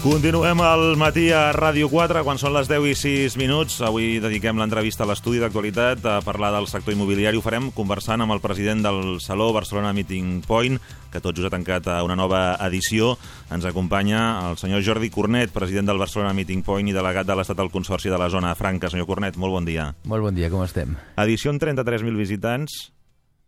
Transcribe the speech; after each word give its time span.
Continuem 0.00 0.62
al 0.64 0.96
matí 0.96 1.26
a 1.28 1.50
Ràdio 1.52 1.90
4, 1.92 2.22
quan 2.24 2.38
són 2.40 2.54
les 2.54 2.70
10 2.70 2.86
i 2.88 2.94
6 2.96 3.34
minuts. 3.36 3.74
Avui 3.84 4.14
dediquem 4.16 4.56
l'entrevista 4.56 5.04
a 5.04 5.08
l'estudi 5.10 5.42
d'actualitat 5.42 6.06
a 6.08 6.14
parlar 6.24 6.54
del 6.54 6.70
sector 6.72 6.94
immobiliari. 6.94 7.36
Ho 7.36 7.44
farem 7.44 7.66
conversant 7.76 8.24
amb 8.24 8.32
el 8.32 8.40
president 8.40 8.80
del 8.86 9.18
Saló 9.20 9.50
Barcelona 9.52 9.92
Meeting 9.92 10.40
Point, 10.48 10.80
que 11.12 11.20
tot 11.20 11.36
just 11.36 11.50
ha 11.50 11.52
tancat 11.52 11.90
una 12.00 12.16
nova 12.16 12.56
edició. 12.64 13.18
Ens 13.52 13.68
acompanya 13.68 14.22
el 14.48 14.56
senyor 14.56 14.80
Jordi 14.86 15.10
Cornet, 15.12 15.52
president 15.52 15.92
del 15.92 16.00
Barcelona 16.00 16.32
Meeting 16.32 16.64
Point 16.64 16.88
i 16.88 16.96
delegat 16.96 17.28
de 17.28 17.36
l'Estat 17.36 17.60
al 17.60 17.68
Consorci 17.68 18.08
de 18.08 18.16
la 18.16 18.30
Zona 18.32 18.54
Franca. 18.56 18.88
Senyor 18.88 19.04
Cornet, 19.04 19.36
molt 19.36 19.52
bon 19.52 19.68
dia. 19.68 19.90
Molt 20.08 20.24
bon 20.24 20.32
dia, 20.32 20.48
com 20.48 20.64
estem? 20.64 20.96
Edició 21.20 21.52
amb 21.52 21.60
33.000 21.60 22.16
visitants, 22.16 22.86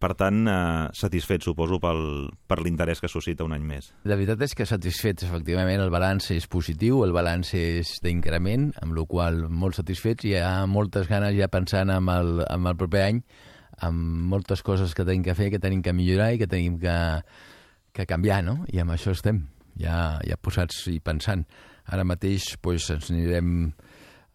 per 0.03 0.17
tant, 0.19 0.43
eh, 0.51 0.89
satisfet, 0.99 1.45
suposo, 1.47 1.79
pel, 1.83 2.03
per 2.51 2.59
l'interès 2.65 3.01
que 3.01 3.11
suscita 3.11 3.47
un 3.47 3.55
any 3.55 3.63
més. 3.67 3.93
La 4.09 4.19
veritat 4.19 4.43
és 4.43 4.57
que 4.59 4.67
satisfets, 4.67 5.29
efectivament, 5.29 5.81
el 5.85 5.93
balanç 5.95 6.33
és 6.35 6.49
positiu, 6.51 7.05
el 7.07 7.15
balanç 7.15 7.55
és 7.59 7.95
d'increment, 8.03 8.73
amb 8.83 8.99
la 8.99 9.07
qual 9.07 9.45
molt 9.49 9.79
satisfets, 9.79 10.27
hi 10.27 10.35
ha 10.41 10.67
moltes 10.67 11.07
ganes 11.11 11.37
ja 11.39 11.51
pensant 11.53 11.95
en 11.95 12.11
el, 12.11 12.43
en 12.49 12.67
el 12.67 12.79
proper 12.81 13.07
any, 13.07 13.23
amb 13.87 14.29
moltes 14.33 14.63
coses 14.67 14.95
que 14.95 15.07
tenim 15.07 15.23
que 15.27 15.37
fer, 15.39 15.51
que 15.55 15.63
tenim 15.63 15.83
que 15.83 15.95
millorar 15.95 16.33
i 16.35 16.43
que 16.43 16.51
tenim 16.51 16.79
que, 16.83 16.97
que 17.95 18.07
canviar, 18.11 18.43
no? 18.47 18.63
I 18.73 18.83
amb 18.83 18.95
això 18.97 19.15
estem, 19.15 19.45
ja, 19.79 20.19
ja 20.27 20.39
posats 20.41 20.87
i 20.91 20.99
pensant. 21.01 21.47
Ara 21.87 22.07
mateix 22.07 22.53
doncs, 22.63 22.91
ens 22.95 23.11
anirem 23.11 23.73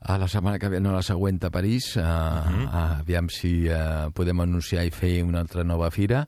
a 0.08 0.18
la 0.18 0.28
setmana 0.32 0.58
que 0.58 0.70
ve, 0.72 0.80
no 0.80 0.94
la 0.96 1.04
següent, 1.04 1.44
a 1.44 1.50
París, 1.52 1.96
uh 1.98 2.02
-huh. 2.02 2.70
a, 2.72 3.00
aviam 3.00 3.30
si 3.30 3.68
uh, 3.68 4.10
podem 4.14 4.40
anunciar 4.40 4.86
i 4.86 4.92
fer 4.92 5.24
una 5.24 5.42
altra 5.42 5.64
nova 5.64 5.92
fira 5.92 6.28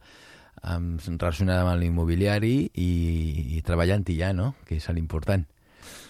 um, 0.63 0.97
relacionada 0.97 1.71
amb 1.71 1.81
l'immobiliari 1.81 2.69
i, 2.73 3.55
i 3.57 3.61
treballant-hi 3.61 4.17
ja, 4.19 4.33
no?, 4.33 4.55
que 4.65 4.75
és 4.75 4.89
l'important. 4.89 5.45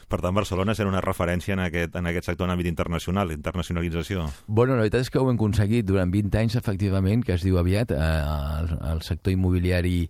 Per 0.10 0.18
tant, 0.24 0.34
Barcelona 0.34 0.74
serà 0.74 0.90
una 0.90 1.04
referència 1.06 1.54
en 1.54 1.60
aquest, 1.60 1.96
en 1.96 2.08
aquest 2.10 2.26
sector 2.26 2.48
en 2.48 2.56
àmbit 2.56 2.66
internacional, 2.66 3.32
internacionalització. 3.32 4.26
Bueno, 4.48 4.74
la 4.74 4.82
veritat 4.82 5.02
és 5.02 5.12
que 5.14 5.20
ho 5.20 5.30
hem 5.30 5.38
aconseguit 5.38 5.86
durant 5.86 6.10
20 6.10 6.40
anys, 6.40 6.56
efectivament, 6.56 7.24
que 7.24 7.34
es 7.34 7.46
diu 7.46 7.60
aviat, 7.62 7.92
eh, 7.92 7.98
el, 8.00 8.74
el 8.90 9.02
sector 9.06 9.32
immobiliari 9.32 10.10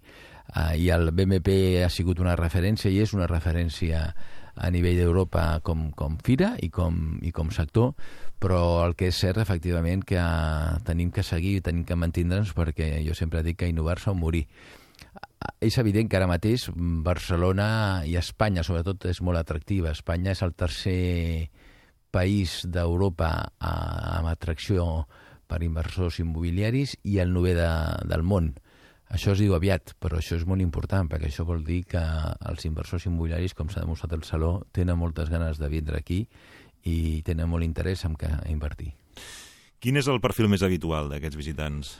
eh, 0.55 0.77
i 0.79 0.89
el 0.95 1.11
BMP 1.11 1.83
ha 1.83 1.89
sigut 1.91 2.23
una 2.23 2.37
referència 2.39 2.89
i 2.91 3.01
és 3.03 3.13
una 3.13 3.27
referència 3.27 4.13
a 4.59 4.69
nivell 4.73 4.99
d'Europa 4.99 5.61
com, 5.63 5.89
com 5.95 6.17
fira 6.23 6.53
i 6.61 6.69
com, 6.73 7.19
i 7.23 7.31
com 7.35 7.51
sector, 7.55 7.93
però 8.39 8.85
el 8.85 8.95
que 8.99 9.09
és 9.09 9.19
cert, 9.19 9.39
efectivament, 9.41 10.03
que 10.07 10.19
tenim 10.87 11.13
que 11.15 11.23
seguir, 11.23 11.59
tenim 11.63 11.85
que 11.87 11.97
mantindre'ns, 11.99 12.53
perquè 12.55 12.97
jo 13.05 13.15
sempre 13.15 13.43
dic 13.43 13.61
que 13.61 13.71
innovar-se 13.71 14.11
o 14.11 14.17
morir. 14.17 14.45
És 15.63 15.77
evident 15.79 16.09
que 16.11 16.19
ara 16.19 16.27
mateix 16.27 16.67
Barcelona 16.75 18.03
i 18.07 18.17
Espanya, 18.19 18.63
sobretot, 18.67 19.07
és 19.07 19.21
molt 19.23 19.39
atractiva. 19.39 19.93
Espanya 19.95 20.35
és 20.35 20.43
el 20.43 20.55
tercer 20.55 21.49
país 22.11 22.61
d'Europa 22.67 23.31
amb 23.59 24.27
atracció 24.31 25.05
per 25.49 25.63
inversors 25.65 26.19
immobiliaris 26.21 26.97
i 27.03 27.19
el 27.23 27.31
nové 27.33 27.55
de, 27.57 27.69
del 28.09 28.23
món. 28.23 28.53
Això 29.09 29.33
es 29.33 29.41
diu 29.41 29.55
aviat, 29.57 29.95
però 29.97 30.19
això 30.19 30.37
és 30.37 30.45
molt 30.45 30.61
important, 30.61 31.07
perquè 31.09 31.31
això 31.31 31.45
vol 31.47 31.63
dir 31.65 31.81
que 31.89 32.01
els 32.45 32.65
inversors 32.69 33.07
immobiliaris, 33.09 33.55
com 33.57 33.71
s'ha 33.73 33.81
demostrat 33.81 34.13
al 34.13 34.25
Saló, 34.27 34.51
tenen 34.71 34.99
moltes 35.01 35.31
ganes 35.33 35.57
de 35.57 35.69
vindre 35.71 35.97
aquí 35.97 36.21
i 36.85 37.23
tenen 37.25 37.49
molt 37.49 37.65
interès 37.65 38.05
en 38.05 38.13
què 38.19 38.29
invertir. 38.53 38.93
Quin 39.81 39.97
és 39.97 40.07
el 40.11 40.21
perfil 40.21 40.49
més 40.51 40.63
habitual 40.63 41.09
d'aquests 41.09 41.39
visitants? 41.39 41.97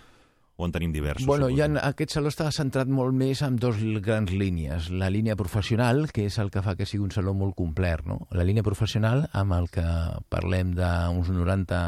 O 0.60 0.68
en 0.68 0.74
tenim 0.76 0.92
diversos? 0.92 1.24
Bueno, 1.24 1.48
ja 1.56 1.70
aquest 1.88 2.18
saló 2.18 2.28
està 2.28 2.50
centrat 2.52 2.90
molt 2.92 3.16
més 3.16 3.40
en 3.46 3.56
dos 3.56 3.78
grans 4.04 4.34
línies. 4.36 4.90
La 4.92 5.08
línia 5.08 5.38
professional, 5.40 6.10
que 6.12 6.26
és 6.28 6.36
el 6.44 6.52
que 6.52 6.62
fa 6.62 6.76
que 6.76 6.86
sigui 6.86 7.06
un 7.06 7.14
saló 7.16 7.32
molt 7.32 7.56
complet, 7.56 8.04
no? 8.04 8.26
La 8.36 8.44
línia 8.44 8.66
professional, 8.68 9.24
amb 9.32 9.56
el 9.56 9.70
que 9.72 9.86
parlem 10.28 10.74
d'uns 10.76 11.32
90 11.32 11.80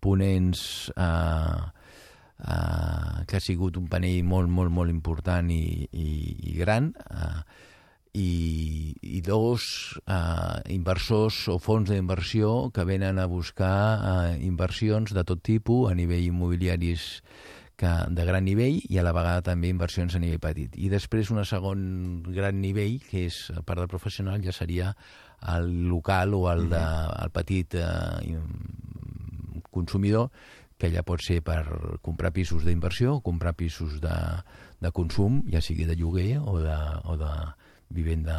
ponents 0.00 0.62
eh, 0.96 1.60
eh, 2.38 3.24
que 3.26 3.38
ha 3.38 3.42
sigut 3.42 3.76
un 3.80 3.88
panell 3.90 4.22
molt, 4.24 4.50
molt, 4.50 4.72
molt 4.74 4.92
important 4.92 5.50
i, 5.50 5.88
i, 5.92 6.10
i 6.52 6.56
gran, 6.58 6.92
eh, 7.10 7.42
i, 8.18 8.30
i 9.18 9.20
dos 9.22 9.98
eh, 10.06 10.74
inversors 10.74 11.44
o 11.52 11.58
fons 11.62 11.90
d'inversió 11.90 12.70
que 12.74 12.86
venen 12.88 13.18
a 13.18 13.28
buscar 13.30 13.76
eh, 13.98 14.34
inversions 14.46 15.14
de 15.14 15.24
tot 15.24 15.42
tipus 15.44 15.90
a 15.90 15.94
nivell 15.98 16.24
immobiliaris 16.30 17.22
que, 17.78 17.90
de 18.10 18.26
gran 18.26 18.44
nivell 18.44 18.80
i 18.88 18.98
a 18.98 19.06
la 19.06 19.14
vegada 19.14 19.44
també 19.52 19.70
inversions 19.70 20.16
a 20.16 20.22
nivell 20.22 20.42
petit. 20.42 20.74
I 20.74 20.90
després 20.90 21.30
un 21.30 21.44
segon 21.46 21.80
gran 22.26 22.58
nivell, 22.60 22.98
que 23.06 23.28
és 23.28 23.38
a 23.54 23.62
part 23.62 23.84
del 23.84 23.92
professional, 23.92 24.42
ja 24.42 24.54
seria 24.56 24.92
el 25.54 25.70
local 25.86 26.34
o 26.34 26.48
el, 26.50 26.66
de, 26.72 26.84
el 27.22 27.30
petit 27.30 27.78
eh, 27.78 28.40
consumidor, 29.70 30.32
que 30.78 30.90
ja 30.94 31.02
pot 31.06 31.22
ser 31.24 31.40
per 31.42 31.64
comprar 32.06 32.32
pisos 32.34 32.64
d'inversió, 32.64 33.18
comprar 33.26 33.56
pisos 33.58 33.98
de, 34.02 34.18
de 34.80 34.92
consum, 34.94 35.42
ja 35.50 35.62
sigui 35.64 35.88
de 35.88 35.98
lloguer 35.98 36.38
o 36.38 36.60
de, 36.62 36.78
o 37.04 37.18
de 37.18 37.32
vivenda 37.90 38.38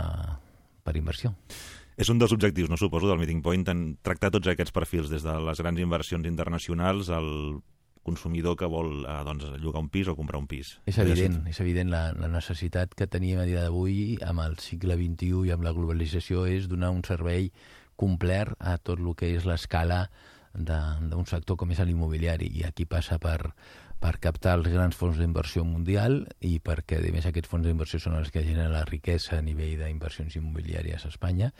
per 0.84 0.96
inversió. 0.98 1.36
És 2.00 2.08
un 2.08 2.20
dels 2.22 2.32
objectius, 2.32 2.70
no 2.72 2.80
suposo, 2.80 3.10
del 3.10 3.20
Meeting 3.20 3.42
Point, 3.44 3.66
en 3.68 3.82
tractar 4.08 4.32
tots 4.32 4.48
aquests 4.48 4.72
perfils, 4.72 5.12
des 5.12 5.26
de 5.26 5.36
les 5.44 5.60
grans 5.60 5.84
inversions 5.84 6.30
internacionals 6.30 7.12
al 7.12 7.60
consumidor 8.08 8.56
que 8.56 8.70
vol 8.72 9.04
eh, 9.04 9.18
doncs, 9.28 9.50
llogar 9.60 9.84
un 9.84 9.90
pis 9.92 10.08
o 10.08 10.16
comprar 10.16 10.40
un 10.40 10.48
pis. 10.48 10.78
És 10.88 10.98
evident, 11.04 11.42
és 11.52 11.60
evident 11.60 11.92
la, 11.92 12.06
la 12.16 12.32
necessitat 12.32 12.96
que 12.98 13.10
tenim 13.12 13.42
a 13.42 13.46
dia 13.50 13.66
d'avui 13.66 14.16
amb 14.26 14.46
el 14.46 14.56
segle 14.64 14.96
XXI 14.96 15.50
i 15.50 15.54
amb 15.56 15.68
la 15.68 15.76
globalització 15.76 16.48
és 16.48 16.72
donar 16.72 16.94
un 16.96 17.04
servei 17.06 17.52
complet 18.00 18.56
a 18.64 18.78
tot 18.80 19.04
el 19.04 19.12
que 19.20 19.34
és 19.36 19.46
l'escala 19.46 20.06
d'un 20.54 21.26
sector 21.30 21.58
com 21.60 21.72
és 21.72 21.82
l'immobiliari 21.86 22.50
i 22.60 22.64
aquí 22.68 22.86
passa 22.90 23.20
per, 23.22 23.54
per 24.00 24.16
captar 24.24 24.56
els 24.58 24.70
grans 24.72 24.96
fons 24.96 25.20
d'inversió 25.20 25.66
mundial 25.68 26.24
i 26.42 26.58
perquè, 26.64 27.02
a 27.02 27.14
més, 27.14 27.28
aquests 27.30 27.52
fons 27.52 27.68
d'inversió 27.68 28.00
són 28.00 28.18
els 28.20 28.32
que 28.32 28.46
generen 28.46 28.74
la 28.74 28.86
riquesa 28.88 29.38
a 29.38 29.46
nivell 29.46 29.78
d'inversions 29.84 30.40
immobiliàries 30.40 31.06
a 31.06 31.12
Espanya, 31.14 31.52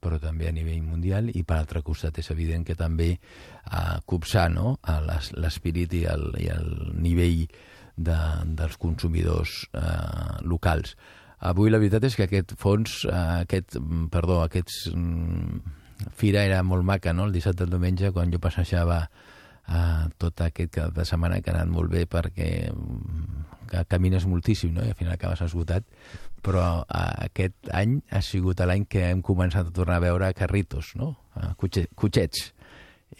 però 0.00 0.20
també 0.20 0.48
a 0.48 0.54
nivell 0.54 0.84
mundial 0.84 1.30
i 1.32 1.42
per 1.42 1.56
altre 1.58 1.82
costat 1.82 2.20
és 2.20 2.30
evident 2.30 2.66
que 2.68 2.76
també 2.78 3.14
a 3.64 3.98
copsar 4.06 4.50
no? 4.52 4.76
l'espirit 5.40 5.96
i, 5.96 6.04
el, 6.12 6.28
i 6.38 6.50
el 6.52 6.68
nivell 7.00 7.46
de, 7.96 8.18
dels 8.58 8.76
consumidors 8.76 9.64
eh, 9.72 10.42
locals. 10.44 10.94
Avui 11.48 11.72
la 11.72 11.80
veritat 11.80 12.04
és 12.08 12.16
que 12.16 12.28
aquest 12.28 12.54
fons, 12.60 13.02
eh, 13.08 13.24
aquest, 13.42 13.78
perdó, 14.12 14.42
aquests 14.44 14.86
mm, 14.92 15.74
fira 16.16 16.44
era 16.44 16.62
molt 16.62 16.84
maca, 16.84 17.12
no? 17.16 17.26
El 17.26 17.34
dissabte 17.36 17.64
i 17.64 17.66
el 17.66 17.74
diumenge, 17.76 18.12
quan 18.12 18.32
jo 18.32 18.40
passejava 18.42 19.06
eh, 19.06 20.04
tot 20.18 20.42
aquest 20.46 20.74
cap 20.78 20.94
de 20.96 21.06
setmana 21.08 21.40
que 21.40 21.52
ha 21.52 21.56
anat 21.56 21.72
molt 21.72 21.92
bé 21.92 22.06
perquè 22.10 22.50
que 23.66 23.84
camines 23.90 24.26
moltíssim, 24.30 24.74
no? 24.74 24.84
I 24.84 24.92
al 24.92 24.98
final 24.98 25.16
acabes 25.16 25.42
esgotat, 25.42 25.86
però 26.46 26.66
eh, 26.84 27.26
aquest 27.26 27.72
any 27.74 27.98
ha 28.10 28.22
sigut 28.22 28.62
l'any 28.62 28.86
que 28.90 29.08
hem 29.10 29.22
començat 29.26 29.68
a 29.68 29.74
tornar 29.74 29.98
a 29.98 30.06
veure 30.06 30.34
carritos, 30.38 30.94
no? 30.98 31.14
Eh, 31.36 31.52
cotxe, 31.58 31.88
cotxets. 31.94 32.52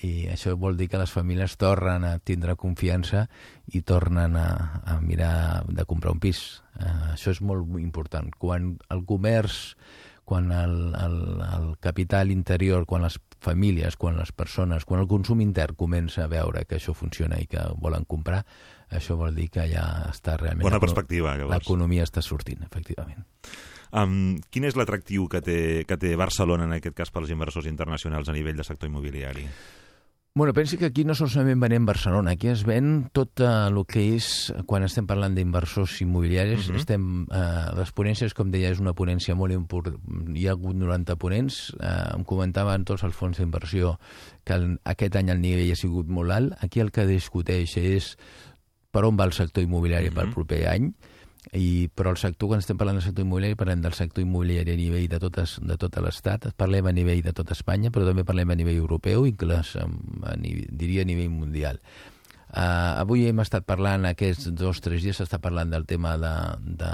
I 0.02 0.26
això 0.32 0.56
vol 0.58 0.76
dir 0.76 0.88
que 0.90 0.98
les 0.98 1.12
famílies 1.14 1.54
tornen 1.60 2.04
a 2.04 2.16
tindre 2.18 2.56
confiança 2.58 3.26
i 3.72 3.80
tornen 3.86 4.34
a, 4.36 4.48
a 4.84 4.96
mirar 5.00 5.62
de 5.68 5.86
comprar 5.88 6.12
un 6.12 6.20
pis. 6.20 6.42
Eh, 6.78 7.14
això 7.14 7.32
és 7.32 7.40
molt 7.40 7.78
important. 7.80 8.30
Quan 8.38 8.74
el 8.92 9.04
comerç 9.08 9.76
quan 10.26 10.50
el, 10.50 10.74
el, 10.98 11.16
el 11.46 11.66
capital 11.78 12.32
interior, 12.34 12.84
quan 12.84 13.04
les 13.06 13.20
famílies, 13.38 13.94
quan 13.96 14.18
les 14.18 14.32
persones, 14.34 14.84
quan 14.84 15.00
el 15.00 15.06
consum 15.06 15.40
intern 15.44 15.78
comença 15.78 16.24
a 16.24 16.28
veure 16.32 16.64
que 16.66 16.80
això 16.80 16.96
funciona 16.98 17.38
i 17.38 17.46
que 17.46 17.62
volen 17.78 18.04
comprar, 18.10 18.42
això 18.90 19.14
vol 19.16 19.38
dir 19.38 19.46
que 19.54 19.68
ja 19.70 19.86
està 20.10 20.34
realment... 20.40 20.66
Bona 20.66 20.82
perspectiva, 20.82 21.36
llavors. 21.38 21.54
L'economia 21.54 22.04
està 22.08 22.24
sortint, 22.26 22.66
efectivament. 22.66 23.22
Um, 23.94 24.36
quin 24.50 24.66
és 24.66 24.74
l'atractiu 24.74 25.28
que, 25.30 25.40
té, 25.46 25.58
que 25.86 25.96
té 26.02 26.16
Barcelona, 26.18 26.66
en 26.66 26.74
aquest 26.80 26.98
cas, 26.98 27.14
pels 27.14 27.30
inversors 27.30 27.70
internacionals 27.70 28.28
a 28.28 28.34
nivell 28.34 28.58
de 28.58 28.66
sector 28.66 28.90
immobiliari? 28.90 29.46
Bueno, 30.36 30.52
pensi 30.52 30.76
que 30.76 30.84
aquí 30.84 31.02
no 31.08 31.14
solament 31.16 31.62
venem 31.64 31.86
Barcelona, 31.88 32.34
aquí 32.36 32.50
es 32.52 32.66
ven 32.68 33.06
tot 33.16 33.40
el 33.40 33.78
que 33.88 34.02
és, 34.18 34.26
quan 34.68 34.84
estem 34.84 35.06
parlant 35.08 35.32
d'inversors 35.32 35.94
immobiliaris, 36.04 36.66
uh 36.68 36.74
-huh. 36.74 36.76
estem, 36.76 37.06
uh, 37.24 37.72
les 37.72 37.94
ponències, 37.96 38.34
com 38.36 38.50
deia, 38.50 38.68
és 38.68 38.78
una 38.78 38.92
ponència 38.92 39.34
molt 39.34 39.54
important, 39.54 39.96
hi 40.36 40.46
ha 40.46 40.50
hagut 40.52 40.76
90 40.76 41.16
ponents, 41.16 41.72
uh, 41.80 42.18
em 42.18 42.24
comentaven 42.24 42.84
tots 42.84 43.02
els 43.04 43.16
fons 43.16 43.38
d'inversió 43.38 43.98
que 44.44 44.52
el, 44.52 44.78
aquest 44.84 45.16
any 45.16 45.30
el 45.30 45.40
nivell 45.40 45.72
ha 45.72 45.74
sigut 45.74 46.06
molt 46.06 46.30
alt, 46.30 46.52
aquí 46.60 46.80
el 46.80 46.90
que 46.90 47.06
discuteix 47.06 47.78
és 47.78 48.18
per 48.90 49.06
on 49.06 49.16
va 49.16 49.24
el 49.24 49.32
sector 49.32 49.64
immobiliari 49.64 50.08
uh 50.08 50.12
-huh. 50.12 50.20
pel 50.20 50.34
proper 50.34 50.68
any, 50.68 50.92
I, 51.54 51.88
però 51.94 52.10
el 52.10 52.18
sector, 52.18 52.50
quan 52.50 52.62
estem 52.62 52.78
parlant 52.78 52.98
del 52.98 53.04
sector 53.06 53.22
immobiliari, 53.22 53.58
parlem 53.58 53.84
del 53.84 53.94
sector 53.94 54.24
immobiliari 54.24 54.72
a 54.72 54.78
nivell 54.80 55.06
de, 55.08 55.20
totes, 55.22 55.58
de 55.62 55.76
tot 55.78 55.98
l'Estat, 56.02 56.48
parlem 56.58 56.88
a 56.90 56.94
nivell 56.96 57.22
de 57.22 57.32
tot 57.36 57.52
Espanya, 57.54 57.92
però 57.94 58.08
també 58.08 58.24
parlem 58.26 58.50
a 58.50 58.58
nivell 58.58 58.80
europeu, 58.80 59.26
inclús 59.30 59.76
a, 59.78 59.86
a 59.86 60.36
nivell, 60.40 60.66
diria 60.72 61.06
a 61.06 61.08
nivell 61.08 61.30
mundial. 61.30 61.78
Uh, 62.46 62.96
avui 63.02 63.26
hem 63.28 63.42
estat 63.42 63.66
parlant, 63.66 64.06
aquests 64.08 64.50
dos 64.56 64.80
o 64.80 64.84
tres 64.88 65.04
dies 65.04 65.18
s'està 65.20 65.38
parlant 65.42 65.70
del 65.70 65.86
tema 65.86 66.16
de, 66.18 66.34
de, 66.82 66.92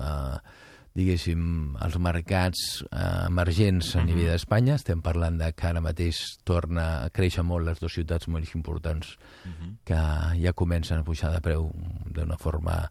de 0.00 0.14
diguéssim, 0.98 1.42
els 1.84 1.96
mercats 2.02 2.62
eh, 2.88 3.26
emergents 3.28 3.92
a 3.98 4.02
nivell 4.06 4.32
d'Espanya. 4.32 4.78
Estem 4.78 5.02
parlant 5.04 5.38
de 5.40 5.50
que 5.54 5.68
ara 5.68 5.82
mateix 5.84 6.20
torna 6.48 6.88
a 7.04 7.10
créixer 7.14 7.44
molt 7.46 7.68
les 7.68 7.78
dues 7.82 7.94
ciutats 8.00 8.28
molt 8.32 8.54
importants 8.56 9.14
uh 9.14 9.50
-huh. 9.50 9.70
que 9.84 10.00
ja 10.42 10.52
comencen 10.52 10.98
a 10.98 11.04
pujar 11.04 11.32
de 11.32 11.40
preu 11.40 11.70
d'una 12.10 12.36
forma 12.36 12.90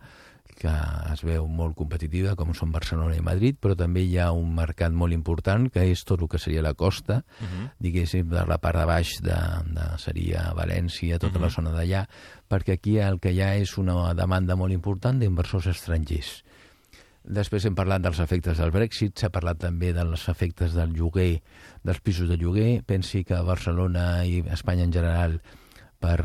que 0.58 0.74
es 1.14 1.22
veu 1.26 1.46
molt 1.48 1.76
competitiva, 1.78 2.34
com 2.36 2.54
són 2.58 2.72
Barcelona 2.74 3.16
i 3.18 3.24
Madrid, 3.24 3.60
però 3.62 3.76
també 3.78 4.02
hi 4.04 4.18
ha 4.18 4.32
un 4.34 4.50
mercat 4.58 4.94
molt 4.94 5.14
important, 5.14 5.68
que 5.74 5.86
és 5.92 6.02
tot 6.08 6.24
el 6.24 6.32
que 6.32 6.42
seria 6.42 6.64
la 6.66 6.74
costa, 6.74 7.22
uh 7.22 7.46
-huh. 7.46 7.70
diguéssim, 7.80 8.28
de 8.30 8.46
la 8.46 8.58
part 8.58 8.80
de 8.80 8.86
baix 8.86 9.22
de, 9.22 9.38
de 9.78 9.86
seria 9.98 10.54
València, 10.54 11.20
tota 11.20 11.38
uh 11.38 11.40
-huh. 11.40 11.42
la 11.44 11.50
zona 11.50 11.72
d'allà, 11.72 12.08
perquè 12.50 12.74
aquí 12.74 12.98
el 12.98 13.20
que 13.20 13.32
hi 13.32 13.42
ha 13.42 13.56
és 13.56 13.78
una 13.78 14.14
demanda 14.14 14.56
molt 14.56 14.74
important 14.74 15.20
d'inversors 15.20 15.68
estrangers. 15.68 16.44
Després 17.24 17.66
hem 17.66 17.76
parlat 17.76 18.02
dels 18.02 18.20
efectes 18.20 18.58
del 18.58 18.72
Brexit, 18.72 19.20
s'ha 19.20 19.30
parlat 19.30 19.58
també 19.58 19.92
dels 19.94 20.30
efectes 20.30 20.74
del 20.74 20.94
lloguer, 20.94 21.42
dels 21.84 22.00
pisos 22.00 22.30
de 22.30 22.38
lloguer. 22.38 22.84
Pensi 22.88 23.26
que 23.26 23.42
Barcelona 23.42 24.26
i 24.26 24.40
Espanya 24.48 24.84
en 24.84 24.94
general 24.94 25.42
per 26.00 26.18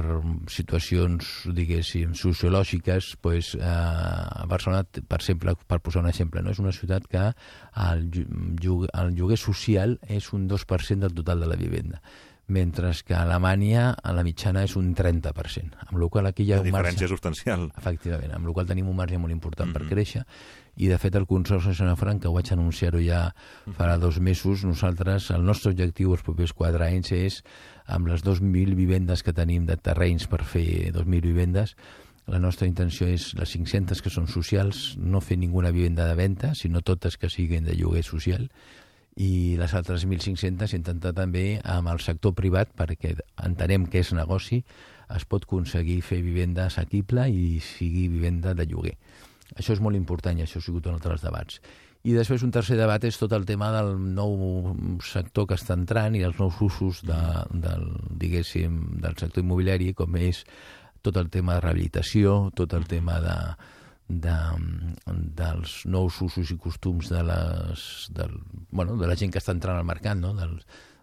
situacions, 0.53 1.31
diguéssim, 1.57 2.13
sociològiques, 2.19 3.15
pues, 3.25 3.55
eh, 3.55 4.47
Barcelona, 4.49 4.85
per 4.85 5.21
exemple, 5.21 5.55
per 5.67 5.81
posar 5.81 6.03
un 6.03 6.11
exemple, 6.11 6.43
no? 6.43 6.53
és 6.53 6.61
una 6.61 6.75
ciutat 6.77 7.09
que 7.09 7.31
el 7.87 8.05
lloguer, 8.61 8.91
el 9.01 9.15
lloguer 9.17 9.41
social 9.41 9.97
és 10.09 10.33
un 10.37 10.45
2% 10.49 11.09
del 11.09 11.17
total 11.17 11.41
de 11.41 11.51
la 11.55 11.57
vivenda 11.57 12.03
mentre 12.53 12.91
que 13.07 13.15
a 13.15 13.23
Alemanya 13.23 13.95
a 14.03 14.13
la 14.13 14.25
mitjana 14.27 14.65
és 14.67 14.75
un 14.77 14.91
30%, 14.99 15.87
amb 15.87 15.95
la 15.97 16.09
qual 16.13 16.27
aquí 16.29 16.45
hi 16.45 16.53
ha 16.53 16.59
la 16.59 16.67
un 16.67 16.75
marge... 16.75 16.91
diferència 16.91 17.09
substancial. 17.09 17.69
Efectivament, 17.79 18.35
amb 18.35 18.51
la 18.51 18.53
qual 18.53 18.69
tenim 18.69 18.91
un 18.91 18.99
marge 18.99 19.17
molt 19.17 19.33
important 19.33 19.71
mm 19.71 19.73
-hmm. 19.73 19.89
per 19.89 19.95
créixer 19.95 20.25
i 20.77 20.89
de 20.89 20.97
fet 20.99 21.17
el 21.19 21.27
Consorci 21.29 21.69
de 21.69 21.75
Zona 21.77 21.97
Franca 22.01 22.31
ho 22.31 22.33
vaig 22.33 22.49
anunciar-ho 22.53 23.01
ja 23.05 23.35
farà 23.77 23.99
dos 24.01 24.19
mesos 24.21 24.65
nosaltres, 24.65 25.31
el 25.31 25.45
nostre 25.45 25.73
objectiu 25.73 26.15
els 26.17 26.25
propers 26.25 26.55
quatre 26.57 26.87
anys 26.87 27.13
és 27.13 27.43
amb 27.87 28.09
les 28.09 28.25
2.000 28.25 28.77
vivendes 28.79 29.23
que 29.23 29.35
tenim 29.35 29.67
de 29.67 29.77
terrenys 29.77 30.29
per 30.31 30.45
fer 30.45 30.93
2.000 30.95 31.21
vivendes 31.27 31.77
la 32.27 32.39
nostra 32.39 32.69
intenció 32.69 33.09
és 33.11 33.33
les 33.35 33.51
500 33.51 34.01
que 34.03 34.11
són 34.13 34.29
socials, 34.31 34.95
no 34.97 35.21
fer 35.21 35.37
ninguna 35.41 35.73
vivenda 35.75 36.07
de 36.07 36.15
venda, 36.15 36.53
sinó 36.55 36.81
totes 36.81 37.19
que 37.19 37.31
siguin 37.31 37.67
de 37.67 37.75
lloguer 37.75 38.05
social, 38.07 38.47
i 39.19 39.59
les 39.59 39.75
altres 39.75 40.07
1.500 40.07 40.77
intentar 40.79 41.13
també 41.19 41.61
amb 41.65 41.91
el 41.91 42.01
sector 42.01 42.33
privat, 42.39 42.71
perquè 42.79 43.17
entenem 43.43 43.89
que 43.91 44.01
és 44.01 44.13
negoci, 44.15 44.63
es 45.13 45.27
pot 45.29 45.45
aconseguir 45.45 45.99
fer 46.07 46.23
vivenda 46.23 46.69
assequible 46.71 47.27
i 47.29 47.59
sigui 47.61 48.07
vivenda 48.09 48.55
de 48.55 48.69
lloguer. 48.71 48.95
Això 49.57 49.75
és 49.77 49.83
molt 49.85 49.99
important 49.99 50.39
i 50.39 50.45
això 50.45 50.61
ha 50.61 50.65
sigut 50.65 50.87
un 50.89 50.97
altre 50.97 51.13
dels 51.13 51.25
debats. 51.25 51.59
I 52.03 52.17
després 52.17 52.43
un 52.43 52.51
tercer 52.51 52.77
debat 52.81 53.05
és 53.07 53.19
tot 53.19 53.33
el 53.37 53.45
tema 53.47 53.69
del 53.71 53.93
nou 54.17 54.73
sector 55.07 55.47
que 55.47 55.59
està 55.59 55.77
entrant 55.79 56.17
i 56.19 56.25
els 56.27 56.41
nous 56.41 56.59
usos 56.67 57.05
de, 57.07 57.21
del, 57.63 57.85
diguéssim, 58.19 58.81
del 59.05 59.15
sector 59.21 59.45
immobiliari, 59.45 59.93
com 59.95 60.17
és 60.19 60.43
tot 61.03 61.19
el 61.19 61.31
tema 61.31 61.55
de 61.57 61.63
rehabilitació, 61.63 62.51
tot 62.59 62.75
el 62.75 62.89
tema 62.91 63.21
de, 63.23 63.37
de, 64.27 64.37
dels 65.39 65.77
nous 65.87 66.19
usos 66.27 66.51
i 66.51 66.59
costums 66.59 67.11
de, 67.13 67.23
les, 67.27 67.85
del, 68.19 68.35
bueno, 68.71 68.99
de 68.99 69.07
la 69.07 69.19
gent 69.19 69.31
que 69.31 69.43
està 69.43 69.55
entrant 69.55 69.79
al 69.79 69.87
mercat, 69.87 70.19
no? 70.19 70.35
del, 70.39 70.59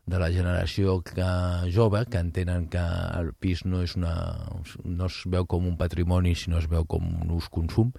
de 0.09 0.19
la 0.19 0.31
generació 0.33 0.99
que, 1.05 1.29
jove, 1.71 2.05
que 2.09 2.19
entenen 2.19 2.67
que 2.67 2.81
el 3.19 3.31
pis 3.39 3.63
no, 3.65 3.83
és 3.85 3.95
una, 3.95 4.15
no 4.83 5.07
es 5.07 5.21
veu 5.29 5.47
com 5.47 5.67
un 5.69 5.77
patrimoni, 5.79 6.35
sinó 6.35 6.59
es 6.59 6.67
veu 6.67 6.87
com 6.89 7.05
un 7.23 7.35
ús 7.35 7.47
consum, 7.53 7.93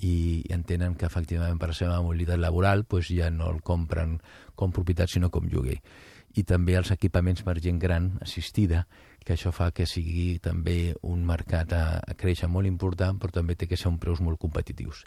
i 0.00 0.44
entenen 0.54 0.94
que 0.94 1.06
efectivament 1.06 1.58
per 1.60 1.70
la 1.70 1.78
seva 1.78 2.00
mobilitat 2.02 2.40
laboral 2.40 2.84
pues, 2.84 3.08
ja 3.08 3.30
no 3.30 3.50
el 3.50 3.62
compren 3.62 4.18
com 4.54 4.72
propietat 4.72 5.10
sinó 5.10 5.30
com 5.30 5.48
lloguer. 5.50 5.80
I 6.34 6.42
també 6.42 6.74
els 6.74 6.90
equipaments 6.90 7.44
per 7.46 7.60
gent 7.62 7.78
gran 7.78 8.16
assistida, 8.22 8.86
que 9.24 9.36
això 9.36 9.52
fa 9.54 9.70
que 9.72 9.86
sigui 9.86 10.38
també 10.42 10.94
un 11.02 11.22
mercat 11.24 11.72
a, 11.72 11.84
a 12.02 12.14
créixer 12.18 12.50
molt 12.50 12.66
important, 12.66 13.18
però 13.18 13.32
també 13.32 13.54
té 13.56 13.68
que 13.70 13.78
ser 13.78 13.88
un 13.88 14.00
preus 14.02 14.20
molt 14.20 14.40
competitius. 14.42 15.04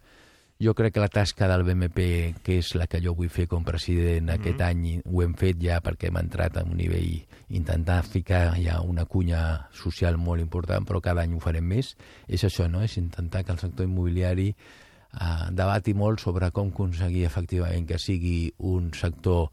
Jo 0.57 0.74
crec 0.74 0.95
que 0.95 1.04
la 1.04 1.12
tasca 1.13 1.45
del 1.51 1.62
BMP, 1.68 2.00
que 2.42 2.57
és 2.57 2.72
la 2.74 2.88
que 2.90 3.01
jo 3.04 3.13
vull 3.13 3.30
fer 3.30 3.45
com 3.48 3.63
president 3.63 4.25
mm 4.25 4.30
-hmm. 4.30 4.40
aquest 4.40 4.62
any, 4.62 5.01
ho 5.06 5.22
hem 5.22 5.36
fet 5.36 5.62
ja 5.62 5.81
perquè 5.81 6.07
hem 6.07 6.18
entrat 6.18 6.57
a 6.57 6.63
un 6.63 6.78
nivell, 6.78 7.28
intentar 7.50 8.04
ficar 8.04 8.58
ja 8.60 8.82
una 8.82 9.06
cunya 9.06 9.70
social 9.72 10.18
molt 10.18 10.42
important, 10.42 10.86
però 10.86 11.02
cada 11.02 11.24
any 11.24 11.36
ho 11.36 11.40
farem 11.40 11.66
més. 11.66 11.96
És 12.28 12.44
això, 12.44 12.68
no? 12.68 12.82
És 12.84 12.98
intentar 12.98 13.44
que 13.46 13.54
el 13.56 13.60
sector 13.60 13.88
immobiliari 13.88 14.50
eh, 14.52 15.48
debati 15.52 15.94
molt 15.94 16.20
sobre 16.20 16.52
com 16.52 16.74
aconseguir 16.74 17.26
efectivament 17.26 17.88
que 17.88 18.00
sigui 18.00 18.52
un 18.58 18.92
sector 18.94 19.50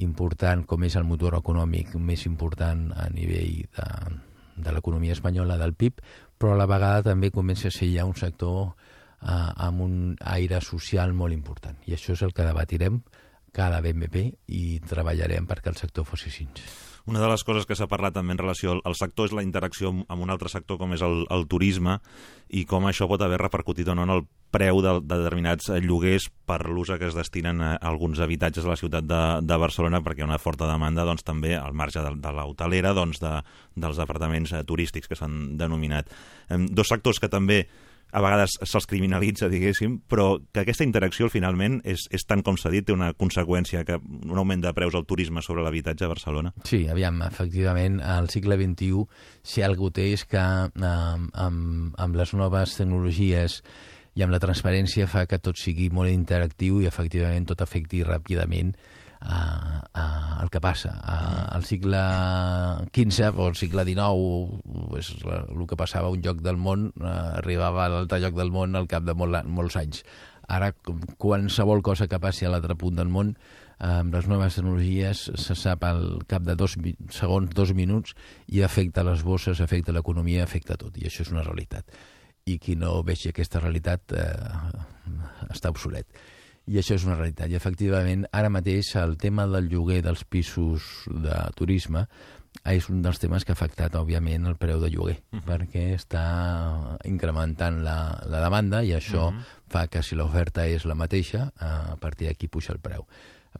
important 0.00 0.64
com 0.64 0.84
és 0.84 0.96
el 0.96 1.04
motor 1.04 1.36
econòmic 1.36 1.96
més 2.00 2.24
important 2.28 2.92
a 2.96 3.08
nivell 3.12 3.64
de, 3.76 3.88
de 4.56 4.72
l'economia 4.72 5.16
espanyola, 5.16 5.58
del 5.60 5.74
PIB, 5.74 6.00
però 6.38 6.54
a 6.54 6.60
la 6.60 6.68
vegada 6.68 7.10
també 7.10 7.30
comença 7.30 7.68
a 7.68 7.74
ser 7.74 7.90
ja 7.92 8.06
un 8.08 8.16
sector 8.16 8.72
eh, 9.22 9.50
amb 9.66 9.84
un 9.88 9.98
aire 10.36 10.60
social 10.60 11.12
molt 11.12 11.32
important. 11.32 11.76
I 11.86 11.96
això 11.96 12.16
és 12.16 12.24
el 12.24 12.32
que 12.32 12.46
debatirem 12.46 13.02
cada 13.52 13.82
BMP 13.84 14.30
i 14.48 14.80
treballarem 14.88 15.46
perquè 15.48 15.72
el 15.72 15.80
sector 15.80 16.08
fos 16.08 16.24
així. 16.28 16.48
Una 17.06 17.18
de 17.18 17.28
les 17.32 17.42
coses 17.42 17.66
que 17.66 17.74
s'ha 17.74 17.88
parlat 17.90 18.14
també 18.14 18.36
en 18.36 18.40
relació 18.40 18.76
al 18.86 18.94
sector 18.94 19.26
és 19.26 19.34
la 19.34 19.42
interacció 19.42 19.90
amb 19.90 20.22
un 20.22 20.30
altre 20.30 20.50
sector 20.52 20.78
com 20.78 20.92
és 20.94 21.02
el, 21.02 21.24
el 21.34 21.48
turisme 21.50 21.98
i 22.54 22.62
com 22.68 22.86
això 22.86 23.08
pot 23.10 23.22
haver 23.24 23.40
repercutit 23.40 23.88
o 23.90 23.96
no 23.98 24.04
en 24.06 24.14
el 24.14 24.22
preu 24.54 24.82
de, 24.84 24.92
de 25.00 25.18
determinats 25.18 25.70
lloguers 25.82 26.28
per 26.46 26.60
l'ús 26.68 26.92
que 26.92 27.08
es 27.08 27.16
destinen 27.16 27.62
a 27.64 27.72
alguns 27.90 28.20
habitatges 28.22 28.66
a 28.66 28.74
la 28.74 28.78
ciutat 28.78 29.08
de, 29.08 29.22
de 29.42 29.58
Barcelona 29.58 30.02
perquè 30.04 30.22
hi 30.22 30.26
ha 30.26 30.30
una 30.30 30.42
forta 30.42 30.68
demanda 30.70 31.06
doncs, 31.08 31.24
també 31.26 31.56
al 31.56 31.74
marge 31.74 32.04
de, 32.04 32.12
de 32.22 32.34
l'hotelera 32.36 32.92
doncs, 32.94 33.22
de, 33.22 33.38
dels 33.74 34.02
apartaments 34.02 34.52
eh, 34.52 34.62
turístics 34.68 35.08
que 35.08 35.18
s'han 35.18 35.56
denominat. 35.58 36.12
Eh, 36.50 36.60
dos 36.70 36.92
sectors 36.92 37.18
que 37.18 37.32
també 37.32 37.64
a 38.12 38.20
vegades 38.20 38.58
se'ls 38.60 38.86
criminalitza, 38.88 39.48
diguéssim, 39.48 39.96
però 40.08 40.36
que 40.52 40.62
aquesta 40.62 40.84
interacció 40.84 41.30
finalment 41.32 41.78
és, 41.88 42.04
és 42.12 42.26
tant 42.28 42.44
com 42.44 42.58
s'ha 42.60 42.70
dit, 42.72 42.84
té 42.84 42.92
una 42.92 43.12
conseqüència, 43.16 43.86
que 43.88 43.96
un 43.96 44.36
augment 44.36 44.64
de 44.64 44.72
preus 44.76 44.96
al 44.98 45.06
turisme 45.08 45.40
sobre 45.44 45.64
l'habitatge 45.64 46.04
a 46.04 46.12
Barcelona. 46.12 46.52
Sí, 46.68 46.84
aviam, 46.92 47.22
efectivament, 47.24 48.02
al 48.04 48.28
segle 48.32 48.60
XXI, 48.60 49.06
si 49.42 49.64
algú 49.64 49.88
té 49.96 50.10
és 50.12 50.26
que 50.28 50.42
eh, 50.42 50.92
amb, 51.46 51.96
amb 51.96 52.20
les 52.20 52.36
noves 52.36 52.76
tecnologies 52.76 53.62
i 54.12 54.24
amb 54.24 54.34
la 54.34 54.42
transparència 54.42 55.08
fa 55.08 55.24
que 55.24 55.40
tot 55.40 55.56
sigui 55.56 55.88
molt 55.88 56.12
interactiu 56.12 56.82
i 56.82 56.88
efectivament 56.90 57.48
tot 57.48 57.64
afecti 57.64 58.04
ràpidament 58.04 58.74
a, 59.24 59.88
a, 59.94 60.42
el 60.42 60.50
que 60.50 60.60
passa. 60.60 60.92
A, 61.02 61.46
al 61.54 61.64
segle 61.64 62.00
XV 62.92 63.38
o 63.38 63.46
al 63.46 63.56
segle 63.56 63.84
XIX, 63.86 64.60
pues, 64.90 65.14
el 65.24 65.66
que 65.68 65.78
passava 65.78 66.08
a 66.08 66.14
un 66.14 66.22
lloc 66.22 66.42
del 66.42 66.58
món 66.58 66.90
eh, 67.00 67.08
arribava 67.38 67.86
a 67.86 67.90
l'altre 67.92 68.20
lloc 68.22 68.36
del 68.38 68.52
món 68.54 68.76
al 68.76 68.88
cap 68.90 69.06
de 69.06 69.14
molt, 69.14 69.42
molts 69.46 69.78
anys. 69.80 70.02
Ara, 70.52 70.72
qualsevol 71.22 71.82
cosa 71.86 72.08
que 72.10 72.20
passi 72.20 72.46
a 72.46 72.52
l'altre 72.52 72.76
punt 72.76 72.98
del 72.98 73.12
món, 73.12 73.36
amb 73.82 74.14
les 74.14 74.28
noves 74.30 74.58
tecnologies 74.58 75.24
se 75.40 75.54
sap 75.58 75.82
al 75.86 76.22
cap 76.30 76.44
de 76.46 76.54
dos 76.58 76.76
segons, 77.10 77.50
dos 77.54 77.72
minuts, 77.74 78.14
i 78.46 78.62
afecta 78.62 79.06
les 79.06 79.24
bosses, 79.26 79.62
afecta 79.62 79.94
l'economia, 79.94 80.44
afecta 80.44 80.76
tot, 80.78 80.98
i 80.98 81.08
això 81.08 81.24
és 81.26 81.32
una 81.34 81.46
realitat. 81.46 81.88
I 82.46 82.58
qui 82.58 82.74
no 82.74 83.00
vegi 83.06 83.30
aquesta 83.30 83.62
realitat 83.62 84.14
eh, 84.18 84.26
està 85.50 85.70
obsolet 85.70 86.10
i 86.66 86.78
això 86.78 86.94
és 86.94 87.06
una 87.06 87.16
realitat. 87.16 87.50
I 87.50 87.58
efectivament, 87.58 88.26
ara 88.32 88.52
mateix 88.52 88.94
el 89.00 89.16
tema 89.18 89.46
del 89.50 89.68
lloguer 89.72 90.02
dels 90.04 90.22
pisos 90.24 90.86
de 91.10 91.40
turisme 91.58 92.06
és 92.68 92.86
un 92.92 93.00
dels 93.02 93.18
temes 93.18 93.44
que 93.44 93.54
ha 93.54 93.56
afectat, 93.56 93.94
òbviament, 93.96 94.46
el 94.46 94.58
preu 94.60 94.80
de 94.80 94.90
lloguer, 94.92 95.16
uh 95.32 95.38
-huh. 95.38 95.44
perquè 95.46 95.94
està 95.96 96.98
incrementant 97.04 97.82
la, 97.82 98.20
la 98.26 98.40
demanda 98.40 98.82
i 98.84 98.92
això 98.92 99.28
uh 99.28 99.32
-huh. 99.32 99.44
fa 99.68 99.86
que 99.88 100.02
si 100.02 100.14
l'oferta 100.14 100.66
és 100.66 100.84
la 100.84 100.94
mateixa, 100.94 101.52
a 101.58 101.96
partir 101.96 102.28
d'aquí 102.28 102.48
puja 102.48 102.72
el 102.72 102.78
preu 102.78 103.06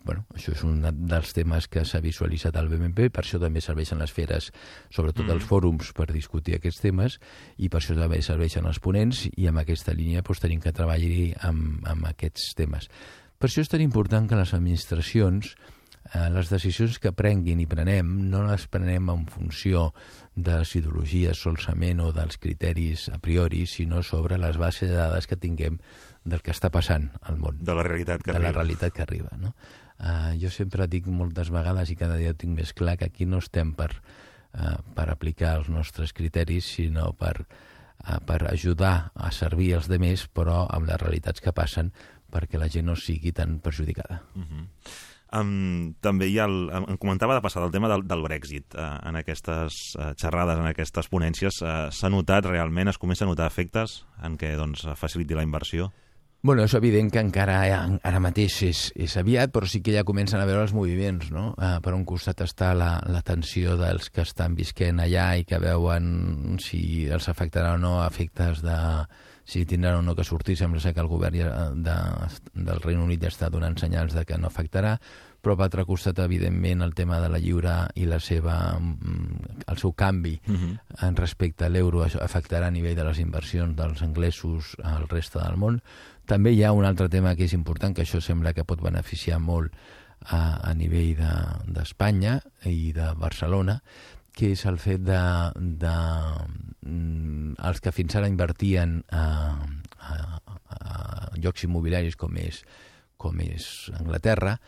bueno, 0.04 0.24
això 0.34 0.54
és 0.54 0.62
un 0.66 0.80
dels 0.82 1.34
temes 1.36 1.68
que 1.70 1.84
s'ha 1.86 2.00
visualitzat 2.02 2.56
al 2.58 2.70
BMP, 2.70 3.08
per 3.12 3.22
això 3.24 3.40
també 3.42 3.62
serveixen 3.62 4.00
les 4.02 4.12
feres, 4.14 4.50
sobretot 4.90 5.26
mm. 5.26 5.36
els 5.36 5.46
fòrums, 5.46 5.92
per 5.96 6.08
discutir 6.10 6.56
aquests 6.56 6.82
temes, 6.82 7.18
i 7.58 7.68
per 7.68 7.82
això 7.82 7.96
també 7.98 8.22
serveixen 8.24 8.66
els 8.66 8.80
ponents, 8.82 9.26
i 9.36 9.46
amb 9.50 9.62
aquesta 9.62 9.94
línia 9.94 10.24
doncs, 10.24 10.42
tenim 10.42 10.62
que 10.64 10.74
treballar 10.74 11.28
amb, 11.48 11.84
amb 11.86 12.10
aquests 12.10 12.52
temes. 12.58 12.88
Per 13.38 13.50
això 13.50 13.62
és 13.62 13.70
tan 13.70 13.82
important 13.82 14.28
que 14.30 14.38
les 14.38 14.54
administracions 14.54 15.54
eh, 16.14 16.28
les 16.30 16.50
decisions 16.50 16.98
que 17.02 17.12
prenguin 17.16 17.60
i 17.62 17.66
prenem 17.66 18.10
no 18.30 18.44
les 18.46 18.66
prenem 18.70 19.10
en 19.12 19.26
funció 19.30 19.90
de 20.34 20.58
les 20.60 20.74
ideologies 20.78 21.42
solament 21.42 22.00
o 22.02 22.10
dels 22.14 22.38
criteris 22.42 23.08
a 23.12 23.18
priori, 23.22 23.66
sinó 23.66 24.02
sobre 24.02 24.38
les 24.38 24.58
bases 24.58 24.90
de 24.90 24.96
dades 24.96 25.28
que 25.28 25.36
tinguem 25.36 25.78
del 26.24 26.42
que 26.42 26.54
està 26.54 26.70
passant 26.70 27.10
al 27.22 27.38
món. 27.42 27.58
De 27.60 27.74
la 27.74 27.84
realitat 27.86 28.22
que 28.22 28.30
de 28.30 28.38
arriba. 28.38 28.50
la 28.50 28.58
realitat 28.60 28.94
que 28.94 29.02
arriba. 29.02 29.30
No? 29.38 29.54
Uh, 30.02 30.32
jo 30.34 30.50
sempre 30.50 30.88
dic 30.90 31.06
moltes 31.06 31.52
vegades 31.54 31.92
i 31.92 31.96
cada 31.98 32.16
dia 32.18 32.32
ho 32.32 32.38
tinc 32.38 32.56
més 32.58 32.72
clar 32.74 32.96
que 32.98 33.06
aquí 33.06 33.26
no 33.26 33.38
estem 33.38 33.70
per, 33.78 33.92
uh, 33.94 34.80
per 34.96 35.06
aplicar 35.12 35.54
els 35.60 35.70
nostres 35.70 36.10
criteris, 36.12 36.72
sinó 36.74 37.12
per, 37.14 37.36
uh, 37.44 38.18
per 38.26 38.40
ajudar 38.50 39.12
a 39.14 39.30
servir 39.30 39.76
els 39.78 39.86
demés, 39.86 40.26
però 40.26 40.64
amb 40.66 40.90
les 40.90 40.98
realitats 40.98 41.40
que 41.40 41.54
passen 41.54 41.92
perquè 42.32 42.58
la 42.58 42.70
gent 42.72 42.88
no 42.88 42.98
sigui 42.98 43.30
tan 43.36 43.60
perjudicada. 43.60 44.22
Uh 44.34 44.42
-huh. 44.42 44.66
Um, 45.32 45.94
també 46.04 46.26
hi 46.28 46.34
ha 46.38 46.44
el, 46.44 46.68
em 46.76 46.98
comentava 47.00 47.32
de 47.34 47.40
passar 47.40 47.62
el 47.64 47.70
tema 47.72 47.88
del, 47.88 48.02
del 48.04 48.20
Brexit 48.20 48.74
uh, 48.74 48.98
en 49.08 49.16
aquestes 49.16 49.96
uh, 49.96 50.12
xerrades, 50.20 50.58
en 50.58 50.66
aquestes 50.68 51.08
ponències. 51.08 51.62
Uh, 51.62 51.88
S'ha 51.88 52.10
notat 52.12 52.44
realment, 52.44 52.88
es 52.88 52.98
comença 52.98 53.24
a 53.24 53.30
notar 53.30 53.46
efectes 53.46 54.04
en 54.22 54.36
què 54.36 54.56
doncs, 54.56 54.84
faciliti 55.00 55.34
la 55.34 55.42
inversió? 55.46 55.90
Bueno, 56.42 56.64
és 56.66 56.72
evident 56.74 57.06
que 57.14 57.20
encara 57.22 57.60
ara 57.70 58.20
mateix 58.22 58.56
és, 58.66 58.78
és 58.98 59.12
aviat, 59.20 59.52
però 59.54 59.68
sí 59.70 59.78
que 59.78 59.92
ja 59.94 60.02
comencen 60.02 60.40
a 60.42 60.46
veure 60.48 60.64
els 60.66 60.72
moviments, 60.74 61.28
no? 61.30 61.52
Uh, 61.54 61.76
per 61.84 61.92
un 61.94 62.02
costat 62.02 62.42
està 62.42 62.72
la, 62.74 62.96
la 63.06 63.20
tensió 63.22 63.76
dels 63.78 64.10
que 64.10 64.24
estan 64.26 64.56
visquent 64.58 64.98
allà 65.04 65.28
i 65.38 65.46
que 65.46 65.62
veuen 65.62 66.58
si 66.58 67.06
els 67.06 67.30
afectarà 67.30 67.76
o 67.76 67.78
no 67.78 68.00
efectes 68.02 68.58
de, 68.66 68.74
si 69.46 69.62
tindran 69.70 70.00
o 70.00 70.02
no 70.02 70.16
que 70.18 70.26
sortir, 70.26 70.56
sembla 70.58 70.82
ser 70.82 70.96
que 70.96 71.04
el 71.06 71.12
govern 71.12 71.38
ja 71.38 71.68
de, 71.78 71.96
del 72.54 72.82
Regne 72.82 73.06
Unit 73.06 73.22
ja 73.22 73.30
està 73.30 73.46
donant 73.46 73.78
senyals 73.78 74.18
de 74.18 74.26
que 74.26 74.38
no 74.42 74.50
afectarà, 74.50 74.96
però 75.42 75.56
per 75.58 75.66
altre 75.66 75.84
costat, 75.84 76.20
evidentment, 76.22 76.84
el 76.86 76.94
tema 76.94 77.18
de 77.20 77.28
la 77.32 77.40
lliure 77.42 77.74
i 77.98 78.06
la 78.06 78.20
seva, 78.22 78.78
mm, 78.78 79.64
el 79.66 79.78
seu 79.78 79.92
canvi 79.92 80.40
uh 80.46 80.54
-huh. 80.54 80.78
en 81.08 81.16
respecte 81.16 81.64
a 81.64 81.68
l'euro 81.68 82.04
afectarà 82.04 82.66
a 82.66 82.70
nivell 82.70 82.94
de 82.94 83.04
les 83.04 83.18
inversions 83.18 83.76
dels 83.76 84.02
anglesos 84.02 84.76
al 84.82 85.08
reste 85.08 85.40
del 85.40 85.56
món. 85.56 85.82
També 86.26 86.52
hi 86.52 86.62
ha 86.62 86.72
un 86.72 86.84
altre 86.84 87.08
tema 87.08 87.34
que 87.34 87.44
és 87.44 87.52
important, 87.52 87.94
que 87.94 88.02
això 88.02 88.20
sembla 88.20 88.52
que 88.52 88.64
pot 88.64 88.80
beneficiar 88.80 89.40
molt 89.40 89.72
a, 90.20 90.70
a 90.70 90.74
nivell 90.74 91.16
d'Espanya 91.66 92.40
de, 92.62 92.70
i 92.70 92.92
de 92.92 93.12
Barcelona, 93.14 93.82
que 94.32 94.52
és 94.52 94.64
el 94.66 94.78
fet 94.78 95.00
de, 95.00 95.52
de 95.56 95.96
mm, 96.86 97.54
els 97.58 97.80
que 97.80 97.92
fins 97.92 98.14
ara 98.16 98.28
invertien 98.28 99.02
a, 99.10 99.58
a, 99.98 100.40
a 100.68 101.30
llocs 101.36 101.64
immobiliaris 101.64 102.16
com 102.16 102.36
és, 102.36 102.64
com 103.16 103.40
és 103.40 103.90
Anglaterra 103.98 104.58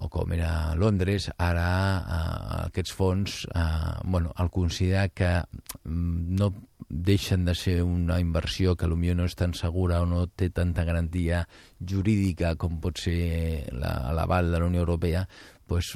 o 0.00 0.08
com 0.12 0.32
era 0.32 0.74
Londres, 0.78 1.28
ara 1.36 1.68
eh, 1.98 2.64
aquests 2.68 2.94
fons 2.94 3.42
eh, 3.50 3.98
bueno, 4.04 4.32
el 4.38 4.50
considerar 4.50 5.10
que 5.10 5.30
mm, 5.84 6.36
no 6.38 6.52
deixen 6.88 7.44
de 7.44 7.54
ser 7.54 7.82
una 7.82 8.18
inversió 8.20 8.74
que 8.76 8.88
potser 8.88 9.14
no 9.18 9.26
és 9.28 9.36
tan 9.36 9.52
segura 9.54 10.00
o 10.00 10.06
no 10.08 10.24
té 10.28 10.48
tanta 10.50 10.86
garantia 10.88 11.42
jurídica 11.78 12.54
com 12.56 12.80
pot 12.80 12.98
ser 12.98 13.68
l'aval 13.72 14.52
de 14.52 14.58
la 14.58 14.70
Unió 14.70 14.80
Europea, 14.86 15.26
pues, 15.68 15.92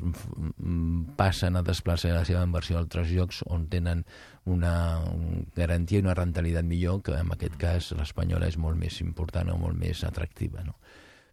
passen 1.17 1.57
a 1.57 1.63
desplaçar 1.65 2.13
la 2.13 2.27
seva 2.29 2.45
inversió 2.45 2.77
a 2.77 2.83
altres 2.85 3.09
llocs 3.09 3.41
on 3.49 3.67
tenen 3.73 4.05
una 4.45 5.01
garantia 5.57 5.99
i 5.99 6.05
una 6.05 6.15
rentabilitat 6.19 6.69
millor, 6.69 7.01
que 7.07 7.17
en 7.17 7.33
aquest 7.33 7.57
cas 7.57 7.93
l'espanyola 7.97 8.51
és 8.53 8.59
molt 8.61 8.77
més 8.77 9.01
important 9.01 9.49
o 9.49 9.57
molt 9.57 9.79
més 9.81 10.05
atractiva. 10.05 10.61
No? 10.67 10.77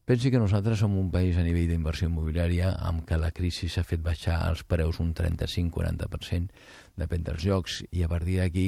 Pensi 0.09 0.31
que 0.33 0.39
nosaltres 0.41 0.79
som 0.81 0.95
un 0.97 1.11
país 1.13 1.35
a 1.37 1.43
nivell 1.45 1.67
d'inversió 1.69 2.07
immobiliària 2.09 2.71
amb 2.81 3.03
què 3.05 3.17
la 3.21 3.27
crisi 3.29 3.67
s'ha 3.69 3.83
fet 3.85 4.01
baixar 4.01 4.39
els 4.47 4.63
preus 4.65 4.97
un 5.03 5.11
35-40%, 5.13 6.49
depèn 6.97 7.27
dels 7.27 7.43
jocs, 7.45 7.75
i 7.93 8.01
a 8.01 8.09
partir 8.09 8.39
d'aquí 8.39 8.63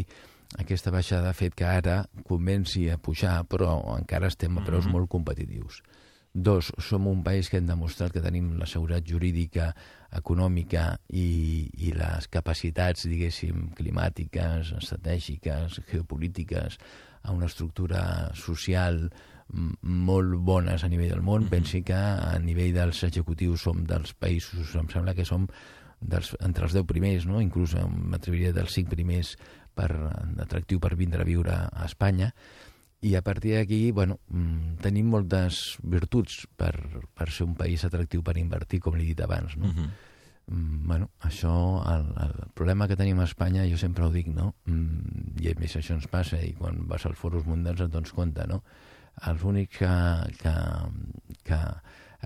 aquesta 0.62 0.94
baixada 0.94 1.32
ha 1.32 1.40
fet 1.40 1.58
que 1.58 1.66
ara 1.66 1.96
comenci 2.30 2.84
a 2.94 3.00
pujar, 3.02 3.40
però 3.50 3.72
encara 3.96 4.30
estem 4.30 4.60
a 4.60 4.62
preus 4.62 4.86
mm 4.86 4.90
-hmm. 4.90 4.94
molt 4.94 5.10
competitius. 5.10 5.82
Dos, 6.32 6.72
som 6.78 7.08
un 7.08 7.24
país 7.24 7.50
que 7.50 7.58
hem 7.58 7.66
demostrat 7.66 8.12
que 8.12 8.22
tenim 8.22 8.60
la 8.60 8.68
seguretat 8.68 9.10
jurídica, 9.10 9.76
econòmica 10.12 11.00
i, 11.10 11.72
i 11.74 11.92
les 11.92 12.28
capacitats, 12.28 13.08
diguéssim, 13.08 13.74
climàtiques, 13.74 14.74
estratègiques, 14.78 15.82
geopolítiques, 15.90 16.78
a 17.24 17.32
una 17.32 17.48
estructura 17.48 18.32
social 18.36 19.10
molt 19.82 20.36
bones 20.40 20.84
a 20.84 20.90
nivell 20.90 21.10
del 21.10 21.22
món. 21.22 21.42
Mm 21.42 21.46
-hmm. 21.46 21.50
Pensi 21.50 21.84
que 21.84 21.94
a 21.94 22.40
nivell 22.40 22.74
dels 22.74 23.04
executius 23.04 23.62
som 23.62 23.84
dels 23.86 24.14
països, 24.14 24.76
em 24.76 24.88
sembla 24.90 25.14
que 25.14 25.26
som 25.26 25.48
dels, 26.00 26.36
entre 26.40 26.66
els 26.66 26.74
10 26.74 26.86
primers, 26.86 27.26
no? 27.26 27.42
inclús 27.42 27.76
m'atreviria 27.76 28.54
dels 28.54 28.74
5 28.74 28.90
primers 28.90 29.38
per 29.74 29.92
atractiu 30.38 30.80
per 30.80 30.96
vindre 30.96 31.22
a 31.22 31.26
viure 31.26 31.54
a 31.54 31.86
Espanya 31.86 32.34
i 33.02 33.16
a 33.16 33.24
partir 33.26 33.56
d'aquí, 33.56 33.92
bueno, 33.92 34.20
tenim 34.82 35.10
moltes 35.10 35.80
virtuts 35.82 36.46
per, 36.56 36.76
per 37.18 37.32
ser 37.34 37.48
un 37.48 37.56
país 37.58 37.82
atractiu 37.88 38.22
per 38.22 38.38
invertir, 38.38 38.80
com 38.80 38.94
li 38.94 39.08
he 39.08 39.14
dit 39.16 39.22
abans, 39.26 39.58
no? 39.58 39.66
Uh 39.66 39.74
-huh. 39.74 39.90
bueno, 40.86 41.10
això, 41.22 41.82
el, 41.96 42.06
el 42.24 42.52
problema 42.54 42.88
que 42.88 42.96
tenim 42.96 43.20
a 43.20 43.24
Espanya, 43.24 43.66
jo 43.70 43.78
sempre 43.78 44.06
ho 44.06 44.12
dic, 44.12 44.28
no? 44.28 44.54
I 44.68 45.48
a 45.50 45.60
més 45.60 45.76
això 45.76 45.94
ens 45.94 46.08
passa, 46.08 46.42
i 46.44 46.54
quan 46.54 46.88
vas 46.88 47.06
als 47.06 47.18
foros 47.18 47.46
mundials 47.46 47.82
et 47.82 47.92
dones 47.92 48.12
compte, 48.12 48.46
no? 48.48 48.64
Els 49.30 49.44
únics 49.46 49.78
que, 49.78 49.94
que, 50.42 50.54
que 51.46 51.60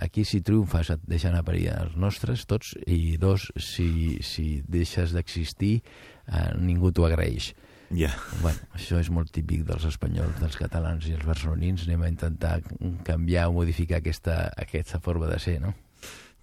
aquí 0.05 0.25
si 0.27 0.41
triomfes 0.45 0.91
et 0.95 1.05
deixen 1.07 1.35
aparir 1.35 1.69
els 1.73 1.95
nostres, 1.99 2.45
tots, 2.49 2.73
i 2.87 3.17
dos, 3.21 3.49
si, 3.59 4.17
si 4.23 4.61
deixes 4.67 5.15
d'existir, 5.15 5.79
eh, 6.27 6.49
ningú 6.59 6.91
t'ho 6.91 7.07
agraeix. 7.07 7.53
Ja. 7.91 8.09
Yeah. 8.09 8.15
Bueno, 8.41 8.65
això 8.75 8.99
és 8.99 9.11
molt 9.13 9.31
típic 9.35 9.63
dels 9.67 9.85
espanyols, 9.87 10.39
dels 10.41 10.57
catalans 10.57 11.05
i 11.07 11.13
els 11.15 11.25
barcelonins. 11.27 11.85
Anem 11.85 12.03
a 12.03 12.11
intentar 12.11 12.57
canviar 13.05 13.47
o 13.51 13.57
modificar 13.59 14.01
aquesta, 14.01 14.39
aquesta 14.57 14.99
forma 14.99 15.29
de 15.31 15.39
ser, 15.39 15.59
no? 15.61 15.75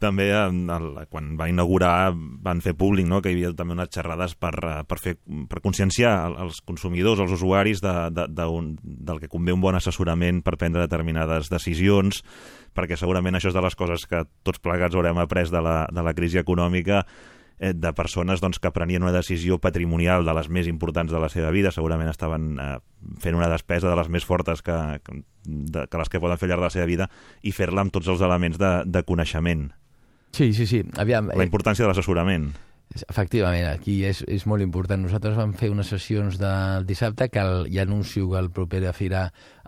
També 0.03 0.29
el, 0.35 0.57
quan 1.13 1.33
va 1.39 1.47
inaugurar 1.51 2.13
van 2.13 2.63
fer 2.65 2.75
públic 2.79 3.07
no? 3.07 3.21
que 3.23 3.31
hi 3.31 3.37
havia 3.37 3.53
també 3.55 3.77
unes 3.77 3.93
xerrades 3.95 4.35
per, 4.35 4.53
per, 4.89 4.99
fer, 4.99 5.17
per 5.51 5.61
conscienciar 5.63 6.15
els 6.43 6.59
consumidors, 6.67 7.23
els 7.23 7.35
usuaris 7.37 7.83
de, 7.85 7.93
de, 8.11 8.27
de 8.31 8.47
un, 8.51 8.73
del 8.83 9.21
que 9.23 9.31
convé 9.31 9.55
un 9.55 9.63
bon 9.63 9.79
assessorament 9.79 10.43
per 10.43 10.57
prendre 10.59 10.83
determinades 10.83 11.53
decisions, 11.53 12.23
perquè 12.75 12.99
segurament 12.99 13.39
això 13.39 13.53
és 13.53 13.59
de 13.59 13.63
les 13.63 13.79
coses 13.79 14.09
que 14.11 14.25
tots 14.43 14.63
plegats 14.63 14.99
haurem 14.99 15.23
après 15.23 15.53
de 15.53 15.63
la, 15.63 15.85
de 15.93 16.03
la 16.03 16.15
crisi 16.19 16.41
econòmica, 16.43 17.05
eh, 17.63 17.73
de 17.75 17.93
persones 17.95 18.43
doncs, 18.43 18.59
que 18.59 18.73
prenien 18.75 19.05
una 19.07 19.15
decisió 19.15 19.61
patrimonial 19.63 20.27
de 20.27 20.35
les 20.35 20.49
més 20.51 20.67
importants 20.67 21.13
de 21.13 21.21
la 21.23 21.31
seva 21.31 21.53
vida, 21.55 21.71
segurament 21.71 22.11
estaven 22.11 22.57
eh, 22.59 22.73
fent 23.23 23.39
una 23.39 23.51
despesa 23.53 23.89
de 23.89 23.99
les 23.99 24.11
més 24.11 24.27
fortes 24.27 24.65
que, 24.67 24.79
que, 25.07 25.23
de, 25.47 25.87
que 25.87 26.03
les 26.03 26.11
que 26.11 26.21
poden 26.21 26.41
fer 26.41 26.51
al 26.51 26.57
llarg 26.57 26.67
de 26.67 26.71
la 26.71 26.75
seva 26.75 26.91
vida 26.91 27.09
i 27.43 27.55
fer-la 27.55 27.87
amb 27.87 27.95
tots 27.95 28.11
els 28.11 28.25
elements 28.27 28.59
de, 28.59 28.73
de 28.91 29.05
coneixement. 29.07 29.71
Sí, 30.33 30.53
sí, 30.57 30.67
sí. 30.67 30.83
Aviam, 30.97 31.29
la 31.37 31.45
importància 31.45 31.85
de 31.85 31.91
l'assessorament. 31.91 32.53
Efectivament, 33.09 33.67
aquí 33.71 34.03
és, 34.05 34.21
és 34.29 34.45
molt 34.49 34.65
important. 34.65 35.01
Nosaltres 35.01 35.37
vam 35.39 35.55
fer 35.57 35.71
unes 35.73 35.89
sessions 35.89 36.37
del 36.41 36.85
dissabte 36.89 37.31
que 37.33 37.41
el, 37.41 37.69
ja 37.73 37.87
anuncio 37.87 38.29
que 38.31 38.41
el 38.41 38.51
proper 38.53 38.83
de 38.85 38.93
Fira 38.97 39.23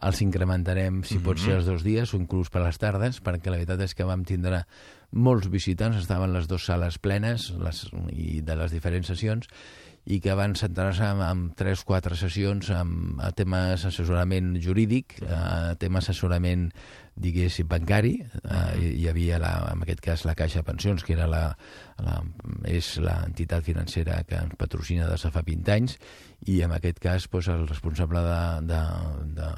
els 0.05 0.21
incrementarem, 0.21 1.03
si 1.03 1.15
mm 1.15 1.21
-hmm. 1.21 1.25
pot 1.25 1.39
ser, 1.39 1.55
els 1.57 1.67
dos 1.67 1.85
dies 1.85 2.13
o 2.13 2.19
inclús 2.19 2.51
per 2.51 2.63
les 2.63 2.79
tardes, 2.79 3.23
perquè 3.23 3.49
la 3.49 3.57
veritat 3.57 3.81
és 3.81 3.95
que 3.95 4.05
vam 4.05 4.25
tindre 4.25 4.65
molts 5.13 5.49
visitants, 5.49 5.97
estaven 5.97 6.33
les 6.33 6.49
dues 6.49 6.65
sales 6.65 6.99
plenes 6.99 7.55
les, 7.57 7.91
i 8.13 8.43
de 8.43 8.57
les 8.57 8.71
diferents 8.71 9.07
sessions, 9.07 9.49
i 10.05 10.19
que 10.21 10.35
van 10.37 10.53
centrar-se 10.59 11.07
en, 11.07 11.23
en 11.25 11.47
3-4 11.57 12.19
sessions 12.21 12.69
amb, 12.77 13.23
a 13.25 13.31
temes 13.37 13.87
assessorament 13.89 14.53
jurídic, 14.61 15.17
a 15.25 15.73
temes 15.81 16.05
assessorament 16.05 16.69
diguéssim, 17.17 17.69
bancari. 17.71 18.15
Eh, 18.43 18.91
hi 18.99 19.09
havia, 19.09 19.39
la, 19.43 19.53
en 19.73 19.85
aquest 19.87 20.03
cas, 20.05 20.25
la 20.29 20.35
Caixa 20.37 20.61
de 20.61 20.69
Pensions, 20.69 21.05
que 21.07 21.15
era 21.15 21.29
la, 21.31 21.45
la, 22.03 22.19
és 22.69 22.95
l'entitat 23.03 23.65
financera 23.67 24.23
que 24.29 24.41
ens 24.41 24.57
patrocina 24.61 25.09
des 25.11 25.25
de 25.25 25.31
fa 25.35 25.45
20 25.47 25.75
anys, 25.77 25.99
i 26.51 26.61
en 26.67 26.75
aquest 26.77 27.01
cas 27.03 27.29
doncs, 27.31 27.49
el 27.55 27.69
responsable 27.71 28.25
de, 28.27 28.41
de, 28.73 28.83
de, 29.39 29.53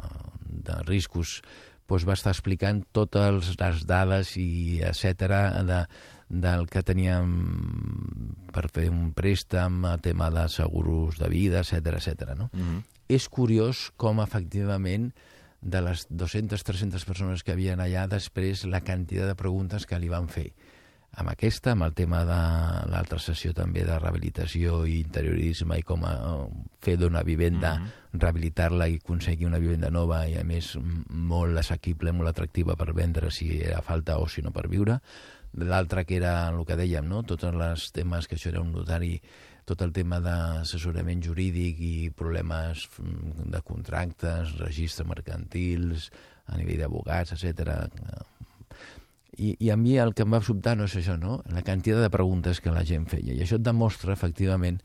de 0.68 0.82
riscos 0.86 1.40
doncs, 1.88 2.06
va 2.06 2.18
estar 2.18 2.34
explicant 2.34 2.84
totes 2.94 3.56
les 3.58 3.86
dades 3.88 4.36
i 4.36 4.82
etc 4.84 5.26
de, 5.66 5.80
del 6.28 6.66
que 6.66 6.82
teníem 6.82 7.30
per 8.52 8.66
fer 8.72 8.88
un 8.90 9.12
préstec, 9.14 9.84
a 9.86 9.96
tema 10.02 10.30
de 10.30 10.48
seguros 10.48 11.18
de 11.18 11.28
vida, 11.28 11.60
etc 11.60 11.94
etc. 11.94 12.34
no? 12.36 12.50
Mm 12.52 12.62
-hmm. 12.62 12.82
És 13.08 13.28
curiós 13.28 13.92
com 13.96 14.20
efectivament 14.20 15.14
de 15.60 15.80
les 15.82 16.08
200-300 16.10 17.04
persones 17.04 17.42
que 17.42 17.52
havien 17.52 17.80
allà, 17.80 18.06
després 18.08 18.64
la 18.64 18.80
quantitat 18.80 19.26
de 19.26 19.34
preguntes 19.34 19.86
que 19.86 19.98
li 19.98 20.08
van 20.08 20.28
fer. 20.28 20.52
amb 21.16 21.30
aquesta, 21.32 21.72
amb 21.72 21.86
el 21.86 21.94
tema 21.96 22.24
de 22.28 22.38
l'altra 22.90 23.16
sessió 23.22 23.54
també 23.56 23.86
de 23.88 23.94
rehabilitació 23.96 24.82
i 24.84 24.98
interiorisme 25.00 25.78
i 25.80 25.84
com 25.86 26.04
a, 26.04 26.12
fer 26.84 26.98
d'una 27.00 27.22
vivenda, 27.22 27.78
mm 27.78 27.84
-hmm. 27.84 28.20
rehabilitar-la 28.20 28.88
i 28.88 28.96
aconseguir 28.96 29.46
una 29.46 29.58
vivenda 29.58 29.90
nova 29.90 30.28
i 30.28 30.36
a 30.36 30.44
més 30.44 30.76
molt 31.08 31.56
assequible, 31.58 32.12
molt 32.12 32.28
atractiva 32.28 32.76
per 32.76 32.92
vendre 32.92 33.30
si 33.30 33.60
era 33.62 33.80
falta 33.80 34.18
o 34.18 34.28
si 34.28 34.42
no 34.42 34.50
per 34.50 34.68
viure. 34.68 35.00
L'altre 35.56 36.04
que 36.04 36.18
era 36.18 36.36
el 36.52 36.62
que 36.68 36.76
dèiem, 36.78 37.06
no? 37.08 37.22
tots 37.24 37.48
els 37.48 37.90
temes 37.96 38.28
que 38.28 38.36
això 38.36 38.52
era 38.52 38.62
un 38.62 38.72
notari 38.74 39.16
tot 39.66 39.82
el 39.82 39.90
tema 39.90 40.20
d'assessorament 40.22 41.24
jurídic 41.24 41.80
i 41.82 41.94
problemes 42.14 42.86
de 43.00 43.62
contractes, 43.66 44.54
registres 44.60 45.08
mercantils, 45.08 46.10
a 46.46 46.60
nivell 46.60 46.84
d'abogats, 46.84 47.34
etc 47.34 47.72
i, 49.36 49.56
I 49.60 49.70
a 49.70 49.76
mi 49.76 49.96
el 50.00 50.14
que 50.16 50.24
em 50.24 50.32
va 50.32 50.40
sobtar 50.44 50.76
no 50.78 50.86
és 50.88 50.94
això, 50.96 51.16
no? 51.20 51.40
La 51.52 51.62
quantitat 51.64 52.00
de 52.04 52.12
preguntes 52.12 52.60
que 52.64 52.72
la 52.72 52.84
gent 52.88 53.04
feia. 53.10 53.34
I 53.34 53.42
això 53.44 53.58
et 53.58 53.66
demostra, 53.66 54.14
efectivament, 54.16 54.80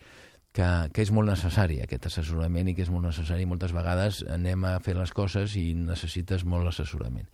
que, 0.51 0.67
que 0.91 1.05
és 1.05 1.11
molt 1.15 1.31
necessari 1.31 1.79
aquest 1.83 2.09
assessorament 2.09 2.67
i 2.67 2.75
que 2.75 2.83
és 2.83 2.91
molt 2.91 3.07
necessari. 3.07 3.47
Moltes 3.47 3.71
vegades 3.75 4.21
anem 4.27 4.67
a 4.67 4.75
fer 4.83 4.97
les 4.97 5.13
coses 5.15 5.55
i 5.59 5.71
necessites 5.77 6.43
molt 6.43 6.67
assessorament. 6.73 7.29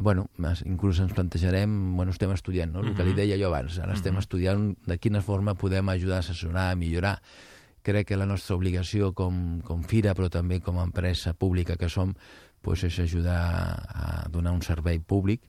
Bueno, 0.00 0.26
inclús 0.66 0.98
ens 0.98 1.12
plantejarem, 1.14 1.96
bueno, 1.96 2.10
estem 2.10 2.32
estudiant, 2.34 2.72
no? 2.74 2.82
El 2.82 2.96
que 2.98 3.04
li 3.06 3.12
deia 3.14 3.38
jo 3.38 3.46
abans, 3.46 3.76
ara 3.78 3.94
estem 3.94 4.16
estudiant 4.18 4.72
de 4.88 4.96
quina 4.98 5.22
forma 5.22 5.54
podem 5.54 5.88
ajudar 5.92 6.18
a 6.18 6.24
assessorar, 6.24 6.72
a 6.72 6.78
millorar. 6.78 7.20
Crec 7.84 8.08
que 8.08 8.18
la 8.18 8.26
nostra 8.26 8.56
obligació 8.56 9.12
com, 9.14 9.60
com 9.62 9.84
fira, 9.86 10.16
però 10.18 10.30
també 10.32 10.58
com 10.64 10.80
a 10.80 10.88
empresa 10.88 11.34
pública 11.38 11.76
que 11.78 11.90
som, 11.92 12.14
pues, 12.64 12.82
és 12.88 12.98
ajudar 12.98 13.38
a 13.86 14.28
donar 14.32 14.56
un 14.56 14.62
servei 14.66 14.98
públic 14.98 15.44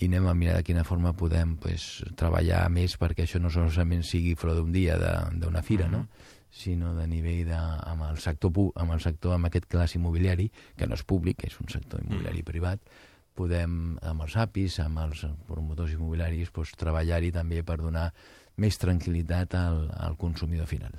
i 0.00 0.08
anem 0.08 0.26
a 0.26 0.34
mirar 0.34 0.56
de 0.58 0.66
quina 0.66 0.82
forma 0.82 1.12
podem 1.14 1.54
pues, 1.60 2.02
treballar 2.18 2.64
més 2.72 2.96
perquè 2.98 3.28
això 3.28 3.38
no 3.38 3.52
solament 3.52 4.02
sigui 4.02 4.34
flor 4.34 4.58
d'un 4.58 4.72
dia 4.74 4.96
d'una 4.98 5.62
fira, 5.62 5.86
uh 5.86 5.92
-huh. 5.92 5.98
no? 6.00 6.32
sinó 6.50 6.94
de 6.94 7.06
nivell 7.06 7.48
de, 7.48 7.54
amb, 7.58 8.02
el 8.10 8.18
sector, 8.18 8.52
amb 8.76 8.92
el 8.92 9.00
sector, 9.00 9.34
amb 9.34 9.46
aquest 9.46 9.66
clas 9.66 9.94
immobiliari, 9.94 10.50
que 10.76 10.86
no 10.86 10.94
és 10.94 11.02
públic, 11.02 11.44
és 11.44 11.58
un 11.60 11.68
sector 11.68 12.00
immobiliari 12.00 12.40
-huh. 12.42 12.44
privat, 12.44 12.80
podem, 13.34 13.96
amb 14.02 14.24
els 14.26 14.36
APIs, 14.40 14.78
amb 14.84 15.02
els 15.04 15.24
promotors 15.48 15.94
immobiliaris, 15.94 16.52
pues, 16.54 16.74
treballar-hi 16.78 17.32
també 17.34 17.62
per 17.66 17.80
donar 17.82 18.10
més 18.62 18.78
tranquil·litat 18.78 19.56
al, 19.58 19.88
al 19.98 20.14
consumidor 20.16 20.70
final. 20.70 20.94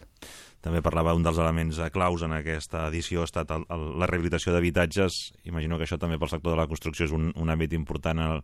També 0.65 0.81
parlava 0.81 1.13
un 1.13 1.23
dels 1.23 1.37
elements 1.37 1.77
claus 1.93 2.23
en 2.25 2.33
aquesta 2.33 2.87
edició 2.89 3.21
ha 3.21 3.29
estat 3.29 3.51
el, 3.53 3.67
el, 3.69 3.83
la 4.01 4.07
rehabilitació 4.09 4.51
d'habitatges. 4.51 5.19
Imagino 5.45 5.77
que 5.77 5.85
això 5.85 5.99
també 6.01 6.17
pel 6.19 6.31
sector 6.31 6.55
de 6.55 6.59
la 6.59 6.67
construcció 6.67 7.05
és 7.05 7.13
un, 7.13 7.29
un 7.37 7.53
àmbit 7.53 7.75
important 7.77 8.23
el, 8.23 8.41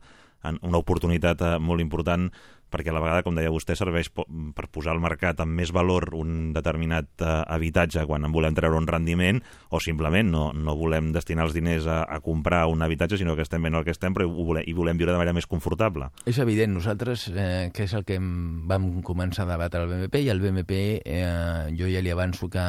una 0.62 0.82
oportunitat 0.82 1.42
eh, 1.42 1.56
molt 1.60 1.82
important 1.82 2.30
perquè 2.72 2.92
a 2.92 2.96
la 2.96 3.04
vegada, 3.04 3.26
com 3.26 3.36
deia 3.38 3.52
vostè, 3.54 3.76
serveix 3.78 4.10
per 4.12 4.68
posar 4.72 4.96
al 4.96 5.04
mercat 5.04 5.44
amb 5.44 5.54
més 5.60 5.74
valor 5.76 6.12
un 6.18 6.52
determinat 6.56 7.24
eh, 7.24 7.30
habitatge 7.52 8.06
quan 8.10 8.26
en 8.28 8.34
volem 8.34 8.58
treure 8.58 8.80
un 8.80 8.90
rendiment 8.90 9.42
o 9.70 9.82
simplement 9.84 10.32
no, 10.32 10.48
no 10.56 10.76
volem 10.80 11.12
destinar 11.16 11.48
els 11.48 11.56
diners 11.58 11.88
a, 11.88 12.02
a 12.08 12.22
comprar 12.24 12.66
un 12.72 12.82
habitatge, 12.82 13.20
sinó 13.22 13.36
que 13.36 13.46
estem 13.46 13.64
ben 13.68 13.78
el 13.78 13.86
que 13.88 13.96
estem 13.96 14.16
però 14.16 14.28
hi 14.28 14.32
volem, 14.52 14.68
hi 14.68 14.76
volem 14.78 15.00
viure 15.00 15.14
de 15.14 15.22
manera 15.22 15.36
més 15.38 15.50
confortable. 15.50 16.12
És 16.26 16.40
evident, 16.42 16.74
nosaltres, 16.74 17.30
eh, 17.36 17.70
que 17.76 17.88
és 17.88 17.96
el 17.98 18.06
que 18.08 18.20
vam 18.20 18.92
començar 19.06 19.46
a 19.46 19.54
debatre 19.54 19.84
al 19.84 19.90
BMP, 19.92 20.22
i 20.24 20.30
al 20.32 20.44
BMP 20.44 20.78
eh, 21.00 21.72
jo 21.78 21.90
ja 21.92 22.04
li 22.04 22.14
avanço 22.14 22.50
que 22.52 22.66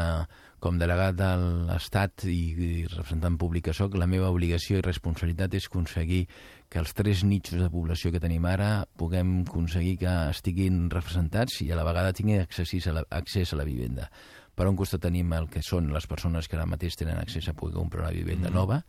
com 0.62 0.78
delegat 0.78 1.16
de 1.18 1.28
l'Estat 1.66 2.24
i, 2.30 2.38
i 2.54 2.72
representant 2.86 3.34
públic 3.38 3.66
que 3.66 3.74
soc, 3.74 3.96
la 3.98 4.06
meva 4.06 4.30
obligació 4.30 4.78
i 4.78 4.84
responsabilitat 4.86 5.56
és 5.58 5.66
aconseguir 5.66 6.22
que 6.72 6.80
els 6.80 6.94
tres 6.96 7.20
nichos 7.28 7.60
de 7.60 7.68
població 7.68 8.08
que 8.14 8.20
tenim 8.22 8.46
ara 8.48 8.86
puguem 8.96 9.42
aconseguir 9.42 9.98
que 10.00 10.12
estiguin 10.32 10.86
representats 10.92 11.58
i 11.60 11.68
a 11.68 11.76
la 11.76 11.84
vegada 11.84 12.14
tinguin 12.16 12.40
accés 12.40 12.86
a 12.88 12.94
la, 12.96 13.02
accés 13.12 13.52
a 13.52 13.58
la 13.60 13.66
vivenda. 13.68 14.08
Per 14.56 14.64
un 14.68 14.76
costat 14.76 15.02
tenim 15.04 15.32
el 15.36 15.50
que 15.52 15.60
són 15.64 15.90
les 15.92 16.08
persones 16.08 16.48
que 16.48 16.56
ara 16.56 16.64
mateix 16.68 16.96
tenen 16.96 17.20
accés 17.20 17.48
a 17.48 17.54
poder 17.56 17.76
comprar 17.76 18.06
una 18.06 18.16
vivenda 18.16 18.48
mm. 18.48 18.56
nova, 18.56 18.80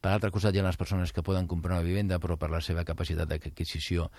per 0.00 0.12
l'altre 0.12 0.30
costat 0.32 0.56
hi 0.56 0.60
ha 0.60 0.66
les 0.68 0.80
persones 0.80 1.12
que 1.16 1.24
poden 1.24 1.48
comprar 1.48 1.78
una 1.78 1.86
vivenda 1.86 2.20
però 2.20 2.36
per 2.40 2.52
la 2.52 2.60
seva 2.64 2.84
capacitat 2.88 3.28
d'adquisició 3.28 4.10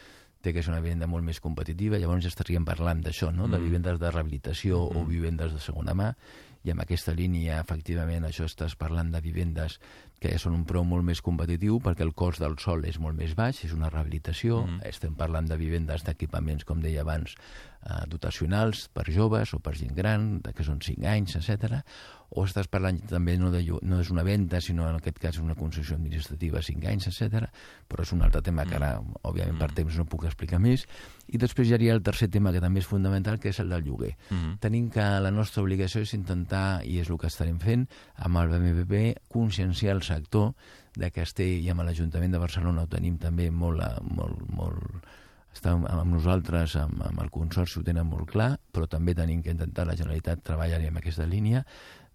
té 0.42 0.54
que 0.54 0.66
ser 0.66 0.74
una 0.74 0.82
vivenda 0.82 1.06
molt 1.06 1.26
més 1.26 1.40
competitiva, 1.42 2.00
llavors 2.02 2.26
ja 2.26 2.34
estaríem 2.34 2.66
parlant 2.66 3.04
d'això, 3.06 3.30
no? 3.30 3.46
Mm. 3.46 3.54
de 3.54 3.62
vivendes 3.62 4.02
de 4.02 4.10
rehabilitació 4.10 4.82
mm. 4.88 4.98
o 4.98 5.06
vivendes 5.06 5.54
de 5.54 5.62
segona 5.62 5.94
mà, 5.94 6.16
i 6.64 6.72
amb 6.74 6.84
aquesta 6.84 7.14
línia, 7.18 7.60
efectivament, 7.62 8.26
això 8.28 8.46
estàs 8.46 8.76
parlant 8.78 9.12
de 9.14 9.22
vivendes 9.24 9.80
que 10.22 10.36
són 10.38 10.54
un 10.54 10.66
preu 10.70 10.84
molt 10.86 11.02
més 11.08 11.22
competitiu 11.26 11.80
perquè 11.82 12.06
el 12.06 12.14
cost 12.14 12.44
del 12.44 12.60
sol 12.62 12.86
és 12.86 13.00
molt 13.02 13.18
més 13.18 13.34
baix, 13.38 13.64
és 13.66 13.74
una 13.74 13.90
rehabilitació, 13.90 14.62
mm 14.62 14.70
-hmm. 14.70 14.88
estem 14.90 15.16
parlant 15.16 15.48
de 15.50 15.58
vivendes 15.58 16.04
d'equipaments, 16.06 16.64
com 16.64 16.82
deia 16.82 17.02
abans, 17.02 17.36
eh, 17.82 18.06
dotacionals 18.08 18.88
per 18.94 19.10
joves 19.10 19.54
o 19.54 19.60
per 19.60 19.76
gent 19.76 19.96
gran, 19.96 20.42
de 20.42 20.54
que 20.54 20.64
són 20.64 20.82
5 20.82 21.08
anys, 21.08 21.36
etc. 21.36 21.82
O 22.30 22.46
estàs 22.46 22.70
parlant 22.72 23.00
també 23.10 23.38
no, 23.38 23.50
de, 23.52 23.64
no 23.82 24.00
és 24.00 24.12
una 24.14 24.24
venda, 24.24 24.62
sinó 24.62 24.88
en 24.90 24.96
aquest 24.96 25.18
cas 25.20 25.38
una 25.38 25.56
concessió 25.56 25.96
administrativa 25.96 26.62
5 26.62 26.88
anys, 26.88 27.08
etc. 27.08 27.50
Però 27.90 28.04
és 28.04 28.14
un 28.14 28.22
altre 28.22 28.42
tema 28.42 28.66
que 28.66 28.76
ara, 28.76 29.02
mm. 29.02 29.24
òbviament, 29.24 29.58
per 29.58 29.72
mm. 29.72 29.74
temps 29.82 29.98
no 29.98 30.06
puc 30.06 30.26
explicar 30.30 30.60
més. 30.60 30.86
I 31.32 31.40
després 31.40 31.70
hi 31.70 31.76
hauria 31.78 31.94
el 31.96 32.04
tercer 32.04 32.28
tema 32.32 32.52
que 32.52 32.62
també 32.64 32.82
és 32.82 32.88
fundamental, 32.88 33.40
que 33.40 33.50
és 33.50 33.60
el 33.64 33.70
del 33.72 33.86
lloguer. 33.86 34.16
Mm 34.30 34.38
-hmm. 34.38 34.60
Tenim 34.60 34.90
que 34.90 35.02
la 35.02 35.32
nostra 35.32 35.64
obligació 35.64 36.02
és 36.02 36.14
intentar, 36.14 36.86
i 36.86 37.00
és 37.00 37.10
el 37.10 37.18
que 37.18 37.28
estarem 37.28 37.60
fent, 37.60 37.88
amb 38.16 38.38
el 38.38 38.50
BMPP, 38.50 39.22
conscienciar 39.28 39.96
el 39.96 40.04
sector 40.04 40.54
de 40.96 41.10
té, 41.10 41.48
i 41.48 41.70
amb 41.70 41.82
l'Ajuntament 41.82 42.32
de 42.32 42.38
Barcelona 42.38 42.84
ho 42.84 42.88
tenim 42.88 43.18
també 43.18 43.50
molt, 43.50 43.82
molt, 44.04 44.50
molt 44.50 45.06
està 45.54 45.74
amb 45.76 46.14
nosaltres, 46.14 46.76
amb, 46.80 47.02
amb 47.04 47.22
el 47.22 47.30
Consorci, 47.30 47.80
ho 47.80 47.84
tenen 47.84 48.08
molt 48.08 48.30
clar, 48.32 48.58
però 48.72 48.88
també 48.88 49.16
tenim 49.18 49.42
que 49.44 49.52
intentar 49.52 49.86
la 49.88 49.98
Generalitat 50.00 50.44
treballar 50.44 50.80
en 50.82 50.98
aquesta 50.98 51.28
línia, 51.28 51.66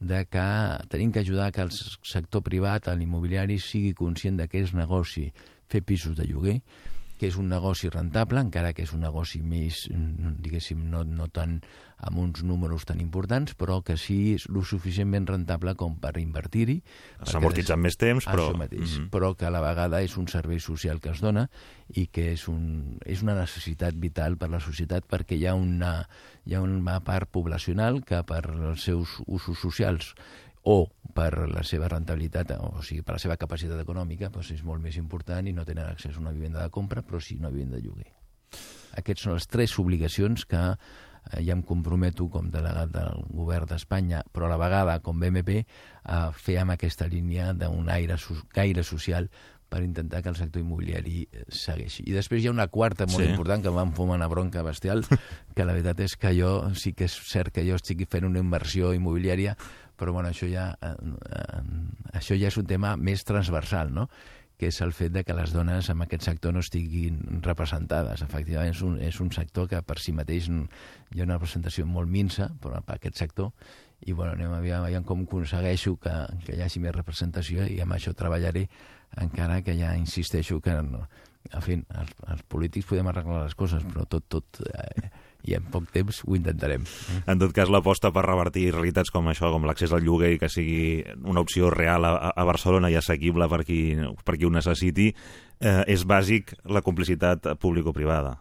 de 0.01 0.25
que 0.29 0.47
tenim 0.93 1.13
que 1.13 1.21
ajudar 1.21 1.53
que 1.53 1.63
el 1.63 1.71
sector 1.73 2.43
privat, 2.43 2.89
l'immobiliari, 2.97 3.59
sigui 3.59 3.95
conscient 3.97 4.37
de 4.41 4.49
que 4.49 4.61
és 4.65 4.75
negoci 4.77 5.31
fer 5.69 5.83
pisos 5.83 6.17
de 6.17 6.27
lloguer, 6.29 6.61
que 7.19 7.31
és 7.31 7.37
un 7.41 7.49
negoci 7.49 7.91
rentable, 7.93 8.41
encara 8.41 8.73
que 8.77 8.85
és 8.87 8.93
un 8.93 9.05
negoci 9.05 9.43
més, 9.43 9.87
diguéssim, 10.43 10.87
no, 10.93 11.03
no 11.05 11.29
tan 11.33 11.61
amb 11.97 12.19
uns 12.21 12.43
números 12.45 12.85
tan 12.85 13.01
importants, 13.01 13.55
però 13.57 13.79
que 13.85 13.97
sí 13.97 14.35
és 14.35 14.45
lo 14.53 14.61
suficientment 14.69 15.25
rentable 15.31 15.73
com 15.81 15.95
per 16.01 16.13
invertir-hi. 16.21 16.77
S'amortitza 17.25 17.79
més 17.81 17.97
temps, 17.97 18.27
però... 18.29 18.51
Això 18.51 18.61
mateix, 18.61 18.85
mm 18.85 19.01
-hmm. 19.01 19.11
però 19.11 19.35
que 19.35 19.47
a 19.47 19.51
la 19.51 19.63
vegada 19.65 20.03
és 20.03 20.17
un 20.17 20.29
servei 20.29 20.61
social 20.61 21.01
que 21.01 21.11
es 21.11 21.21
dona 21.21 21.49
i 21.95 22.07
que 22.07 22.33
és, 22.33 22.49
un, 22.49 22.99
és 23.07 23.23
una 23.23 23.35
necessitat 23.35 23.95
vital 23.97 24.37
per 24.37 24.51
la 24.51 24.61
societat 24.61 25.05
perquè 25.09 25.37
hi 25.37 25.47
ha 25.47 25.55
una, 25.55 26.09
hi 26.45 26.55
ha 26.55 26.61
una 26.61 27.01
part 27.01 27.31
poblacional 27.31 28.05
que 28.05 28.23
per 28.25 28.45
els 28.51 28.83
seus 28.83 29.23
usos 29.27 29.59
socials 29.59 30.15
o 30.67 30.83
per 31.17 31.47
la 31.49 31.63
seva 31.65 31.89
rentabilitat, 31.89 32.53
o 32.61 32.83
sigui, 32.85 33.05
per 33.07 33.17
la 33.17 33.23
seva 33.23 33.39
capacitat 33.41 33.81
econòmica, 33.81 34.29
doncs 34.35 34.51
és 34.53 34.65
molt 34.67 34.83
més 34.83 34.99
important 35.01 35.47
i 35.47 35.55
no 35.57 35.65
tenen 35.65 35.87
accés 35.87 36.19
a 36.19 36.21
una 36.21 36.35
vivenda 36.35 36.63
de 36.65 36.73
compra, 36.75 37.05
però 37.07 37.23
sí 37.23 37.39
una 37.39 37.53
vivenda 37.55 37.79
de 37.79 37.87
lloguer. 37.87 38.11
Aquestes 38.99 39.29
són 39.29 39.37
les 39.37 39.47
tres 39.49 39.79
obligacions 39.79 40.45
que 40.49 40.63
eh, 40.73 41.41
ja 41.41 41.55
em 41.55 41.63
comprometo 41.65 42.29
com 42.33 42.51
delegat 42.53 42.93
del 42.93 43.25
govern 43.31 43.71
d'Espanya, 43.71 44.25
però 44.33 44.49
a 44.49 44.55
la 44.57 44.61
vegada 44.61 44.99
com 45.05 45.21
BMP, 45.23 45.63
a 46.05 46.31
fer 46.35 46.59
amb 46.63 46.75
aquesta 46.77 47.09
línia 47.09 47.53
d'un 47.55 47.89
aire, 47.93 48.19
gaire 48.55 48.85
social 48.85 49.31
per 49.69 49.83
intentar 49.83 50.23
que 50.23 50.31
el 50.31 50.37
sector 50.37 50.63
immobiliari 50.63 51.25
eh, 51.27 51.45
segueixi. 51.49 52.05
I 52.07 52.15
després 52.15 52.43
hi 52.43 52.51
ha 52.51 52.55
una 52.55 52.69
quarta 52.73 53.07
molt 53.09 53.25
sí. 53.25 53.31
important 53.33 53.65
que 53.65 53.73
em 53.73 53.97
fumar 53.97 54.19
una 54.21 54.31
bronca 54.31 54.63
bestial, 54.67 55.03
que 55.57 55.67
la 55.67 55.75
veritat 55.75 56.05
és 56.07 56.17
que 56.21 56.33
jo, 56.37 56.53
sí 56.75 56.95
que 56.95 57.09
és 57.11 57.17
cert 57.31 57.55
que 57.55 57.67
jo 57.67 57.79
estic 57.79 58.07
fent 58.11 58.29
una 58.29 58.43
inversió 58.43 58.95
immobiliària, 58.95 59.57
però 59.99 60.13
bueno, 60.15 60.31
això 60.31 60.49
ja, 60.51 60.71
eh, 60.81 60.95
eh, 60.95 61.61
això 62.19 62.39
ja 62.39 62.51
és 62.51 62.59
un 62.61 62.67
tema 62.67 62.97
més 62.97 63.25
transversal, 63.25 63.93
no? 63.95 64.09
que 64.57 64.71
és 64.71 64.79
el 64.81 64.95
fet 64.97 65.13
de 65.13 65.21
que 65.25 65.35
les 65.37 65.53
dones 65.53 65.91
en 65.93 66.01
aquest 66.01 66.25
sector 66.25 66.55
no 66.57 66.63
estiguin 66.65 67.43
representades. 67.45 68.23
Efectivament, 68.25 68.73
és 68.73 68.81
un, 68.81 68.95
és 69.05 69.19
un 69.21 69.29
sector 69.35 69.69
que 69.69 69.83
per 69.85 69.99
si 70.01 70.15
mateix 70.17 70.49
hi 70.49 71.21
ha 71.21 71.27
una 71.27 71.37
representació 71.37 71.85
molt 71.85 72.09
minsa 72.09 72.49
per, 72.63 72.81
per 72.81 72.97
aquest 72.97 73.21
sector, 73.21 73.53
i 74.01 74.13
bueno, 74.13 74.33
anem 74.33 74.53
a 74.53 74.61
veure 74.65 75.03
com 75.09 75.25
aconsegueixo 75.25 75.97
que, 76.01 76.15
que 76.45 76.57
hi 76.57 76.65
hagi 76.65 76.81
més 76.85 76.97
representació 76.97 77.69
i 77.69 77.81
amb 77.85 77.97
això 77.97 78.13
treballaré 78.17 78.67
encara 79.23 79.63
que 79.65 79.77
ja 79.79 79.95
insisteixo 79.97 80.61
que 80.61 80.75
no, 80.85 81.07
en 81.53 81.63
fi, 81.65 81.79
els, 82.01 82.13
els 82.33 82.43
polítics 82.51 82.89
podem 82.91 83.09
arreglar 83.09 83.45
les 83.45 83.55
coses, 83.57 83.85
però 83.87 84.05
tot, 84.11 84.27
tot 84.29 84.61
eh, 84.73 85.11
i 85.45 85.55
en 85.59 85.67
poc 85.71 85.91
temps 85.95 86.23
ho 86.27 86.37
intentarem. 86.39 86.87
En 87.27 87.43
tot 87.43 87.53
cas, 87.55 87.71
l'aposta 87.73 88.11
per 88.15 88.25
revertir 88.27 88.71
realitats 88.73 89.13
com 89.15 89.29
això, 89.31 89.51
com 89.55 89.67
l'accés 89.69 89.93
al 89.95 90.05
lloguer 90.07 90.33
i 90.35 90.41
que 90.43 90.51
sigui 90.51 91.05
una 91.25 91.45
opció 91.45 91.71
real 91.71 92.09
a, 92.09 92.15
a 92.33 92.47
Barcelona 92.49 92.91
i 92.91 92.97
assequible 92.99 93.49
per 93.53 93.63
qui, 93.69 93.81
per 94.25 94.39
qui 94.39 94.49
ho 94.49 94.51
necessiti, 94.51 95.13
eh, 95.61 95.83
és 95.87 96.07
bàsic 96.09 96.57
la 96.65 96.83
complicitat 96.83 97.53
público-privada 97.63 98.37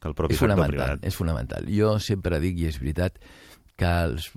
que 0.00 0.08
el 0.08 0.16
propi 0.16 0.36
és 0.36 0.42
sector 0.42 0.66
privat. 0.66 1.04
És 1.04 1.16
fonamental. 1.16 1.68
Jo 1.68 1.94
sempre 2.00 2.40
dic, 2.42 2.58
i 2.60 2.68
és 2.70 2.80
veritat, 2.80 3.20
que 3.80 3.90
els, 4.04 4.28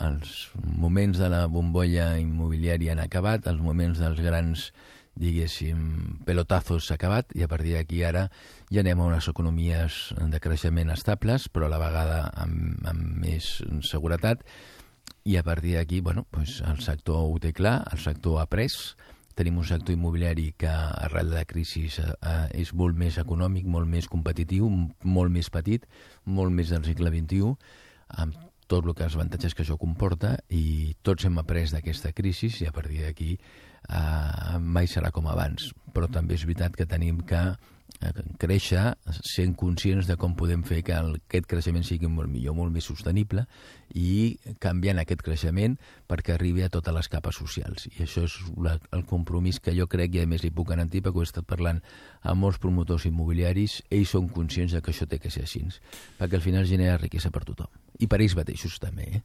els 0.00 0.34
moments 0.56 1.20
de 1.20 1.28
la 1.32 1.44
bombolla 1.52 2.14
immobiliària 2.20 2.94
han 2.94 3.02
acabat, 3.04 3.48
els 3.50 3.60
moments 3.64 4.00
dels 4.00 4.20
grans 4.24 4.70
diguéssim, 5.14 6.20
pelotazos 6.26 6.90
acabat 6.90 7.30
i 7.38 7.44
a 7.44 7.48
partir 7.50 7.76
d'aquí 7.76 8.02
ara 8.02 8.28
ja 8.70 8.82
anem 8.82 9.00
a 9.00 9.08
unes 9.12 9.28
economies 9.30 10.12
de 10.18 10.40
creixement 10.42 10.90
estables, 10.94 11.48
però 11.48 11.68
a 11.68 11.74
la 11.74 11.80
vegada 11.82 12.20
amb, 12.34 12.80
amb 12.88 13.18
més 13.22 13.58
seguretat. 13.86 14.42
I 15.24 15.38
a 15.40 15.42
partir 15.42 15.76
d'aquí, 15.78 16.00
bueno, 16.00 16.26
pues 16.30 16.60
el 16.66 16.80
sector 16.84 17.24
ho 17.24 17.38
té 17.40 17.54
clar, 17.56 17.84
el 17.92 17.98
sector 17.98 18.42
ha 18.42 18.46
pres, 18.50 18.96
tenim 19.34 19.58
un 19.58 19.66
sector 19.66 19.94
immobiliari 19.94 20.52
que 20.58 20.70
arrel 20.70 21.30
de 21.30 21.40
la 21.40 21.44
crisi 21.48 21.86
eh, 21.88 22.48
és 22.54 22.72
molt 22.74 22.96
més 22.96 23.18
econòmic, 23.18 23.66
molt 23.66 23.88
més 23.90 24.08
competitiu, 24.10 24.68
molt 24.68 25.32
més 25.32 25.50
petit, 25.50 25.86
molt 26.24 26.54
més 26.54 26.70
del 26.70 26.84
segle 26.86 27.10
XXI, 27.10 27.54
amb 28.22 28.36
tot 28.66 28.86
el 28.86 28.94
que 28.96 29.04
els 29.04 29.16
avantatges 29.18 29.54
que 29.54 29.64
això 29.64 29.76
comporta 29.80 30.38
i 30.48 30.94
tots 31.04 31.26
hem 31.26 31.38
après 31.40 31.72
d'aquesta 31.72 32.14
crisi 32.16 32.48
i 32.62 32.68
a 32.68 32.72
partir 32.72 33.02
d'aquí 33.04 33.34
eh, 33.88 34.58
mai 34.58 34.88
serà 34.90 35.12
com 35.14 35.28
abans. 35.30 35.72
Però 35.94 36.10
també 36.10 36.38
és 36.38 36.44
veritat 36.46 36.74
que 36.76 36.86
tenim 36.90 37.20
que 37.28 37.42
eh, 38.00 38.12
créixer 38.40 38.94
sent 39.20 39.54
conscients 39.58 40.08
de 40.08 40.16
com 40.20 40.34
podem 40.38 40.64
fer 40.66 40.80
que 40.86 40.96
aquest 40.96 41.48
creixement 41.50 41.84
sigui 41.86 42.10
molt 42.10 42.30
millor, 42.32 42.56
molt 42.56 42.74
més 42.74 42.86
sostenible 42.88 43.46
i 43.94 44.36
canviant 44.62 45.00
aquest 45.02 45.22
creixement 45.26 45.76
perquè 46.10 46.34
arribi 46.34 46.64
a 46.64 46.70
totes 46.72 46.94
les 46.96 47.10
capes 47.12 47.38
socials. 47.40 47.88
I 47.94 48.06
això 48.06 48.24
és 48.28 48.38
la, 48.56 48.76
el 48.96 49.04
compromís 49.10 49.60
que 49.60 49.76
jo 49.76 49.86
crec 49.90 50.16
i 50.16 50.24
a 50.24 50.26
més 50.30 50.44
li 50.44 50.52
puc 50.54 50.72
garantir 50.72 51.04
perquè 51.04 51.20
ho 51.20 51.26
he 51.26 51.30
estat 51.30 51.48
parlant 51.48 51.82
amb 52.22 52.40
molts 52.40 52.60
promotors 52.62 53.06
immobiliaris, 53.10 53.82
ells 53.90 54.16
són 54.16 54.28
conscients 54.32 54.74
de 54.74 54.82
que 54.82 54.94
això 54.94 55.08
té 55.08 55.20
que 55.22 55.32
ser 55.32 55.46
així, 55.46 55.62
perquè 56.18 56.40
al 56.40 56.44
final 56.44 56.66
genera 56.66 56.98
riquesa 56.98 57.30
per 57.30 57.44
tothom. 57.46 57.70
I 58.02 58.08
per 58.10 58.20
ells 58.20 58.34
mateixos 58.36 58.80
també, 58.82 59.06
eh? 59.20 59.22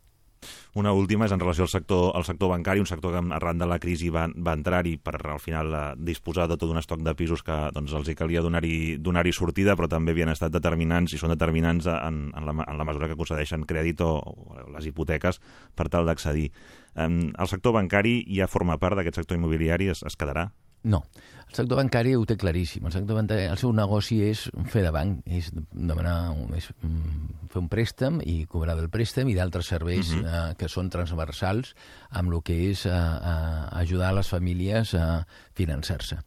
Una 0.80 0.94
última 0.94 1.26
és 1.26 1.34
en 1.34 1.42
relació 1.42 1.66
al 1.66 1.72
sector, 1.72 2.12
al 2.16 2.26
sector 2.28 2.52
bancari, 2.52 2.80
un 2.80 2.90
sector 2.90 3.16
que 3.16 3.22
arran 3.36 3.58
de 3.58 3.68
la 3.70 3.80
crisi 3.82 4.12
va, 4.14 4.28
va 4.30 4.54
entrar-hi 4.58 4.98
per 5.02 5.16
al 5.18 5.42
final 5.42 5.74
eh, 5.74 5.82
disposar 5.98 6.48
de 6.50 6.58
tot 6.58 6.70
un 6.70 6.80
estoc 6.82 7.04
de 7.06 7.16
pisos 7.18 7.44
que 7.44 7.58
doncs, 7.76 7.94
els 7.98 8.10
hi 8.10 8.16
calia 8.16 8.44
donar-hi 8.46 8.98
donar, 8.98 9.26
sortida, 9.34 9.76
però 9.76 9.90
també 9.92 10.14
havien 10.16 10.32
estat 10.32 10.54
determinants 10.54 11.14
i 11.14 11.20
són 11.22 11.34
determinants 11.34 11.90
en, 11.92 12.22
en, 12.34 12.46
la, 12.46 12.56
en 12.64 12.80
la 12.80 12.88
mesura 12.88 13.10
que 13.10 13.18
concedeixen 13.20 13.66
crèdit 13.70 14.02
o, 14.02 14.14
o 14.20 14.64
les 14.74 14.88
hipoteques 14.90 15.42
per 15.76 15.90
tal 15.90 16.08
d'accedir. 16.08 16.50
El 16.96 17.48
sector 17.52 17.76
bancari 17.76 18.24
ja 18.32 18.48
forma 18.48 18.80
part 18.80 18.98
d'aquest 18.98 19.22
sector 19.22 19.38
immobiliari, 19.38 19.92
es, 19.94 20.02
es 20.08 20.18
quedarà? 20.18 20.50
No. 20.84 21.04
El 21.50 21.56
sector 21.58 21.80
bancari 21.80 22.14
ho 22.14 22.26
té 22.30 22.36
claríssim. 22.38 22.86
El 22.86 22.94
sector 22.94 23.18
bancari, 23.18 23.48
el 23.50 23.58
seu 23.58 23.72
negoci 23.74 24.20
és 24.28 24.46
fer 24.70 24.84
de 24.86 24.92
banc, 24.94 25.24
és 25.26 25.50
demanar 25.74 26.36
és 26.56 26.70
mm, 26.78 27.48
fer 27.50 27.62
un 27.64 27.70
préstec 27.72 28.20
i 28.30 28.44
cobrar 28.46 28.76
del 28.78 28.92
préstec 28.94 29.32
i 29.32 29.36
d'altres 29.38 29.72
serveis 29.74 30.12
uh 30.12 30.16
mhm. 30.16 30.26
-huh. 30.26 30.52
eh, 30.52 30.56
que 30.56 30.70
són 30.70 30.90
transversals 30.90 31.76
amb 32.10 32.34
el 32.34 32.44
que 32.44 32.70
és 32.70 32.86
eh, 32.86 32.92
eh, 32.92 33.82
ajudar 33.82 34.14
les 34.14 34.28
famílies 34.28 34.94
a 34.94 35.26
finançar-se. 35.54 36.20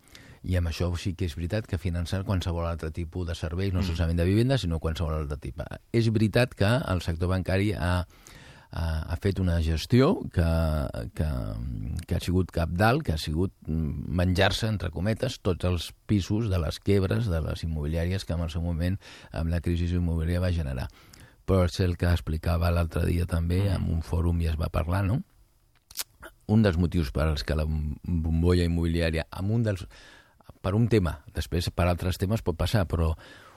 I 0.43 0.57
amb 0.57 0.69
això 0.69 0.91
sí 0.99 1.15
que 1.15 1.25
és 1.25 1.37
veritat 1.37 1.69
que 1.69 1.79
finançar 1.79 2.25
qualsevol 2.25 2.67
altre 2.67 2.91
tipus 2.91 3.29
de 3.29 3.35
serveis, 3.35 3.73
no 3.73 3.79
mm. 3.81 3.85
solament 3.85 4.19
de 4.19 4.25
vivenda, 4.25 4.59
sinó 4.59 4.81
qualsevol 4.81 5.15
altre 5.15 5.37
tipus. 5.37 5.65
És 5.93 6.11
veritat 6.13 6.55
que 6.55 6.67
el 6.67 7.01
sector 7.01 7.29
bancari 7.29 7.73
ha 7.73 8.07
ha, 8.73 9.17
fet 9.21 9.39
una 9.41 9.59
gestió 9.63 10.15
que, 10.33 10.47
que, 11.15 11.29
que 12.07 12.17
ha 12.17 12.21
sigut 12.25 12.53
cap 12.55 12.73
dalt, 12.73 13.05
que 13.05 13.15
ha 13.15 13.21
sigut 13.21 13.53
menjar-se, 13.69 14.69
entre 14.71 14.91
cometes, 14.95 15.39
tots 15.45 15.69
els 15.69 15.91
pisos 16.09 16.49
de 16.51 16.61
les 16.63 16.81
quebres 16.81 17.29
de 17.29 17.43
les 17.45 17.65
immobiliàries 17.67 18.25
que 18.25 18.37
en 18.37 18.45
el 18.47 18.53
seu 18.53 18.65
moment 18.65 18.97
amb 19.31 19.53
la 19.53 19.61
crisi 19.61 19.91
immobiliària 19.93 20.41
va 20.45 20.55
generar. 20.57 20.89
Però 21.45 21.67
és 21.67 21.79
el 21.85 21.99
que 22.01 22.09
explicava 22.09 22.73
l'altre 22.73 23.05
dia 23.07 23.27
també 23.29 23.67
en 23.69 23.91
un 23.93 24.01
fòrum 24.07 24.41
i 24.41 24.49
es 24.49 24.59
va 24.59 24.73
parlar, 24.73 25.05
no? 25.05 25.21
Un 26.49 26.65
dels 26.65 26.79
motius 26.81 27.13
per 27.13 27.27
als 27.29 27.45
que 27.45 27.57
la 27.57 27.67
bombolla 27.67 28.65
immobiliària, 28.65 29.27
amb 29.31 29.53
un 29.53 29.63
dels, 29.67 29.85
per 30.63 30.75
un 30.79 30.89
tema, 30.89 31.19
després 31.35 31.69
per 31.75 31.89
altres 31.91 32.19
temes 32.21 32.43
pot 32.43 32.57
passar, 32.57 32.87
però 32.89 33.13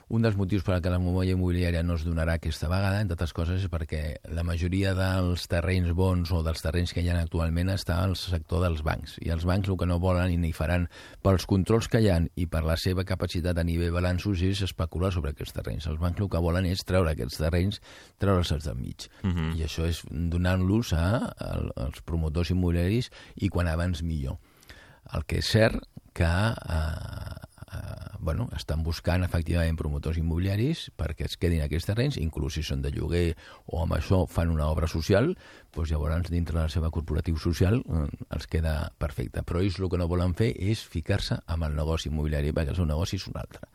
un 0.08 0.22
dels 0.22 0.36
motius 0.38 0.62
per 0.62 0.76
al 0.76 0.82
que 0.82 0.90
la 0.92 1.00
bombolla 1.02 1.34
immobiliària 1.34 1.82
no 1.82 1.96
es 1.98 2.04
donarà 2.06 2.36
aquesta 2.38 2.68
vegada, 2.70 3.00
entre 3.02 3.16
altres 3.16 3.32
coses, 3.34 3.64
és 3.64 3.70
perquè 3.70 4.02
la 4.30 4.44
majoria 4.46 4.92
dels 4.94 5.48
terrenys 5.50 5.90
bons 5.98 6.30
o 6.30 6.44
dels 6.46 6.62
terrenys 6.62 6.92
que 6.94 7.02
hi 7.02 7.10
ha 7.10 7.16
actualment 7.18 7.72
està 7.74 7.98
al 8.04 8.14
sector 8.20 8.62
dels 8.62 8.84
bancs. 8.86 9.16
I 9.26 9.32
els 9.34 9.46
bancs 9.48 9.66
el 9.72 9.78
que 9.80 9.88
no 9.90 9.98
volen 10.02 10.30
i 10.30 10.38
ni 10.38 10.52
faran 10.54 10.86
pels 11.26 11.48
controls 11.50 11.90
que 11.90 12.04
hi 12.04 12.10
ha 12.12 12.20
i 12.38 12.46
per 12.46 12.62
la 12.66 12.78
seva 12.78 13.02
capacitat 13.08 13.58
a 13.58 13.66
nivell 13.66 13.96
balanços 13.96 14.44
és 14.46 14.62
especular 14.62 15.10
sobre 15.10 15.34
aquests 15.34 15.58
terrenys. 15.58 15.90
Els 15.90 15.98
bancs 15.98 16.22
el 16.22 16.30
que 16.30 16.44
volen 16.44 16.70
és 16.70 16.86
treure 16.86 17.10
aquests 17.10 17.42
terrenys, 17.42 17.82
treure'ls 18.22 18.54
del 18.62 18.78
mig. 18.78 19.08
Uh 19.24 19.26
mhm. 19.26 19.36
-huh. 19.36 19.58
I 19.58 19.64
això 19.64 19.88
és 19.90 20.04
donant-los 20.10 20.92
als 20.92 22.00
promotors 22.04 22.50
immobiliaris 22.50 23.10
i 23.34 23.48
quan 23.48 23.66
abans 23.66 24.02
millor. 24.02 24.38
El 25.12 25.24
que 25.24 25.38
és 25.38 25.46
cert 25.46 25.82
que 26.16 26.24
eh, 26.24 27.35
bueno, 28.26 28.48
estan 28.58 28.82
buscant 28.82 29.22
efectivament 29.24 29.78
promotors 29.78 30.18
immobiliaris 30.18 30.88
perquè 30.98 31.28
es 31.30 31.36
quedin 31.40 31.62
aquests 31.64 31.86
terrenys, 31.88 32.16
inclús 32.20 32.58
si 32.58 32.64
són 32.66 32.82
de 32.82 32.90
lloguer 32.92 33.36
o 33.70 33.78
amb 33.84 33.94
això 33.96 34.24
fan 34.28 34.50
una 34.52 34.66
obra 34.68 34.90
social, 34.90 35.30
doncs 35.72 35.92
llavors 35.94 36.32
dintre 36.34 36.58
de 36.58 36.64
la 36.64 36.72
seva 36.72 36.90
corporatiu 36.90 37.38
social 37.38 37.78
eh, 37.80 38.06
els 38.34 38.48
queda 38.50 38.90
perfecte. 38.98 39.44
Però 39.46 39.62
ells 39.62 39.78
el 39.78 39.88
que 39.92 40.00
no 40.02 40.10
volen 40.10 40.34
fer 40.34 40.50
és 40.58 40.82
ficar-se 40.82 41.38
amb 41.46 41.68
el 41.68 41.78
negoci 41.78 42.10
immobiliari, 42.10 42.50
perquè 42.52 42.74
el 42.74 42.80
seu 42.80 42.90
negoci 42.90 43.20
és 43.20 43.28
un 43.30 43.38
altre. 43.38 43.70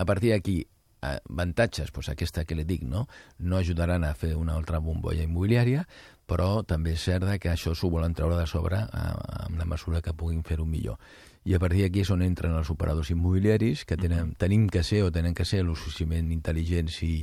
A 0.00 0.04
partir 0.04 0.34
d'aquí, 0.34 0.60
avantatges, 1.00 1.88
doncs 1.96 2.12
aquesta 2.12 2.44
que 2.44 2.58
li 2.58 2.68
dic, 2.68 2.84
no? 2.84 3.06
no 3.40 3.56
ajudaran 3.56 4.04
a 4.04 4.12
fer 4.12 4.34
una 4.36 4.58
altra 4.60 4.82
bombolla 4.84 5.24
immobiliària, 5.24 5.86
però 6.28 6.60
també 6.68 6.92
és 6.98 7.08
cert 7.08 7.26
que 7.40 7.50
això 7.50 7.72
s'ho 7.74 7.88
volen 7.90 8.12
treure 8.14 8.36
de 8.36 8.46
sobre 8.46 8.84
eh, 8.84 9.10
amb 9.48 9.58
la 9.58 9.66
mesura 9.72 10.04
que 10.04 10.12
puguin 10.14 10.44
fer-ho 10.44 10.68
millor 10.68 11.00
i 11.44 11.54
a 11.56 11.60
partir 11.62 11.86
d'aquí 11.86 12.02
és 12.04 12.10
on 12.12 12.20
entren 12.24 12.52
els 12.58 12.68
operadors 12.72 13.10
immobiliaris, 13.14 13.86
que 13.88 13.96
tenen, 13.96 14.34
tenim 14.36 14.68
que 14.68 14.82
ser 14.84 15.04
o 15.06 15.12
tenen 15.12 15.34
que 15.34 15.46
ser 15.48 15.62
lo 15.64 15.76
suficientment 15.76 16.28
intel·ligents 16.34 17.00
i, 17.06 17.14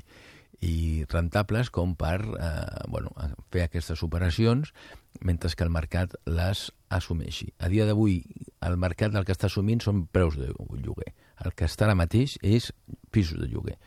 i 0.65 1.05
rentables 1.11 1.69
com 1.69 1.93
per 1.95 2.17
eh, 2.25 2.87
bueno, 2.89 3.13
fer 3.53 3.67
aquestes 3.67 4.01
operacions 4.03 4.73
mentre 5.21 5.49
que 5.53 5.65
el 5.65 5.73
mercat 5.73 6.15
les 6.25 6.71
assumeixi. 6.89 7.51
A 7.59 7.69
dia 7.69 7.85
d'avui, 7.85 8.23
el 8.65 8.77
mercat 8.77 9.13
del 9.13 9.25
que 9.25 9.33
està 9.33 9.51
assumint 9.51 9.81
són 9.83 10.05
preus 10.07 10.37
de 10.37 10.49
lloguer. 10.49 11.13
El 11.45 11.53
que 11.53 11.65
està 11.69 11.85
ara 11.85 11.97
mateix 11.97 12.37
és 12.41 12.71
pisos 13.13 13.37
de 13.37 13.49
lloguer. 13.51 13.77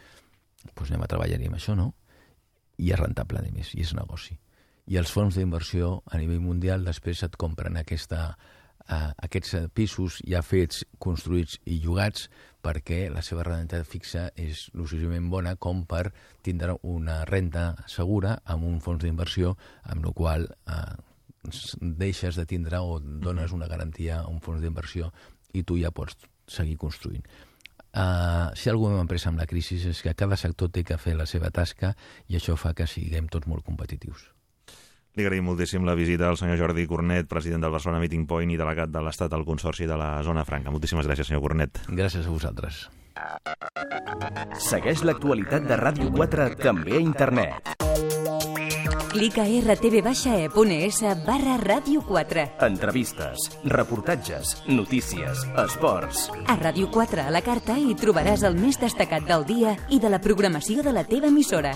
Doncs 0.61 0.77
pues 0.77 0.91
anem 0.91 1.07
a 1.07 1.11
treballar 1.11 1.41
amb 1.41 1.59
això, 1.59 1.75
no? 1.75 1.95
I 2.79 2.93
és 2.95 3.01
rentable, 3.01 3.43
a 3.43 3.53
més, 3.55 3.75
i 3.75 3.83
és 3.83 3.95
negoci. 3.95 4.39
I 4.91 4.99
els 4.99 5.11
fons 5.13 5.37
d'inversió 5.37 6.01
a 6.07 6.19
nivell 6.19 6.41
mundial 6.43 6.85
després 6.85 7.23
et 7.23 7.37
compren 7.39 7.77
aquesta, 7.79 8.37
eh, 8.91 9.11
aquests 9.27 9.57
pisos 9.75 10.21
ja 10.27 10.43
fets, 10.43 10.85
construïts 10.99 11.61
i 11.65 11.81
llogats 11.85 12.29
perquè 12.61 13.07
la 13.13 13.23
seva 13.25 13.45
renta 13.47 13.81
fixa 13.89 14.29
és 14.37 14.67
suficientment 14.69 15.31
bona 15.33 15.55
com 15.57 15.87
per 15.89 16.11
tindre 16.45 16.77
una 16.83 17.23
renta 17.29 17.71
segura 17.89 18.37
amb 18.45 18.67
un 18.69 18.81
fons 18.85 19.01
d'inversió 19.05 19.55
amb 19.83 20.05
el 20.05 20.17
qual 20.17 20.45
eh, 20.51 20.97
deixes 21.81 22.37
de 22.37 22.47
tindre 22.47 22.83
o 22.85 22.99
dones 23.01 23.53
una 23.53 23.69
garantia 23.69 24.21
a 24.21 24.29
un 24.29 24.41
fons 24.45 24.61
d'inversió 24.61 25.09
i 25.57 25.65
tu 25.65 25.79
ja 25.81 25.91
pots 25.91 26.19
seguir 26.51 26.77
construint. 26.77 27.25
Uh, 27.91 28.55
si 28.55 28.71
algú 28.71 28.87
hem 28.87 29.01
après 29.01 29.25
amb 29.27 29.41
la 29.41 29.49
crisi 29.51 29.81
és 29.89 30.03
que 30.05 30.15
cada 30.15 30.37
sector 30.39 30.71
té 30.71 30.85
que 30.87 30.99
fer 31.01 31.17
la 31.19 31.27
seva 31.27 31.51
tasca 31.51 31.97
i 32.29 32.37
això 32.39 32.55
fa 32.55 32.71
que 32.75 32.87
siguem 32.87 33.27
tots 33.27 33.51
molt 33.51 33.67
competitius. 33.67 34.29
Li 35.19 35.27
agraïm 35.27 35.49
moltíssim 35.51 35.83
la 35.87 35.97
visita 35.99 36.29
al 36.31 36.39
senyor 36.39 36.59
Jordi 36.61 36.87
Cornet, 36.87 37.27
president 37.29 37.65
del 37.65 37.75
Barcelona 37.75 37.99
Meeting 38.03 38.29
Point 38.31 38.53
i 38.55 38.59
delegat 38.61 38.93
de 38.95 39.03
l'Estat 39.03 39.35
al 39.35 39.45
Consorci 39.49 39.89
de 39.91 39.99
la 39.99 40.13
Zona 40.23 40.45
Franca. 40.47 40.71
Moltíssimes 40.71 41.09
gràcies, 41.09 41.27
senyor 41.33 41.43
Cornet. 41.43 41.83
Gràcies 41.89 42.27
a 42.27 42.31
vosaltres. 42.31 42.87
Segueix 44.71 45.03
l'actualitat 45.05 45.67
de 45.67 45.79
Ràdio 45.81 46.13
4 46.15 46.51
també 46.63 46.97
a 46.97 47.03
internet. 47.03 47.75
Clica 49.11 49.43
rtv-e.es 49.43 51.01
barra 51.27 51.57
Ràdio 51.59 52.05
4. 52.07 52.45
Entrevistes, 52.63 53.49
reportatges, 53.65 54.55
notícies, 54.71 55.43
esports. 55.59 56.29
A 56.47 56.55
Ràdio 56.61 56.87
4 56.95 57.27
a 57.27 57.35
la 57.35 57.43
carta 57.43 57.75
hi 57.75 57.97
trobaràs 57.99 58.47
el 58.47 58.55
més 58.55 58.79
destacat 58.79 59.27
del 59.27 59.49
dia 59.51 59.75
i 59.91 59.99
de 59.99 60.15
la 60.15 60.23
programació 60.23 60.87
de 60.87 60.95
la 60.95 61.03
teva 61.03 61.27
emissora. 61.35 61.75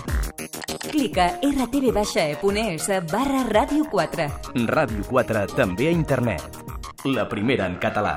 Clica 0.91 1.39
rtv-e.es 1.41 2.87
barra 3.11 3.43
Ràdio 3.49 3.85
4. 3.91 4.27
Ràdio 4.69 5.03
4 5.09 5.45
també 5.55 5.87
a 5.89 5.91
internet. 5.95 6.61
La 7.05 7.27
primera 7.29 7.67
en 7.69 7.77
català. 7.79 8.15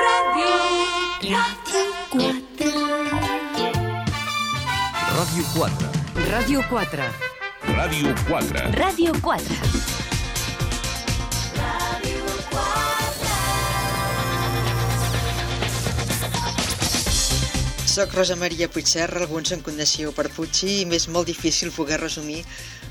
Ràdio, 0.00 0.50
Ràdio 1.20 1.84
4. 2.12 2.70
Ràdio 5.16 5.44
4. 5.54 5.90
Ràdio 6.30 6.62
4. 6.70 7.08
Ràdio 7.76 8.14
4. 8.28 8.70
Ràdio 8.80 9.12
4. 9.22 9.99
Soc 18.00 18.14
Rosa 18.14 18.34
Maria 18.34 18.66
Puigserra, 18.72 19.20
alguns 19.20 19.50
em 19.52 19.60
coneixeu 19.60 20.08
per 20.16 20.30
Puigci, 20.32 20.70
i 20.80 20.84
m'és 20.88 21.04
molt 21.12 21.28
difícil 21.28 21.68
poder 21.74 21.98
resumir 22.00 22.38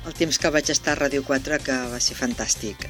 el 0.05 0.13
temps 0.13 0.37
que 0.37 0.51
vaig 0.53 0.69
estar 0.69 0.93
a 0.93 0.99
Ràdio 0.99 1.23
4, 1.25 1.57
que 1.65 1.77
va 1.89 1.97
ser 1.97 2.13
fantàstic. 2.19 2.85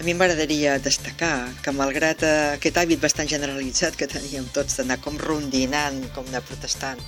A 0.00 0.06
mi 0.06 0.14
m'agradaria 0.16 0.78
destacar 0.80 1.50
que, 1.60 1.76
malgrat 1.76 2.24
aquest 2.24 2.80
hàbit 2.80 3.04
bastant 3.04 3.28
generalitzat 3.28 4.00
que 4.00 4.08
teníem 4.08 4.48
tots 4.56 4.80
d'anar 4.80 5.02
com 5.04 5.20
rondinant, 5.20 6.00
com 6.16 6.32
anar 6.32 6.40
protestant, 6.48 7.04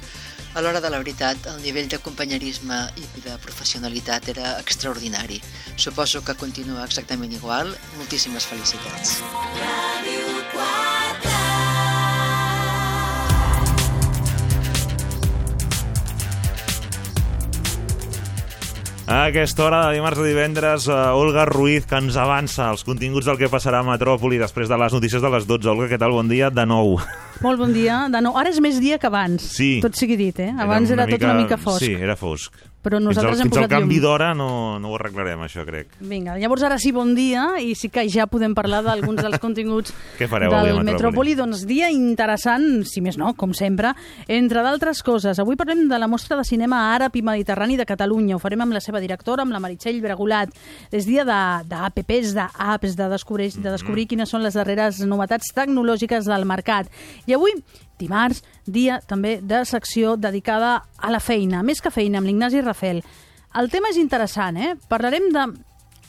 a 0.52 0.60
l'hora 0.60 0.84
de 0.84 0.92
la 0.92 1.00
veritat, 1.00 1.48
el 1.48 1.64
nivell 1.64 1.88
de 1.88 2.04
companyerisme 2.04 2.84
i 3.00 3.08
de 3.24 3.40
professionalitat 3.40 4.28
era 4.36 4.58
extraordinari. 4.60 5.40
Suposo 5.80 6.20
que 6.20 6.36
continua 6.36 6.84
exactament 6.84 7.32
igual. 7.40 7.72
Moltíssimes 7.96 8.52
felicitats. 8.52 9.22
Ràdio 9.64 10.50
4. 10.52 11.31
A 19.06 19.24
aquesta 19.26 19.64
hora 19.66 19.80
de 19.88 19.96
dimarts 19.98 20.20
a 20.22 20.24
divendres, 20.24 20.86
uh, 20.86 21.10
Olga 21.18 21.44
Ruiz, 21.44 21.84
que 21.90 21.98
ens 21.98 22.14
avança 22.16 22.68
els 22.70 22.84
continguts 22.86 23.26
del 23.26 23.36
que 23.40 23.48
passarà 23.50 23.80
a 23.82 23.86
Metròpoli 23.86 24.38
després 24.40 24.70
de 24.70 24.78
les 24.78 24.94
notícies 24.94 25.20
de 25.20 25.30
les 25.34 25.46
12. 25.48 25.68
Olga, 25.74 25.88
què 25.90 25.98
tal? 26.00 26.14
Bon 26.14 26.30
dia 26.30 26.52
de 26.54 26.64
nou. 26.70 26.94
Molt 27.42 27.58
bon 27.60 27.74
dia. 27.74 28.04
De 28.12 28.22
nou. 28.22 28.38
Ara 28.38 28.52
és 28.54 28.60
més 28.62 28.78
dia 28.80 29.00
que 29.02 29.10
abans, 29.10 29.42
Sí. 29.42 29.80
tot 29.82 29.98
sigui 29.98 30.16
dit, 30.16 30.38
eh? 30.38 30.52
Abans 30.56 30.90
era, 30.94 31.08
tot 31.10 31.22
una 31.26 31.34
mica 31.34 31.58
fosc. 31.58 31.82
Sí, 31.84 31.92
era 31.98 32.14
fosc. 32.16 32.54
Però 32.82 32.98
Fins 32.98 33.06
al, 33.06 33.14
nosaltres 33.14 33.40
hem 33.40 33.46
fins 33.48 33.56
al 33.60 33.64
posat 33.68 33.74
canvi 33.78 33.98
d'hora 34.02 34.32
no, 34.34 34.78
no 34.82 34.90
ho 34.90 34.96
arreglarem, 34.98 35.44
això, 35.46 35.62
crec. 35.66 35.92
Vinga, 36.00 36.34
llavors 36.40 36.64
ara 36.66 36.78
sí, 36.82 36.90
bon 36.92 37.14
dia, 37.14 37.44
i 37.62 37.76
sí 37.78 37.88
que 37.94 38.02
ja 38.10 38.26
podem 38.26 38.54
parlar 38.58 38.82
d'alguns 38.82 39.22
dels 39.22 39.38
continguts 39.44 39.94
Què 40.18 40.26
fareu 40.28 40.50
del 40.50 40.66
Metròpoli? 40.82 40.90
Metròpoli. 40.92 41.34
Doncs 41.38 41.62
dia 41.68 41.90
interessant, 41.94 42.82
si 42.88 43.00
més 43.04 43.16
no, 43.20 43.32
com 43.38 43.54
sempre, 43.54 43.92
entre 44.26 44.64
d'altres 44.66 45.02
coses. 45.06 45.38
Avui 45.38 45.56
parlem 45.60 45.84
de 45.88 45.98
la 46.02 46.08
mostra 46.10 46.36
de 46.40 46.44
cinema 46.48 46.82
àrab 46.94 47.14
i 47.16 47.22
mediterrani 47.22 47.76
de 47.78 47.86
Catalunya. 47.86 48.36
Ho 48.36 48.42
farem 48.42 48.60
amb 48.66 48.74
la 48.74 48.82
seva 48.82 49.00
directora, 49.00 49.46
amb 49.46 49.54
la 49.54 49.60
Meritxell 49.62 50.00
Bregulat. 50.02 50.50
És 50.90 51.06
dia 51.06 51.24
de- 51.24 51.62
d'apps, 51.70 52.34
d'apps, 52.34 52.96
de 52.98 53.08
descobrir, 53.14 53.52
de 53.62 53.70
descobrir 53.70 54.08
quines 54.10 54.28
són 54.28 54.42
les 54.42 54.54
darreres 54.58 54.98
novetats 55.06 55.52
tecnològiques 55.54 56.26
del 56.26 56.44
mercat. 56.44 56.90
I 57.26 57.34
avui 57.38 57.54
dimarts, 58.02 58.42
dia 58.66 59.00
també 59.06 59.38
de 59.40 59.64
secció 59.68 60.16
dedicada 60.18 60.80
a 60.98 61.14
la 61.14 61.22
feina, 61.22 61.62
més 61.62 61.80
que 61.80 61.94
feina, 61.94 62.18
amb 62.18 62.28
l'Ignasi 62.28 62.60
Rafel. 62.60 63.02
El 63.58 63.70
tema 63.70 63.92
és 63.92 64.00
interessant, 64.00 64.58
eh? 64.58 64.74
Parlarem 64.88 65.30
de 65.32 65.48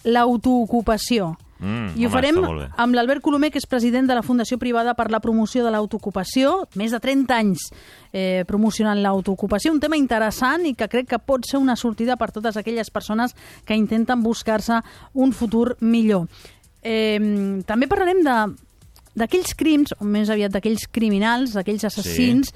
l'autoocupació. 0.03 1.33
Mm, 1.63 1.93
I 1.95 2.03
ho 2.03 2.09
home, 2.09 2.11
farem 2.11 2.39
amb 2.75 2.95
l'Albert 2.95 3.23
Colomer, 3.23 3.47
que 3.53 3.61
és 3.61 3.67
president 3.69 4.07
de 4.09 4.17
la 4.17 4.23
Fundació 4.25 4.57
Privada 4.59 4.97
per 4.97 5.07
la 5.13 5.21
Promoció 5.23 5.63
de 5.63 5.71
l'Autoocupació, 5.71 6.65
més 6.75 6.91
de 6.91 6.99
30 6.99 7.37
anys 7.37 7.69
eh, 8.11 8.43
promocionant 8.49 8.99
l'autoocupació, 8.99 9.71
un 9.71 9.79
tema 9.79 9.99
interessant 9.99 10.67
i 10.67 10.73
que 10.75 10.89
crec 10.91 11.07
que 11.13 11.21
pot 11.23 11.47
ser 11.47 11.61
una 11.63 11.77
sortida 11.79 12.17
per 12.19 12.33
totes 12.35 12.59
aquelles 12.59 12.91
persones 12.91 13.35
que 13.63 13.79
intenten 13.79 14.25
buscar-se 14.25 14.81
un 15.13 15.31
futur 15.31 15.77
millor. 15.79 16.27
Eh, 16.83 17.63
també 17.65 17.87
parlarem 17.87 18.19
de 18.27 18.37
d'aquells 19.15 19.53
crims, 19.57 19.93
o 19.99 20.05
més 20.05 20.31
aviat 20.33 20.53
d'aquells 20.53 20.87
criminals, 20.91 21.53
d'aquells 21.57 21.85
assassins, 21.89 22.53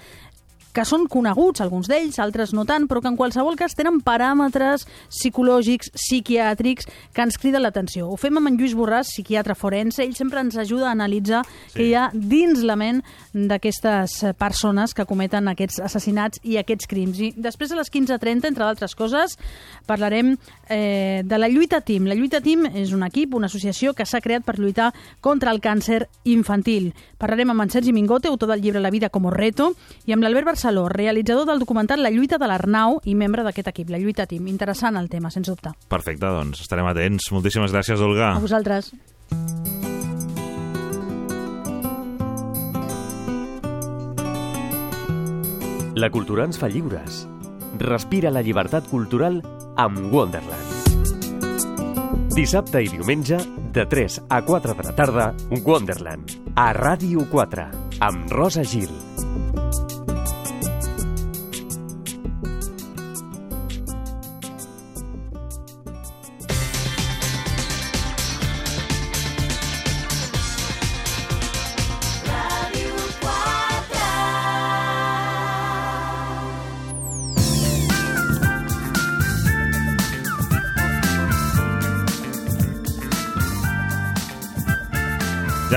que 0.77 0.85
són 0.85 1.07
coneguts, 1.09 1.63
alguns 1.63 1.87
d'ells, 1.89 2.19
altres 2.21 2.51
no 2.53 2.61
tant, 2.69 2.85
però 2.85 3.01
que 3.01 3.09
en 3.09 3.17
qualsevol 3.17 3.55
cas 3.57 3.73
tenen 3.73 3.97
paràmetres 4.05 4.85
psicològics, 5.09 5.89
psiquiàtrics, 5.95 6.85
que 7.15 7.23
ens 7.25 7.39
criden 7.41 7.63
l'atenció. 7.65 8.05
Ho 8.11 8.17
fem 8.21 8.37
amb 8.37 8.51
en 8.51 8.59
Lluís 8.59 8.75
Borràs, 8.77 9.09
psiquiatre 9.09 9.55
forense, 9.57 10.03
ell 10.05 10.13
sempre 10.17 10.43
ens 10.45 10.57
ajuda 10.61 10.91
a 10.91 10.93
analitzar 10.93 11.41
sí. 11.47 11.79
què 11.79 11.87
hi 11.87 11.95
ha 11.97 12.05
dins 12.13 12.61
la 12.61 12.77
ment 12.77 13.01
d'aquestes 13.33 14.19
persones 14.37 14.93
que 14.93 15.07
cometen 15.09 15.49
aquests 15.49 15.81
assassinats 15.87 16.43
i 16.45 16.59
aquests 16.61 16.89
crims. 16.91 17.23
I 17.25 17.31
després 17.33 17.73
a 17.73 17.81
les 17.81 17.89
15.30, 17.89 18.45
entre 18.51 18.67
d'altres 18.67 18.93
coses, 18.99 19.33
parlarem 19.89 20.35
eh, 20.69 21.21
de 21.25 21.37
la 21.37 21.47
lluita 21.49 21.81
TIM. 21.81 22.05
La 22.07 22.15
lluita 22.15 22.41
TIM 22.41 22.65
és 22.73 22.91
un 22.93 23.03
equip, 23.07 23.33
una 23.35 23.47
associació 23.47 23.93
que 23.93 24.05
s'ha 24.05 24.21
creat 24.21 24.45
per 24.45 24.57
lluitar 24.59 24.91
contra 25.21 25.51
el 25.51 25.61
càncer 25.61 26.07
infantil. 26.25 26.93
Parlarem 27.17 27.51
amb 27.53 27.65
en 27.65 27.73
Sergi 27.73 27.93
Mingote, 27.93 28.27
autor 28.27 28.51
del 28.53 28.61
llibre 28.61 28.81
La 28.81 28.91
vida 28.91 29.09
como 29.09 29.31
reto, 29.31 29.73
i 30.05 30.13
amb 30.15 30.23
l'Albert 30.23 30.47
Barceló, 30.51 30.87
realitzador 30.89 31.47
del 31.47 31.59
documental 31.59 32.03
La 32.03 32.11
lluita 32.11 32.37
de 32.37 32.47
l'Arnau 32.47 33.01
i 33.05 33.15
membre 33.15 33.43
d'aquest 33.43 33.71
equip, 33.73 33.89
la 33.89 34.01
lluita 34.01 34.27
TIM. 34.27 34.47
Interessant 34.47 34.97
el 34.97 35.09
tema, 35.09 35.31
sens 35.31 35.49
dubte. 35.49 35.73
Perfecte, 35.87 36.25
doncs 36.25 36.61
estarem 36.65 36.87
atents. 36.87 37.31
Moltíssimes 37.31 37.73
gràcies, 37.73 38.01
Olga. 38.01 38.33
A 38.35 38.43
vosaltres. 38.43 38.93
La 45.97 46.11
cultura 46.13 46.43
ens 46.45 46.59
fa 46.61 46.67
lliures. 46.69 47.23
Respira 47.81 48.29
la 48.29 48.43
llibertat 48.45 48.85
cultural 48.85 49.39
amb 49.77 50.13
Wonderland. 50.13 50.65
Dissabte 52.33 52.81
i 52.85 52.89
diumenge, 52.89 53.39
de 53.73 53.85
3 53.85 54.19
a 54.29 54.41
4 54.45 54.73
de 54.77 54.83
la 54.89 54.95
tarda, 54.97 55.27
Wonderland, 55.65 56.37
a 56.55 56.71
Ràdio 56.73 57.25
4, 57.31 57.69
amb 58.01 58.31
Rosa 58.33 58.65
Gil. 58.65 58.93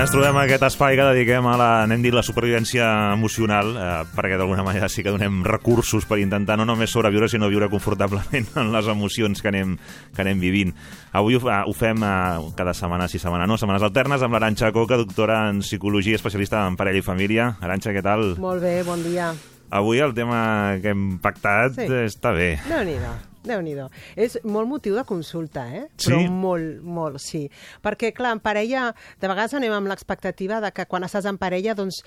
Ens 0.01 0.09
trobem 0.09 0.33
a 0.33 0.47
aquest 0.47 0.63
espai 0.65 0.95
que 0.97 1.03
dediquem 1.05 1.45
a 1.45 1.51
la, 1.59 1.67
anem 1.83 2.01
dit, 2.01 2.13
la 2.15 2.23
supervivència 2.25 2.85
emocional, 3.13 3.67
eh, 3.77 3.89
perquè 4.15 4.39
d'alguna 4.39 4.63
manera 4.65 4.89
sí 4.89 5.03
que 5.05 5.13
donem 5.13 5.43
recursos 5.45 6.07
per 6.09 6.17
intentar 6.17 6.55
no 6.57 6.65
només 6.65 6.89
sobreviure, 6.89 7.29
sinó 7.29 7.51
viure 7.51 7.69
confortablement 7.69 8.49
en 8.63 8.71
les 8.73 8.89
emocions 8.89 9.43
que 9.45 9.51
anem, 9.53 9.75
que 10.15 10.25
anem 10.25 10.41
vivint. 10.41 10.73
Avui 11.13 11.37
ho, 11.37 11.43
ho 11.45 11.77
fem 11.77 12.01
eh, 12.01 12.51
cada 12.57 12.73
setmana, 12.73 13.05
sí, 13.11 13.21
setmana 13.21 13.45
no, 13.45 13.59
setmanes 13.61 13.85
alternes, 13.85 14.25
amb 14.25 14.39
l'Aranxa 14.39 14.73
Coca, 14.73 14.97
doctora 14.97 15.43
en 15.51 15.61
psicologia, 15.61 16.17
especialista 16.17 16.65
en 16.65 16.79
parella 16.81 17.03
i 17.03 17.05
família. 17.05 17.51
Aranxa, 17.61 17.93
què 17.93 18.01
tal? 18.01 18.31
Molt 18.41 18.65
bé, 18.65 18.79
bon 18.87 19.05
dia. 19.05 19.35
Avui 19.69 20.01
el 20.01 20.15
tema 20.17 20.79
que 20.81 20.95
hem 20.95 21.11
pactat 21.21 21.77
Sí. 21.77 21.85
està 22.09 22.33
bé. 22.33 22.55
Déu-n'hi-do, 22.65 23.19
déu 23.43 23.61
nhi 23.61 23.75
És 24.15 24.37
molt 24.43 24.67
motiu 24.67 24.95
de 24.95 25.03
consulta, 25.03 25.65
eh? 25.67 25.87
Sí? 25.97 26.09
Però 26.09 26.29
molt, 26.29 26.81
molt, 26.83 27.19
sí. 27.19 27.49
Perquè, 27.81 28.13
clar, 28.13 28.33
en 28.33 28.39
parella, 28.39 28.93
de 29.19 29.27
vegades 29.27 29.53
anem 29.53 29.73
amb 29.73 29.87
l'expectativa 29.87 30.59
de 30.61 30.71
que 30.71 30.85
quan 30.85 31.03
estàs 31.03 31.25
en 31.25 31.37
parella, 31.37 31.73
doncs, 31.75 32.03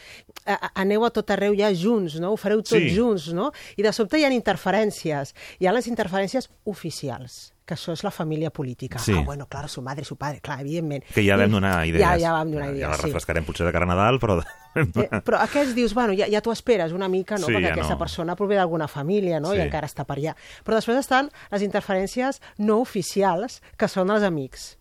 aneu 0.75 1.05
a 1.05 1.11
tot 1.11 1.31
arreu 1.31 1.55
ja 1.57 1.73
junts, 1.73 2.19
no? 2.21 2.33
Ho 2.33 2.37
fareu 2.37 2.63
tots 2.63 2.77
Sí. 2.83 2.95
junts, 2.95 3.33
no? 3.33 3.53
I 3.77 3.83
de 3.83 3.93
sobte 3.93 4.19
hi 4.19 4.25
ha 4.25 4.31
interferències. 4.31 5.35
Hi 5.61 5.67
ha 5.67 5.73
les 5.73 5.87
interferències 5.87 6.51
oficials 6.65 7.54
que 7.65 7.75
això 7.79 7.95
és 7.97 8.03
la 8.05 8.13
família 8.13 8.51
política. 8.53 8.99
Sí. 8.99 9.15
Ah, 9.17 9.23
bueno, 9.25 9.47
claro, 9.47 9.69
su 9.69 9.81
madre, 9.83 10.05
su 10.05 10.17
padre, 10.17 10.41
clar, 10.41 10.61
evidentment. 10.61 11.05
Que 11.15 11.25
ja 11.25 11.39
vam 11.41 11.51
donar 11.51 11.87
idees. 11.89 12.05
Ja, 12.05 12.17
ja 12.21 12.33
vam 12.37 12.51
donar 12.53 12.69
Ja 12.69 12.75
idees, 12.75 12.91
les 12.91 13.01
sí. 13.01 13.07
refrescarem 13.09 13.47
potser 13.47 13.67
de 13.67 13.73
cara 13.73 13.89
a 13.89 13.93
Nadal, 13.95 14.21
però... 14.21 14.43
Eh, 14.75 15.21
però 15.25 15.39
aquests 15.39 15.75
dius, 15.77 15.95
bueno, 15.95 16.13
ja, 16.19 16.27
ja 16.27 16.43
t'ho 16.45 16.53
esperes 16.53 16.93
una 16.93 17.09
mica, 17.09 17.39
no? 17.39 17.47
Sí, 17.47 17.55
perquè 17.55 17.71
ja 17.71 17.75
aquesta 17.79 17.95
no. 17.95 18.01
persona 18.01 18.35
prové 18.37 18.59
d'alguna 18.59 18.89
família, 18.91 19.41
no? 19.41 19.53
Sí. 19.55 19.61
I 19.63 19.69
encara 19.69 19.89
està 19.89 20.05
per 20.05 20.19
allà. 20.19 20.35
Però 20.67 20.77
després 20.77 20.99
estan 20.99 21.31
les 21.53 21.63
interferències 21.63 22.43
no 22.59 22.81
oficials, 22.83 23.61
que 23.79 23.89
són 23.89 24.11
els 24.11 24.27
amics. 24.27 24.75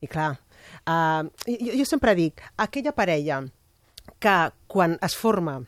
I 0.00 0.08
clar, 0.08 0.32
uh, 0.86 1.26
jo, 1.50 1.74
jo 1.74 1.88
sempre 1.88 2.14
dic, 2.16 2.40
aquella 2.56 2.94
parella 2.96 3.42
que 4.20 4.38
quan 4.70 4.96
es 5.02 5.16
forma 5.16 5.60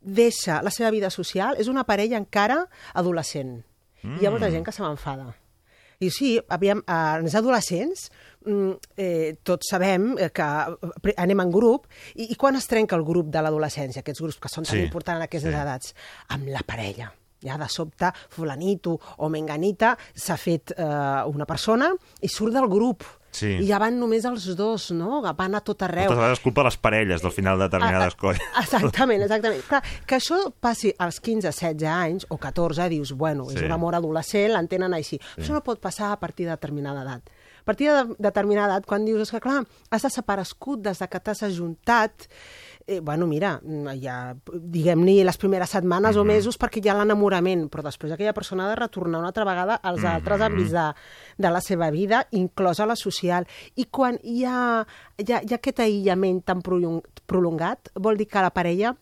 deixa 0.00 0.60
la 0.62 0.70
seva 0.70 0.90
vida 0.94 1.10
social 1.10 1.58
és 1.58 1.68
una 1.68 1.84
parella 1.88 2.20
encara 2.20 2.62
adolescent. 2.94 3.60
Mm. 4.02 4.20
Hi 4.20 4.26
ha 4.26 4.32
molta 4.32 4.50
gent 4.52 4.64
que 4.66 4.72
se 4.72 4.84
m'enfada. 4.84 5.32
I 6.00 6.08
sí, 6.10 6.30
aviam, 6.48 6.80
eh, 6.88 6.98
els 7.20 7.34
adolescents, 7.36 8.06
mm, 8.46 8.70
eh, 8.96 9.36
tots 9.44 9.68
sabem 9.68 10.14
eh, 10.18 10.30
que 10.32 10.46
eh, 10.48 11.14
anem 11.20 11.42
en 11.44 11.50
grup, 11.52 11.86
i, 12.14 12.30
i 12.32 12.36
quan 12.40 12.56
es 12.56 12.66
trenca 12.70 12.96
el 12.96 13.04
grup 13.04 13.28
de 13.28 13.42
l'adolescència, 13.44 14.00
aquests 14.00 14.22
grups 14.24 14.38
que 14.40 14.48
són 14.48 14.64
tan 14.64 14.78
Sí, 14.78 14.84
importants 14.86 15.20
en 15.20 15.26
aquestes 15.28 15.52
sí. 15.52 15.60
edats? 15.60 15.94
Amb 16.32 16.48
la 16.48 16.62
parella. 16.66 17.10
Ja 17.44 17.56
de 17.56 17.68
sobte, 17.72 18.10
fulanito 18.32 18.98
o 19.18 19.28
menganita 19.32 19.94
s'ha 20.14 20.36
fet 20.36 20.72
eh, 20.76 20.84
una 21.28 21.46
persona 21.48 21.92
i 22.20 22.28
surt 22.28 22.52
del 22.56 22.68
grup. 22.68 23.04
Sí. 23.30 23.46
I 23.62 23.66
ja 23.68 23.78
van 23.78 23.94
només 24.00 24.24
els 24.26 24.48
dos, 24.58 24.88
no? 24.90 25.20
Van 25.22 25.54
a 25.54 25.60
tot 25.62 25.82
arreu. 25.86 26.08
Moltes 26.08 26.18
vegades 26.18 26.40
culpa 26.42 26.64
les 26.66 26.76
parelles 26.76 27.22
del 27.22 27.30
final 27.32 27.58
de 27.58 27.68
determinades 27.68 28.16
coses. 28.18 28.42
Exactament, 28.62 29.22
exactament. 29.22 29.62
Clar, 29.68 29.82
que 30.06 30.16
això 30.18 30.40
passi 30.60 30.90
als 30.98 31.20
15, 31.20 31.46
16 31.52 31.86
anys 31.90 32.26
o 32.28 32.38
14, 32.38 32.88
dius, 32.90 33.12
bueno, 33.12 33.48
Sí. 33.50 33.56
és 33.56 33.62
un 33.62 33.72
amor 33.72 33.94
adolescent, 33.94 34.50
l'entenen 34.52 34.94
així. 34.94 35.20
Això 35.38 35.52
no 35.54 35.62
pot 35.62 35.80
passar 35.80 36.10
a 36.12 36.18
partir 36.18 36.46
de 36.46 36.56
determinada 36.56 37.02
edat. 37.02 37.30
A 37.60 37.64
partir 37.70 37.90
de 37.92 38.14
determinada 38.18 38.72
edat, 38.74 38.86
quan 38.86 39.04
dius, 39.04 39.20
és 39.22 39.30
que 39.30 39.40
clar, 39.40 39.62
has 39.90 40.02
desaparegut 40.02 40.80
des 40.82 40.98
de 40.98 41.06
que 41.08 41.20
t'has 41.20 41.42
ajuntat, 41.44 42.26
eh, 42.86 43.00
bueno, 43.00 43.26
mira, 43.26 43.60
ja, 44.00 44.34
diguem-ne, 44.52 45.24
les 45.24 45.38
primeres 45.38 45.70
setmanes 45.70 46.16
mm 46.16 46.18
-hmm. 46.18 46.22
o 46.22 46.24
mesos 46.24 46.58
perquè 46.58 46.84
hi 46.84 46.88
ha 46.88 46.94
l'enamorament, 46.94 47.70
però 47.70 47.82
després 47.82 48.12
aquella 48.12 48.32
persona 48.32 48.66
ha 48.66 48.70
de 48.70 48.76
retornar 48.76 49.18
una 49.18 49.28
altra 49.28 49.44
vegada 49.44 49.74
als 49.74 50.00
mm 50.00 50.04
-hmm. 50.04 50.14
altres 50.14 50.40
àmbits 50.40 50.70
de, 50.70 50.94
de 51.38 51.50
la 51.50 51.60
seva 51.60 51.90
vida, 51.90 52.26
inclosa 52.30 52.86
la 52.86 52.96
social. 52.96 53.46
I 53.74 53.84
quan 53.84 54.18
hi 54.22 54.44
ha, 54.44 54.86
hi 55.18 55.32
ha, 55.32 55.42
hi 55.42 55.52
ha 55.52 55.56
aquest 55.56 55.80
aïllament 55.80 56.44
tan 56.44 56.62
prolongat, 56.62 57.90
vol 57.94 58.16
dir 58.16 58.26
que 58.26 58.40
la 58.40 58.50
parella 58.50 58.96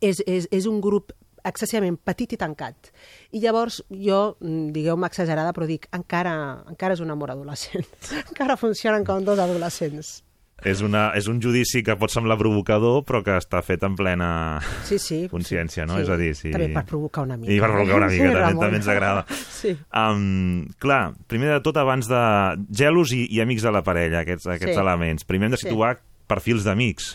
és, 0.00 0.22
és, 0.26 0.48
és 0.50 0.66
un 0.66 0.80
grup 0.80 1.12
excessivament 1.44 1.98
petit 2.00 2.32
i 2.32 2.36
tancat. 2.40 2.90
I 3.32 3.40
llavors 3.40 3.82
jo, 3.90 4.36
digueu-me 4.40 5.06
exagerada, 5.06 5.52
però 5.52 5.66
dic, 5.66 5.88
encara, 5.92 6.64
encara 6.70 6.94
és 6.94 7.00
un 7.00 7.10
amor 7.10 7.30
adolescent. 7.30 7.86
encara 8.30 8.56
funcionen 8.56 9.04
com 9.04 9.24
dos 9.24 9.38
adolescents. 9.38 10.23
És, 10.62 10.80
una, 10.80 11.08
és 11.18 11.26
un 11.28 11.40
judici 11.42 11.82
que 11.84 11.96
pot 12.00 12.12
semblar 12.12 12.36
provocador, 12.40 13.02
però 13.04 13.20
que 13.26 13.34
està 13.36 13.60
fet 13.66 13.82
en 13.84 13.96
plena 13.98 14.28
sí, 14.86 15.00
sí, 15.02 15.18
consciència, 15.28 15.84
no? 15.84 15.96
Sí. 15.98 16.04
És 16.06 16.12
a 16.14 16.16
dir, 16.20 16.30
sí. 16.38 16.52
També 16.54 16.70
per 16.72 16.84
provocar 16.88 17.24
una 17.26 17.36
mica. 17.36 17.52
I 17.52 17.58
per 17.60 17.72
provocar 17.72 17.98
una 17.98 18.08
mica, 18.12 18.30
sí, 18.30 18.38
també, 18.38 18.62
també 18.62 18.80
ens 18.80 18.88
agrada. 18.94 19.26
Sí. 19.64 19.74
Um, 19.96 20.66
clar, 20.78 21.14
primer 21.26 21.50
de 21.54 21.60
tot, 21.64 21.76
abans 21.80 22.08
de 22.08 22.22
gelos 22.76 23.12
i, 23.16 23.24
i 23.32 23.40
amics 23.40 23.64
de 23.64 23.72
la 23.72 23.80
parella, 23.84 24.20
aquests, 24.24 24.46
aquests 24.54 24.76
Sí. 24.76 24.80
elements, 24.80 25.24
primer 25.24 25.48
hem 25.48 25.54
de 25.56 25.60
situar 25.62 25.94
perfils 26.28 26.64
d'amics, 26.64 27.14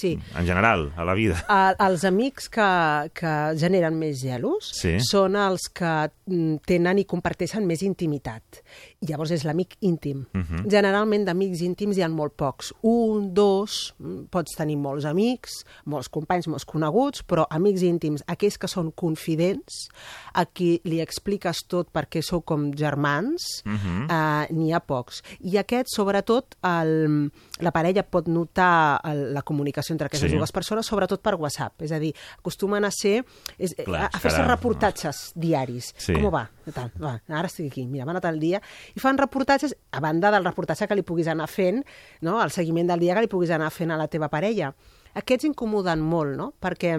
Sí. 0.00 0.14
en 0.38 0.46
general, 0.46 0.92
a 0.96 1.04
la 1.04 1.12
vida. 1.14 1.36
A, 1.52 1.74
els 1.84 2.04
amics 2.08 2.48
que, 2.48 2.68
que 3.12 3.32
generen 3.60 3.98
més 4.00 4.20
gelos 4.22 4.70
Sí. 4.78 4.94
són 5.04 5.36
els 5.36 5.66
que 5.72 5.90
mm, 6.26 6.62
tenen 6.64 7.00
i 7.02 7.04
comparteixen 7.04 7.66
més 7.68 7.82
intimitat. 7.84 8.62
Llavors 9.00 9.30
és 9.32 9.44
l'amic 9.48 9.78
íntim. 9.80 10.26
Mhm. 10.36 10.66
Generalment 10.68 11.24
d'amics 11.24 11.62
íntims 11.64 11.96
hi 11.96 12.02
ha 12.04 12.08
molt 12.12 12.34
pocs. 12.36 12.74
Un, 12.84 13.30
dos, 13.32 13.94
mm, 13.98 14.26
pots 14.28 14.52
tenir 14.58 14.76
molts 14.76 15.06
amics, 15.08 15.64
molts 15.86 16.10
companys, 16.12 16.46
molts 16.52 16.66
coneguts, 16.68 17.22
però 17.26 17.46
amics 17.48 17.80
íntims, 17.80 18.22
aquells 18.26 18.58
que 18.58 18.68
són 18.68 18.90
confidents, 18.92 19.88
a 20.34 20.44
qui 20.44 20.82
li 20.84 21.00
expliques 21.00 21.62
tot 21.66 21.88
perquè 21.90 22.20
sou 22.22 22.42
com 22.42 22.70
germans, 22.76 23.62
Mhm. 23.64 24.10
eh, 24.10 24.46
n'hi 24.52 24.72
ha 24.74 24.80
pocs. 24.80 25.22
I 25.40 25.56
aquest, 25.56 25.88
sobretot, 25.96 26.56
el, 26.62 27.32
la 27.60 27.70
parella 27.72 28.02
pot 28.02 28.28
notar 28.28 29.00
el, 29.04 29.32
la 29.32 29.40
comunicació 29.42 29.94
entre 29.94 30.06
aquestes 30.08 30.30
Sí. 30.30 30.36
dues 30.36 30.52
persones, 30.52 30.84
sobretot 30.84 31.22
per 31.22 31.36
WhatsApp. 31.36 31.80
És 31.80 31.92
a 31.92 31.98
dir, 31.98 32.14
acostumen 32.38 32.84
a 32.84 32.90
ser 32.90 33.24
és, 33.58 33.74
Clar, 33.82 34.02
a, 34.02 34.10
a 34.12 34.18
fer-se 34.18 34.42
reportatges 34.46 35.32
diaris. 35.34 35.94
Sí. 35.96 36.12
Com 36.12 36.30
va? 36.30 36.50
Tal, 36.74 36.92
va? 37.02 37.20
Ara 37.28 37.46
estic 37.48 37.72
aquí, 37.72 37.86
mira, 37.86 38.04
m'ha 38.04 38.12
anat 38.12 38.26
el 38.26 38.38
dia. 38.38 38.60
I 38.96 39.00
fan 39.00 39.18
reportatges, 39.18 39.76
a 39.92 40.00
banda 40.00 40.30
del 40.30 40.44
reportatge 40.44 40.86
que 40.88 40.94
li 40.98 41.02
puguis 41.06 41.28
anar 41.28 41.48
fent, 41.48 41.82
no? 42.22 42.40
el 42.42 42.50
seguiment 42.50 42.86
del 42.88 43.00
dia 43.00 43.14
que 43.14 43.20
li 43.26 43.28
puguis 43.32 43.50
anar 43.50 43.70
fent 43.70 43.90
a 43.90 43.96
la 44.00 44.08
teva 44.08 44.28
parella. 44.28 44.72
Aquests 45.14 45.44
incomoden 45.48 46.00
molt, 46.00 46.36
no? 46.38 46.52
Perquè 46.60 46.94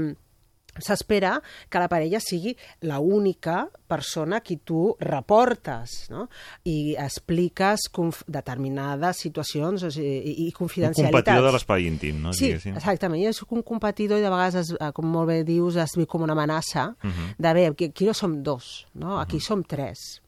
s'espera 0.79 1.33
que 1.69 1.79
la 1.83 1.89
parella 1.91 2.21
sigui 2.23 2.53
la 2.87 3.01
única 3.03 3.65
persona 3.91 4.37
a 4.37 4.39
qui 4.39 4.55
tu 4.63 4.95
reportes 5.03 6.05
no? 6.09 6.29
i 6.63 6.95
expliques 6.95 7.89
determinades 8.31 9.19
situacions 9.19 9.83
o 9.83 9.89
sigui, 9.91 10.13
i, 10.31 10.35
i 10.45 10.47
Un 10.47 10.55
confidencialitats. 10.55 11.11
competidor 11.25 11.49
de 11.49 11.51
l'espai 11.57 11.87
íntim, 11.89 12.21
no? 12.23 12.31
Sí, 12.31 12.47
Diguéssim. 12.53 12.77
exactament. 12.79 13.19
Jo 13.25 13.33
soc 13.35 13.51
un 13.51 13.63
competidor 13.67 14.19
i 14.19 14.23
de 14.23 14.31
vegades, 14.31 14.55
es, 14.63 14.71
eh, 14.79 14.91
com 14.95 15.11
molt 15.11 15.27
bé 15.27 15.41
dius, 15.43 15.75
es 15.75 15.97
viu 15.99 16.07
com 16.07 16.23
una 16.23 16.33
amenaça 16.39 16.95
Mhm. 17.03 17.35
de 17.37 17.53
bé, 17.53 17.67
aquí, 17.67 17.85
aquí 17.91 18.05
no 18.05 18.13
som 18.13 18.41
dos, 18.41 18.87
no? 18.93 19.19
aquí 19.19 19.41
som 19.41 19.63
tres. 19.63 20.21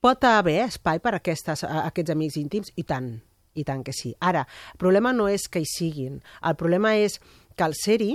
Pot 0.00 0.24
haver 0.24 0.62
espai 0.64 0.96
per 1.04 1.12
a, 1.12 1.18
aquestes, 1.20 1.60
a 1.68 1.84
aquests 1.84 2.14
amics 2.14 2.38
íntims? 2.40 2.72
I 2.80 2.86
tant, 2.88 3.10
i 3.52 3.64
tant 3.68 3.82
que 3.84 3.92
sí. 3.92 4.14
Ara, 4.24 4.46
el 4.72 4.80
problema 4.80 5.12
no 5.12 5.26
és 5.28 5.44
que 5.52 5.60
hi 5.60 5.68
siguin, 5.68 6.22
el 6.48 6.56
problema 6.56 6.94
és 6.96 7.18
que 7.52 7.66
al 7.66 7.76
ser-hi 7.76 8.14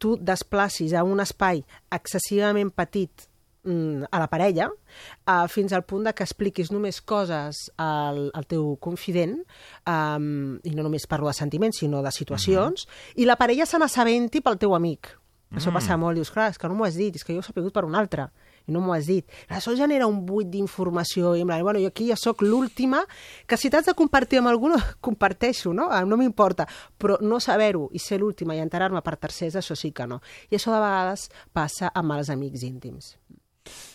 tu 0.00 0.14
desplacis 0.16 0.94
a 0.96 1.02
un 1.04 1.20
espai 1.20 1.60
excessivament 1.92 2.70
petit 2.72 3.26
mm, 3.66 4.08
a 4.08 4.22
la 4.22 4.30
parella, 4.32 4.70
uh, 4.72 5.44
fins 5.52 5.76
al 5.76 5.84
punt 5.84 6.08
de 6.08 6.16
que 6.16 6.24
expliquis 6.24 6.72
només 6.72 7.02
coses 7.02 7.66
al, 7.76 8.30
al 8.32 8.48
teu 8.48 8.76
confident, 8.80 9.36
um, 9.84 10.56
i 10.64 10.72
no 10.72 10.86
només 10.86 11.04
parlo 11.10 11.28
de 11.28 11.36
sentiments, 11.36 11.82
sinó 11.84 12.00
de 12.00 12.14
situacions, 12.14 12.88
i 13.20 13.28
la 13.28 13.36
parella 13.36 13.68
se 13.68 13.76
n'assabenti 13.76 14.40
pel 14.40 14.56
teu 14.62 14.72
amic. 14.78 15.12
Això 15.52 15.72
passa 15.72 15.96
molt, 16.00 16.16
dius, 16.16 16.32
clar, 16.32 16.50
és 16.52 16.60
que 16.60 16.68
no 16.68 16.76
m'ho 16.76 16.88
has 16.88 16.96
dit, 16.96 17.14
és 17.16 17.24
que 17.24 17.32
jo 17.32 17.40
ho 17.40 17.44
he 17.44 17.46
sapigut 17.46 17.72
per 17.72 17.84
un 17.84 17.96
altre, 17.96 18.30
i 18.68 18.72
no 18.72 18.82
m'ho 18.84 18.92
has 18.94 19.06
dit. 19.08 19.24
Això 19.48 19.74
genera 19.76 20.06
un 20.06 20.20
buit 20.28 20.48
d'informació, 20.52 21.34
i 21.36 21.42
en 21.42 21.48
plan, 21.48 21.62
bueno, 21.64 21.80
jo 21.80 21.88
aquí 21.88 22.06
ja 22.10 22.16
sóc 22.20 22.42
l'última, 22.44 23.02
que 23.48 23.56
si 23.56 23.70
t'has 23.72 23.86
de 23.88 23.94
compartir 23.98 24.38
amb 24.42 24.52
algú, 24.52 24.70
comparteixo, 25.00 25.72
no? 25.74 25.88
Ah, 25.90 26.04
No 26.04 26.16
m'importa, 26.20 26.66
però 26.98 27.18
no 27.20 27.40
saber-ho 27.40 27.88
i 27.92 27.98
ser 27.98 28.20
l'última 28.20 28.54
i 28.56 28.60
enterar-me 28.62 29.00
per 29.02 29.16
tercers, 29.16 29.56
això 29.58 29.74
sí 29.76 29.90
que 29.92 30.06
no. 30.06 30.20
I 30.50 30.56
això 30.60 30.72
de 30.72 30.80
vegades 30.80 31.28
passa 31.52 31.90
amb 31.94 32.12
els 32.16 32.30
amics 32.30 32.62
íntims. 32.62 33.16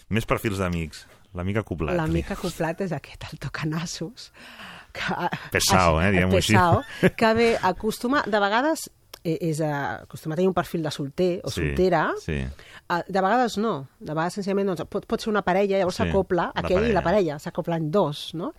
Més 0.09 0.25
perfils 0.29 0.59
d'amics. 0.62 1.05
L'amic 1.33 1.57
acoplat. 1.63 1.95
L'amic 1.97 2.29
acoplat 2.36 2.81
és 2.86 2.91
aquest, 2.93 3.23
el 3.31 3.39
tocanassos. 3.41 4.27
Que, 4.93 5.29
Pesao, 5.49 5.95
eh, 6.03 6.12
diguem-ho 6.13 6.38
així. 6.38 6.53
pesao, 6.53 6.83
que 7.17 7.31
bé, 7.33 7.47
acostuma, 7.65 8.21
de 8.29 8.39
vegades 8.43 8.83
és 9.23 9.62
a, 9.63 10.01
acostuma 10.03 10.36
a 10.36 10.38
tenir 10.38 10.49
un 10.49 10.53
perfil 10.53 10.83
de 10.83 10.91
solter 10.91 11.39
o 11.43 11.49
Sí, 11.49 11.62
soltera, 11.62 12.09
sí. 12.19 12.41
De 13.07 13.21
vegades 13.23 13.55
no, 13.57 13.88
de 13.99 14.12
vegades 14.13 14.33
senzillament 14.36 14.67
doncs, 14.67 14.83
pot, 14.91 15.05
pot 15.09 15.21
ser 15.23 15.29
una 15.31 15.41
parella, 15.41 15.77
llavors 15.79 15.95
Sí, 15.95 16.03
s'acopla 16.03 16.49
la 16.49 16.62
aquell 16.62 16.89
i 16.89 16.91
la 16.91 17.01
parella. 17.01 17.03
parella, 17.03 17.39
s'acoplen 17.39 17.89
dos, 17.91 18.33
no? 18.36 18.51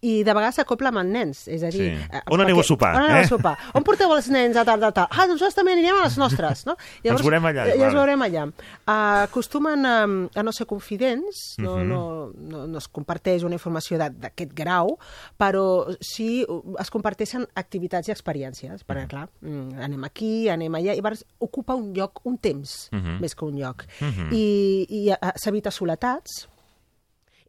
I 0.00 0.22
de 0.24 0.32
vegades 0.34 0.60
s'acopla 0.60 0.88
amb 0.92 1.02
nens, 1.10 1.46
és 1.48 1.62
a 1.66 1.70
dir... 1.74 1.90
Sí. 1.98 2.06
eh, 2.12 2.22
On 2.30 2.40
aneu 2.40 2.60
a 2.60 2.64
sopar, 2.64 2.94
On 2.96 3.02
aneu 3.08 3.20
eh? 3.22 3.24
a 3.26 3.28
sopar? 3.28 3.56
On 3.74 3.82
porteu 3.84 4.12
els 4.14 4.28
nens 4.30 4.56
a 4.56 4.64
tal, 4.64 4.80
tal? 4.80 5.08
Ah, 5.10 5.26
doncs 5.26 5.40
nosaltres 5.40 5.58
també 5.58 5.72
anirem 5.74 5.98
a 5.98 6.04
les 6.06 6.16
nostres, 6.18 6.64
no? 6.66 6.76
Ens 7.04 7.20
veurem 7.20 7.44
allà, 7.50 7.66
Ja 7.74 7.88
ens 7.90 7.94
veurem 7.98 8.22
allà. 8.22 8.46
Uh, 8.46 9.26
acostumen 9.26 9.84
a, 9.86 9.96
a 10.38 10.42
no 10.46 10.52
ser 10.52 10.66
confidents, 10.70 11.56
no, 11.58 11.76
Mhm. 11.82 11.88
no, 11.88 12.30
no, 12.36 12.66
no 12.68 12.78
es 12.78 12.86
comparteix 12.88 13.42
una 13.44 13.54
informació 13.58 13.98
d'aquest 13.98 14.52
grau, 14.54 14.96
però 15.38 15.64
sí 16.00 16.44
uh, 16.48 16.76
es 16.80 16.90
comparteixen 16.94 17.46
activitats 17.58 18.08
i 18.08 18.12
experiències, 18.14 18.84
perquè, 18.86 19.06
clar, 19.10 19.26
mm, 19.42 19.80
anem 19.82 20.04
aquí, 20.12 20.48
anem 20.52 20.74
allà, 20.76 20.92
i 20.92 21.00
llavors 21.00 21.24
ocupa 21.40 21.74
un 21.74 21.92
lloc, 21.96 22.20
un 22.28 22.36
temps, 22.38 22.88
Mhm. 22.92 23.18
més 23.20 23.34
que 23.34 23.44
un 23.48 23.56
lloc. 23.58 23.84
Mhm. 24.00 24.28
I, 24.32 24.86
i 24.88 25.10
eh, 25.10 25.32
s'evita 25.40 25.70
soletats, 25.72 26.46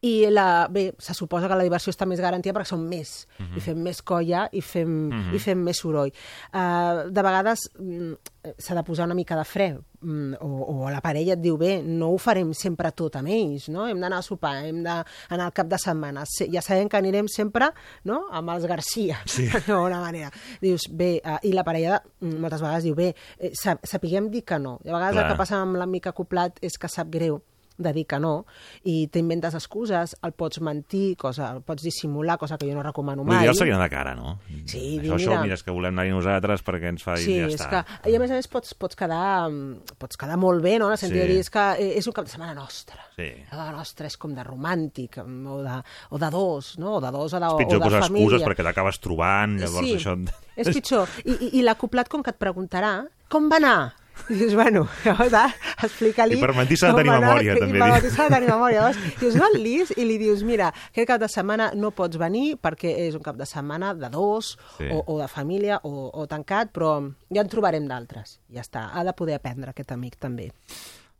i 0.03 0.25
la, 0.29 0.67
bé, 0.67 0.89
se 0.99 1.13
suposa 1.15 1.47
que 1.47 1.55
la 1.55 1.63
diversió 1.63 1.93
està 1.93 2.03
més 2.09 2.19
garantida 2.19 2.51
perquè 2.57 2.67
som 2.73 2.81
més, 2.83 3.23
i 3.55 3.61
fem 3.63 3.77
més 3.79 4.01
colla 4.03 4.49
i 4.51 4.59
fem, 4.59 4.91
i 5.31 5.39
fem 5.39 5.61
més 5.63 5.79
soroll. 5.79 6.11
Uh, 6.51 7.07
de 7.07 7.23
vegades 7.23 7.69
mm, 7.79 8.13
s'ha 8.59 8.75
de 8.75 8.83
posar 8.83 9.05
una 9.07 9.15
mica 9.15 9.37
de 9.39 9.45
fre, 9.47 9.67
mm, 10.01 10.33
o, 10.43 10.49
o 10.83 10.89
la 10.91 10.99
parella 10.99 11.37
et 11.37 11.41
diu, 11.41 11.55
bé, 11.57 11.77
no 11.87 12.09
ho 12.11 12.17
farem 12.19 12.51
sempre 12.53 12.91
tot 12.91 13.15
amb 13.15 13.31
ells, 13.31 13.69
no? 13.71 13.85
hem 13.87 14.01
d'anar 14.03 14.19
a 14.19 14.25
sopar, 14.27 14.57
hem 14.67 14.81
d'anar 14.83 15.47
al 15.47 15.55
cap 15.55 15.71
de 15.71 15.79
setmana, 15.79 16.25
Se- 16.27 16.49
ja 16.51 16.59
sabem 16.61 16.91
que 16.91 16.99
anirem 16.99 17.31
sempre 17.31 17.71
no? 18.03 18.25
amb 18.35 18.51
els 18.57 18.67
Garcia, 18.67 19.21
Sí. 19.25 19.47
d'alguna 19.69 20.01
manera. 20.03 20.33
Dius, 20.59 20.89
bé, 20.91 21.21
uh, 21.23 21.39
i 21.47 21.55
la 21.55 21.63
parella 21.63 22.01
mm, 22.03 22.35
moltes 22.43 22.59
vegades 22.61 22.83
diu, 22.89 22.99
bé, 22.99 23.13
eh, 23.39 23.53
sa- 23.55 23.79
sapiguem 23.87 24.27
dir 24.35 24.43
que 24.43 24.59
no. 24.59 24.81
A 24.83 24.91
vegades 24.91 25.15
Clar. 25.15 25.25
el 25.25 25.31
que 25.31 25.39
passa 25.45 25.61
amb 25.63 25.79
l'amic 25.79 26.11
acoplat 26.11 26.59
és 26.61 26.75
que 26.77 26.91
sap 26.91 27.07
greu 27.15 27.39
de 27.77 27.91
dir 27.93 28.05
que 28.05 28.19
no, 28.19 28.45
i 28.85 29.07
t'inventes 29.07 29.55
excuses, 29.57 30.15
el 30.21 30.31
pots 30.37 30.59
mentir, 30.61 31.15
cosa, 31.17 31.51
el 31.55 31.61
pots 31.65 31.81
dissimular, 31.83 32.37
cosa 32.37 32.57
que 32.57 32.67
jo 32.69 32.75
no 32.77 32.83
recomano 32.83 33.23
mai. 33.23 33.39
L'ideal 33.39 33.55
seria 33.57 33.75
anar 33.75 33.89
de 33.89 33.95
cara, 33.95 34.13
no? 34.15 34.35
Sí, 34.65 34.99
això, 34.99 35.01
dir, 35.01 35.11
això, 35.15 35.29
mira- 35.31 35.41
mira, 35.43 35.53
és 35.55 35.63
que 35.63 35.71
volem 35.71 35.93
anar-hi 35.93 36.11
nosaltres 36.13 36.63
perquè 36.63 36.89
ens 36.93 37.03
fa 37.03 37.17
Sí, 37.17 37.33
i 37.33 37.39
ja 37.41 37.47
és 37.47 37.55
està. 37.59 37.83
que, 38.03 38.11
i 38.11 38.15
a 38.15 38.19
més 38.19 38.31
a 38.31 38.35
més 38.35 38.47
pots, 38.47 38.73
pots, 38.75 38.95
quedar, 38.95 39.49
mm, 39.49 39.97
pots 39.97 40.17
quedar 40.17 40.37
molt 40.37 40.61
bé, 40.63 40.77
no? 40.79 40.85
en 40.87 40.91
el 40.93 40.97
sentit 40.97 41.17
Sí. 41.17 41.21
de 41.27 41.33
dir, 41.33 41.39
és 41.39 41.49
que 41.49 41.65
eh, 41.79 41.97
és 41.97 42.07
un 42.07 42.13
cap 42.13 42.25
de 42.25 42.31
setmana 42.31 42.53
nostre. 42.53 42.99
Sí. 43.15 43.31
La 43.51 43.71
nostra 43.71 44.07
és 44.07 44.17
com 44.17 44.33
de 44.35 44.43
romàntic, 44.43 45.17
mm, 45.23 45.47
o 45.47 45.61
de, 45.63 45.81
o 46.11 46.17
de 46.19 46.29
dos, 46.29 46.77
no? 46.77 46.95
o 46.97 47.01
de 47.01 47.11
dos, 47.11 47.33
o 47.33 47.39
de, 47.39 47.45
És 47.45 47.53
pitjor 47.65 47.77
o 47.77 47.79
de 47.79 47.85
posar 47.89 48.03
família. 48.03 48.25
excuses 48.27 48.47
perquè 48.47 48.63
t'acabes 48.63 48.99
trobant, 48.99 49.57
llavors 49.59 49.87
sí, 49.87 49.95
això... 49.95 50.15
és 50.55 50.69
pitjor. 50.69 51.09
I, 51.25 51.31
i, 51.31 51.49
I 51.59 51.63
l'acoplat, 51.63 52.07
com 52.09 52.21
que 52.23 52.29
et 52.29 52.37
preguntarà, 52.37 53.07
com 53.29 53.49
va 53.49 53.57
anar? 53.57 53.93
I 54.29 54.35
dius, 54.39 54.53
bueno, 54.55 54.85
llavors, 55.05 55.33
ah, 55.35 55.49
explica-li... 55.83 56.37
I 56.37 56.41
per 56.43 56.53
mentir 56.55 56.77
s'ha 56.79 56.91
de 56.93 57.01
tenir 57.01 57.11
memòria, 57.17 57.55
també, 57.59 57.77
I 57.77 57.81
per 57.81 57.89
mentir 57.91 58.11
s'ha 58.13 58.27
de 58.29 58.35
tenir 58.37 58.49
memòria. 58.51 58.79
Llavors, 58.81 58.99
dius, 59.19 59.35
no 59.39 59.47
el 59.51 59.57
lis, 59.63 59.91
i 59.97 60.05
li 60.07 60.17
dius, 60.21 60.43
mira, 60.47 60.69
aquest 60.93 61.09
cap 61.09 61.21
de 61.23 61.29
setmana 61.33 61.71
no 61.75 61.91
pots 61.97 62.19
venir 62.21 62.55
perquè 62.61 62.93
és 63.07 63.17
un 63.19 63.25
cap 63.25 63.35
de 63.39 63.47
setmana 63.49 63.93
de 63.97 64.09
dos, 64.13 64.53
Sí. 64.77 64.87
o, 64.93 65.01
o 65.13 65.19
de 65.19 65.27
família, 65.27 65.79
o, 65.83 66.07
o 66.13 66.25
tancat, 66.31 66.71
però 66.73 66.95
ja 67.33 67.41
en 67.43 67.49
trobarem 67.51 67.87
d'altres. 67.89 68.37
Ja 68.53 68.61
està, 68.63 68.87
ha 68.93 69.03
de 69.03 69.13
poder 69.17 69.35
aprendre 69.41 69.73
aquest 69.73 69.91
amic 69.95 70.15
també. 70.21 70.49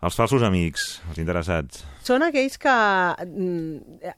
Els 0.03 0.15
falsos 0.19 0.43
amics, 0.43 1.01
els 1.10 1.19
interessats. 1.23 1.84
Són 2.03 2.23
aquells 2.25 2.58
que 2.60 2.73
mm, 3.25 4.12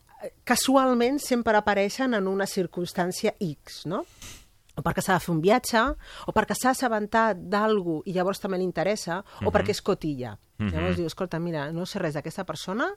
casualment 0.47 1.19
sempre 1.21 1.57
apareixen 1.59 2.13
en 2.17 2.27
una 2.27 2.47
circumstància 2.49 3.35
X, 3.39 3.83
no? 3.89 4.03
O 4.75 4.83
perquè 4.83 5.03
s'ha 5.03 5.17
de 5.17 5.23
fer 5.23 5.33
un 5.33 5.41
viatge, 5.43 5.83
o 6.27 6.35
perquè 6.35 6.57
s'ha 6.57 6.73
assabentat 6.75 7.45
d'algú 7.51 8.01
i 8.05 8.15
llavors 8.15 8.41
també 8.43 8.59
li 8.59 8.67
interessa, 8.67 9.21
o 9.45 9.51
perquè 9.51 9.75
és 9.75 9.81
cotilla. 9.81 10.35
Mm 10.57 10.67
-hmm. 10.67 10.73
Llavors 10.73 10.95
diu, 10.95 11.05
escolta, 11.07 11.39
mira, 11.39 11.71
no 11.71 11.85
sé 11.85 11.99
res 11.99 12.13
d'aquesta 12.13 12.45
persona 12.45 12.87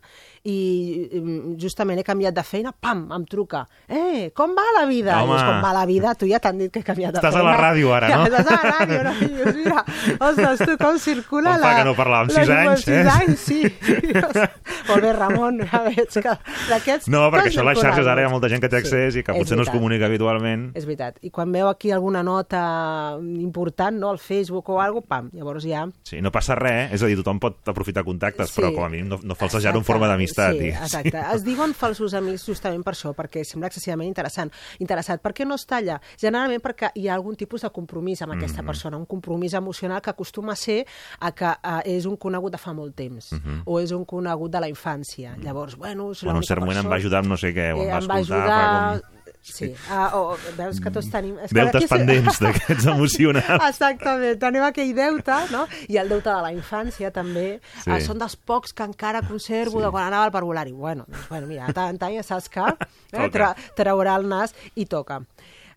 i 0.45 1.11
mm, 1.13 1.57
justament 1.59 1.99
he 1.99 2.05
canviat 2.05 2.35
de 2.35 2.43
feina, 2.43 2.73
pam, 2.73 3.09
em 3.13 3.25
truca. 3.25 3.67
Eh, 3.89 4.31
com 4.35 4.55
va 4.55 4.63
la 4.81 4.87
vida? 4.87 5.23
Home. 5.23 5.33
I 5.33 5.37
dius, 5.37 5.43
com 5.43 5.63
va 5.63 5.73
la 5.73 5.87
vida? 5.87 6.15
Tu 6.15 6.27
ja 6.31 6.39
t'han 6.39 6.59
dit 6.59 6.71
que 6.71 6.81
he 6.81 6.83
canviat 6.83 7.13
de 7.13 7.19
Estàs 7.19 7.35
a 7.35 7.39
feina. 7.39 7.51
la 7.51 7.57
ràdio 7.59 7.95
ara, 7.95 8.09
no? 8.09 8.15
Ja, 8.15 8.29
estàs 8.29 8.47
a 8.47 8.63
la 8.63 8.71
ràdio, 8.79 9.03
no? 9.03 9.13
I 9.27 9.29
dius, 9.35 9.57
mira, 9.57 9.85
ostres, 10.21 10.59
tu 10.59 10.77
com 10.79 10.99
circula 10.99 11.55
Com 11.55 11.63
fa 11.63 11.73
la... 11.73 11.79
que 11.79 11.85
no 11.85 11.95
parlàvem? 11.95 12.31
Sis 12.31 12.49
anys, 12.49 12.85
sis 12.85 12.95
eh? 12.95 13.11
anys, 13.11 13.39
sí. 13.41 13.61
Dius, 14.07 14.49
Molt 14.89 15.03
bé, 15.03 15.13
Ramon, 15.13 15.61
ja 15.67 15.83
veig 15.83 16.09
que 16.09 16.35
d'aquests... 16.69 17.09
No, 17.13 17.27
perquè 17.33 17.51
això 17.51 17.65
a 17.65 17.69
les 17.71 17.81
xarxes 17.81 18.07
ara 18.07 18.23
hi 18.23 18.29
ha 18.29 18.33
molta 18.33 18.49
gent 18.49 18.63
que 18.63 18.69
té 18.69 18.79
accés 18.79 19.17
i 19.17 19.23
que 19.23 19.35
potser 19.35 19.59
no 19.59 19.67
es 19.67 19.73
comunica 19.73 20.07
habitualment. 20.07 20.71
És 20.79 20.87
veritat. 20.89 21.19
I 21.27 21.31
quan 21.35 21.53
veu 21.53 21.69
aquí 21.69 21.91
alguna 21.93 22.23
nota 22.23 23.19
important, 23.21 23.99
no?, 23.99 24.11
al 24.15 24.19
Facebook 24.23 24.69
o 24.71 24.81
alguna 24.81 25.07
pam, 25.09 25.31
llavors 25.33 25.65
ja... 25.65 25.87
Sí, 26.05 26.21
no 26.25 26.33
passa 26.35 26.57
res, 26.59 26.89
eh? 26.89 26.95
és 26.97 27.03
a 27.03 27.11
dir, 27.11 27.19
tothom 27.21 27.41
pot 27.43 27.48
aprofitar 27.65 28.05
contactes, 28.05 28.51
Sí. 28.51 28.61
però 28.61 28.75
com 28.75 28.85
a 28.85 28.89
mínim 28.89 29.09
no, 29.09 29.19
no 29.23 29.35
falsejar-ho 29.35 29.79
en 29.79 29.85
forma 29.85 30.09
d'amistat. 30.09 30.53
Sí, 30.53 30.59
diguéssim. 30.59 30.85
exacte. 30.85 31.23
Es 31.35 31.45
diuen 31.45 31.75
falsos 31.75 32.15
amics 32.15 32.47
justament 32.47 32.83
per 32.85 32.95
això, 32.95 33.15
perquè 33.15 33.45
sembla 33.45 33.69
excessivament 33.69 34.09
interessant. 34.09 34.51
Interessat. 34.79 35.21
Per 35.23 35.33
què 35.35 35.47
no 35.47 35.55
està 35.59 35.79
allà? 35.83 36.01
Generalment 36.21 36.61
perquè 36.65 36.91
hi 36.95 37.09
ha 37.09 37.15
algun 37.15 37.37
tipus 37.37 37.63
de 37.63 37.71
compromís 37.71 38.23
amb 38.23 38.33
aquesta 38.37 38.63
persona, 38.63 38.97
un 38.97 39.07
compromís 39.07 39.55
emocional 39.55 40.01
que 40.03 40.11
acostuma 40.11 40.53
a 40.53 40.57
ser 40.57 40.85
a 41.21 41.33
que 41.33 41.45
uh, 41.47 41.81
és 41.85 42.07
un 42.07 42.17
conegut 42.17 42.53
de 42.53 42.59
fa 42.59 42.73
molt 42.73 42.95
temps, 42.97 43.33
o 43.65 43.81
és 43.81 43.93
un 43.93 44.05
conegut 44.05 44.51
de 44.51 44.61
la 44.61 44.69
infància. 44.69 45.37
Llavors, 45.43 45.77
bueno, 45.77 46.11
és. 46.13 46.23
Bueno, 46.25 46.39
en 46.41 46.45
cert 46.45 46.61
moment 46.61 46.79
em 46.79 46.89
va 46.91 46.97
ajudar 46.97 47.19
amb 47.25 47.29
no 47.29 47.37
sé 47.37 47.53
què, 47.55 47.73
o 47.75 47.83
em 47.83 47.89
Eh, 47.89 47.93
va 47.93 47.99
em 47.99 48.09
va 48.09 48.21
escoltar... 48.21 48.49
ajudar... 48.49 49.01
fa 49.01 49.01
Com... 49.01 49.18
Sí, 49.49 49.69
uh, 49.91 50.17
o, 50.19 50.37
veus 50.59 50.79
que 50.85 50.91
tots 50.95 51.09
tenim... 51.11 51.37
És 51.43 51.51
que 51.53 51.59
Deutes 51.61 51.85
és- 51.87 51.91
pendents 51.91 52.41
d'aquests 52.45 52.87
emocionals. 52.93 53.65
Exactament, 53.69 54.39
tenim 54.43 54.63
aquell 54.67 54.95
deute, 54.95 55.39
no? 55.51 55.65
I 55.89 55.97
el 56.03 56.09
deute 56.13 56.29
de 56.31 56.41
la 56.45 56.53
infància 56.55 57.11
també. 57.15 57.61
Sí. 57.83 57.91
Uh, 57.91 58.01
són 58.05 58.19
dels 58.21 58.37
pocs 58.37 58.73
que 58.77 58.85
encara 58.87 59.23
conservo 59.27 59.79
Sí. 59.81 59.85
de 59.87 59.91
quan 59.95 60.07
anava 60.11 60.29
al 60.29 60.35
parvulari. 60.35 60.73
Bueno, 60.73 61.07
doncs, 61.09 61.29
bueno, 61.31 61.47
mira, 61.51 61.71
tant 61.73 61.99
tant 61.99 62.15
ja 62.15 62.23
saps 62.23 62.49
que 62.53 62.65
eh, 62.69 63.29
tra 63.33 63.55
traurà 63.77 64.17
el 64.21 64.29
nas 64.29 64.55
i 64.77 64.87
toca. 64.87 65.23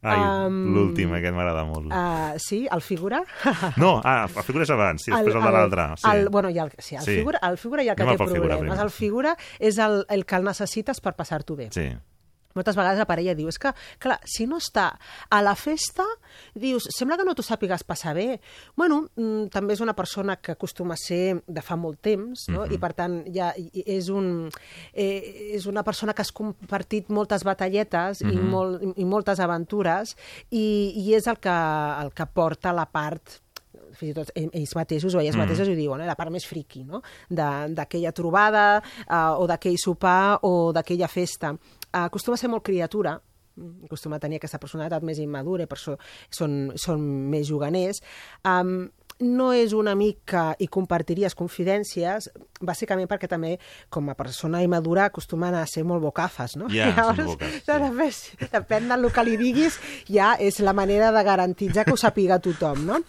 Ai, 0.01 0.17
Um, 0.17 0.55
l'últim, 0.74 1.11
aquest 1.13 1.36
m'agrada 1.38 1.61
molt. 1.63 1.91
Uh, 1.93 2.34
sí, 2.41 2.63
el 2.74 2.82
figura. 2.82 3.19
No, 3.78 3.99
ah, 4.03 4.24
el 4.26 4.43
figura 4.47 4.65
és 4.65 4.72
abans, 4.74 5.03
sí, 5.05 5.11
després 5.13 5.36
el, 5.38 5.43
de 5.45 5.51
l'altre. 5.53 5.86
Sí. 6.01 6.07
El, 6.09 6.30
bueno, 6.34 6.49
i 6.49 6.57
el, 6.57 6.72
sí, 6.82 6.95
el, 6.97 7.03
Sí. 7.05 7.19
Figura, 7.19 7.38
el 7.45 7.57
figura 7.61 7.84
i 7.86 7.89
el 7.93 7.95
que 7.95 8.01
Anem 8.07 8.17
té 8.17 8.26
figura 8.26 8.55
problemes. 8.57 8.72
primer. 8.72 8.86
El 8.88 8.89
figura 8.95 9.36
és 9.59 9.78
el, 9.78 9.99
el 10.09 10.26
que 10.26 10.36
el 10.41 10.43
necessites 10.49 10.99
per 11.05 11.13
passar-t'ho 11.13 11.55
bé. 11.55 11.69
sí. 11.69 11.91
Moltes 12.56 12.76
vegades 12.76 12.99
la 12.99 13.06
parella 13.06 13.36
diu, 13.36 13.47
és 13.47 13.58
que, 13.60 13.72
clar, 13.99 14.20
si 14.26 14.45
no 14.47 14.58
està 14.58 14.97
a 15.30 15.41
la 15.41 15.56
festa, 15.56 16.06
dius, 16.56 16.88
sembla 16.95 17.18
que 17.18 17.26
no 17.28 17.34
t'ho 17.36 17.43
sàpigues 17.43 17.84
passar 17.84 18.14
bé. 18.16 18.39
Bueno, 18.76 19.08
mm, 19.16 19.47
també 19.54 19.74
és 19.74 19.82
una 19.82 19.93
persona 19.95 20.36
que 20.38 20.52
acostuma 20.54 20.93
a 20.95 20.97
ser 20.97 21.43
de 21.47 21.62
fa 21.62 21.76
molt 21.76 22.02
temps, 22.02 22.47
no? 22.49 22.66
Mhm. 22.66 22.74
I 22.74 22.78
per 22.78 22.93
tant, 22.93 23.24
ja 23.34 23.54
és, 23.58 24.10
un, 24.10 24.49
eh, 24.93 25.52
és 25.56 25.66
una 25.66 25.84
persona 25.84 26.14
que 26.14 26.22
has 26.22 26.32
compartit 26.32 27.10
moltes 27.10 27.43
batalletes 27.43 28.22
i, 28.22 28.26
Mhm. 28.26 28.49
molt, 28.49 28.84
i 28.97 29.06
moltes 29.06 29.39
aventures 29.39 30.16
i, 30.49 30.93
i 30.95 31.14
és 31.16 31.28
el 31.28 31.38
que, 31.39 31.49
el 32.04 32.12
que 32.14 32.26
porta 32.26 32.74
la 32.74 32.86
part 32.86 33.39
fins 33.93 34.12
i 34.12 34.14
tot 34.14 34.30
ell- 34.36 34.49
ells 34.54 34.74
mateixos 34.76 35.14
o 35.16 35.20
elles 35.20 35.36
Mm. 35.36 35.39
mateixes 35.39 35.68
ho 35.68 35.76
diuen, 35.76 35.99
eh? 36.02 36.06
la 36.08 36.16
part 36.16 36.32
més 36.32 36.45
friqui 36.47 36.84
no? 36.86 37.02
De- 37.30 37.68
d'aquella 37.76 38.12
trobada 38.14 38.82
uh, 39.10 39.36
o 39.41 39.45
d'aquell 39.47 39.78
sopar 39.78 40.39
o 40.43 40.72
d'aquella 40.72 41.08
festa. 41.10 41.56
Acostuma 41.92 42.36
a 42.36 42.42
ser 42.42 42.50
molt 42.52 42.64
criatura, 42.64 43.18
mm, 43.56 43.86
acostuma 43.86 44.18
a 44.18 44.24
tenir 44.24 44.39
aquesta 44.39 44.60
personalitat 44.60 45.04
més 45.04 45.20
immadura 45.20 45.68
per 45.68 45.78
això 45.78 45.98
són, 46.30 46.72
són 46.76 47.04
més 47.30 47.48
juganers. 47.48 48.02
Um, 48.46 48.89
no 49.22 49.52
és 49.54 49.74
un 49.78 49.88
amic 49.92 50.22
que 50.34 50.42
hi 50.60 50.68
compartiries 50.72 51.36
confidències, 51.38 52.28
bàsicament 52.62 53.10
perquè 53.10 53.30
també, 53.30 53.54
com 53.94 54.10
a 54.10 54.16
persona 54.18 54.62
immadura, 54.66 55.06
acostumen 55.10 55.56
a 55.56 55.64
ser 55.70 55.84
molt 55.88 56.04
bocafes, 56.04 56.58
no? 56.60 56.70
Ja, 56.74 56.89
són 57.12 57.22
bocas, 57.30 57.54
sí. 57.54 57.62
Després, 57.70 58.22
depèn 58.52 58.89
del 58.92 59.10
que 59.14 59.26
li 59.28 59.38
diguis, 59.39 59.78
ja 60.10 60.34
és 60.42 60.60
la 60.66 60.74
manera 60.78 61.12
de 61.14 61.24
garantitzar 61.28 61.86
que 61.86 61.96
ho 61.96 62.02
sàpiga 62.02 62.42
tothom, 62.44 62.86
no? 62.89 63.02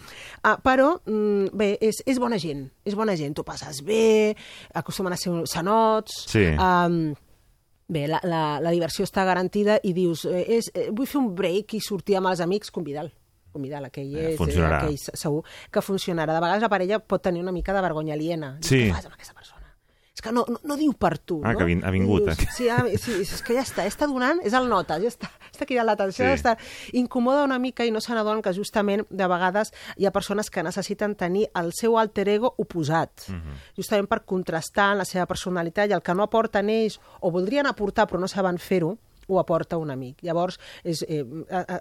Uh, 0.43 0.55
però, 0.63 0.93
mm, 1.09 1.51
bé, 1.57 1.73
és, 1.81 2.03
és 2.05 2.21
bona 2.21 2.39
gent, 2.41 2.67
és 2.85 2.97
bona 2.99 3.17
gent, 3.19 3.35
tu 3.35 3.45
passes 3.47 3.81
bé, 3.85 4.33
acostumen 4.73 5.17
a 5.17 5.19
ser 5.19 5.35
sanots... 5.49 6.25
Sí. 6.33 6.47
Um, 6.53 7.13
Bé, 7.93 8.07
la, 8.09 8.19
la, 8.25 8.39
la 8.63 8.71
diversió 8.73 9.05
està 9.05 9.21
garantida 9.27 9.75
i 9.85 9.91
dius, 9.93 10.23
eh, 10.25 10.45
és, 10.57 10.71
eh, 10.73 10.87
vull 10.91 11.05
fer 11.09 11.19
un 11.21 11.27
break 11.37 11.75
i 11.77 11.81
sortir 11.83 12.15
amb 12.17 12.31
els 12.31 12.41
amics, 12.41 12.71
convida'l. 12.73 13.11
Convida'l, 13.53 13.85
aquell, 13.85 14.15
Eh, 14.17 14.31
és, 14.31 14.37
funcionarà. 14.39 14.79
aquell 14.81 14.97
se- 14.97 15.13
segur 15.15 15.43
que 15.69 15.81
funcionarà. 15.85 16.33
De 16.33 16.41
vegades 16.41 16.63
la 16.65 16.69
parella 16.73 16.97
pot 16.99 17.21
tenir 17.21 17.43
una 17.45 17.51
mica 17.53 17.71
de 17.75 17.81
vergonya 17.85 18.15
aliena. 18.15 18.55
Sí. 18.65 18.87
Què 18.87 18.95
fas 18.95 19.05
amb 19.05 19.13
aquesta 19.13 19.35
persona? 19.37 19.52
Que 20.23 20.31
no, 20.31 20.45
no, 20.47 20.57
no 20.63 20.75
diu 20.79 20.93
per 20.95 21.17
tu, 21.19 21.41
Ah, 21.43 21.51
no? 21.51 21.57
que 21.59 21.63
ha 21.63 21.67
vin- 21.67 21.83
ha 21.83 21.91
vingut, 21.91 22.23
Dius, 22.23 22.39
eh? 22.39 22.47
sí, 22.55 22.69
ha, 22.69 22.77
sí, 22.97 23.11
és 23.21 23.41
que 23.43 23.53
ja 23.57 23.61
està, 23.65 23.83
està 23.85 24.07
donant, 24.07 24.39
és 24.43 24.53
el 24.55 24.69
nota, 24.71 24.95
ja 25.03 25.09
està, 25.11 25.27
està 25.51 25.65
cridant 25.67 25.85
l'atenció, 25.89 26.23
Sí. 26.25 26.31
està, 26.39 26.57
incomoda 26.93 27.43
una 27.43 27.59
mica 27.59 27.83
i 27.85 27.91
no 27.91 27.99
se 27.99 28.13
n'adonen 28.15 28.41
que 28.41 28.53
justament 28.55 29.03
de 29.09 29.27
vegades 29.27 29.73
hi 29.97 30.05
ha 30.05 30.11
persones 30.15 30.49
que 30.49 30.63
necessiten 30.63 31.15
tenir 31.15 31.49
el 31.59 31.73
seu 31.73 31.97
alter 31.99 32.29
ego 32.29 32.53
oposat, 32.57 33.11
Mhm. 33.27 33.59
justament 33.75 34.07
per 34.07 34.23
contrastar 34.23 34.93
en 34.93 34.99
la 34.99 35.05
seva 35.05 35.25
personalitat 35.25 35.89
i 35.89 35.93
el 35.93 36.01
que 36.01 36.15
no 36.15 36.23
aporten 36.23 36.69
ells 36.69 36.99
o 37.19 37.29
voldrien 37.29 37.67
aportar 37.67 38.07
però 38.07 38.17
no 38.19 38.27
saben 38.29 38.57
fer-ho, 38.57 38.97
ho 39.27 39.39
aporta 39.39 39.77
un 39.77 39.91
amic. 39.91 40.21
Llavors, 40.23 40.59
és, 40.83 41.03
eh, 41.07 41.23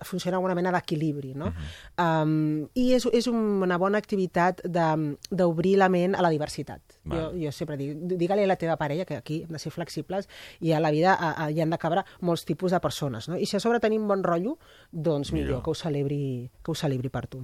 funciona 0.05 0.39
una 0.39 0.55
mena 0.55 0.71
d'equilibri, 0.73 1.35
no? 1.35 1.53
um, 1.99 2.67
I 2.75 2.93
és, 2.95 3.07
és 3.13 3.27
una 3.27 3.79
bona 3.79 3.99
activitat 3.99 4.61
de- 4.65 5.17
d'obrir 5.31 5.77
la 5.77 5.89
ment 5.89 6.15
a 6.15 6.23
la 6.23 6.31
diversitat. 6.31 6.81
Val. 7.05 7.19
Jo, 7.33 7.47
jo 7.47 7.53
sempre 7.53 7.77
dic, 7.77 7.97
digue-li 7.97 8.45
a 8.45 8.47
la 8.47 8.57
teva 8.57 8.77
parella 8.77 9.05
que 9.05 9.17
aquí 9.17 9.43
hem 9.43 9.53
de 9.53 9.59
ser 9.59 9.73
flexibles 9.73 10.29
i 10.61 10.73
a 10.73 10.81
la 10.81 10.91
vida 10.91 11.15
a, 11.15 11.33
a, 11.45 11.51
hi 11.51 11.61
han 11.61 11.71
de 11.71 11.79
cabre 11.79 12.05
molts 12.21 12.45
tipus 12.45 12.71
de 12.73 12.81
persones, 12.81 13.29
no? 13.29 13.37
I 13.37 13.47
si 13.47 13.57
a 13.57 13.61
sobre 13.61 13.81
tenim 13.81 14.07
bon 14.09 14.23
rotllo, 14.23 14.59
doncs 14.93 15.33
millor, 15.33 15.47
Millor. 15.49 15.63
que 15.65 15.71
ho 15.71 15.75
celebri, 15.75 16.51
que 16.63 16.71
ho 16.71 16.75
celebri 16.75 17.09
per 17.11 17.27
tu. 17.27 17.43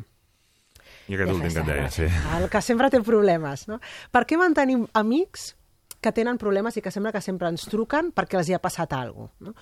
I 1.09 1.15
aquest 1.17 1.33
últim 1.33 1.53
que 1.55 1.61
et 1.61 1.67
deia, 1.67 1.91
sí. 1.91 2.07
El 2.37 2.49
que 2.53 2.61
sempre 2.63 2.91
té 2.93 3.01
problemes, 3.05 3.67
no? 3.69 3.79
Per 4.13 4.25
què 4.29 4.37
mantenim 4.41 4.87
amics 4.93 5.55
que 6.01 6.13
tenen 6.13 6.39
problemes 6.39 6.77
i 6.77 6.83
que 6.85 6.93
sembla 6.95 7.11
que 7.13 7.21
sempre 7.25 7.49
ens 7.51 7.65
truquen 7.67 8.13
perquè 8.15 8.39
els 8.39 8.49
hi 8.49 8.55
ha 8.55 8.61
passat 8.63 8.93
alguna 8.93 9.29
cosa, 9.33 9.49
no? 9.49 9.55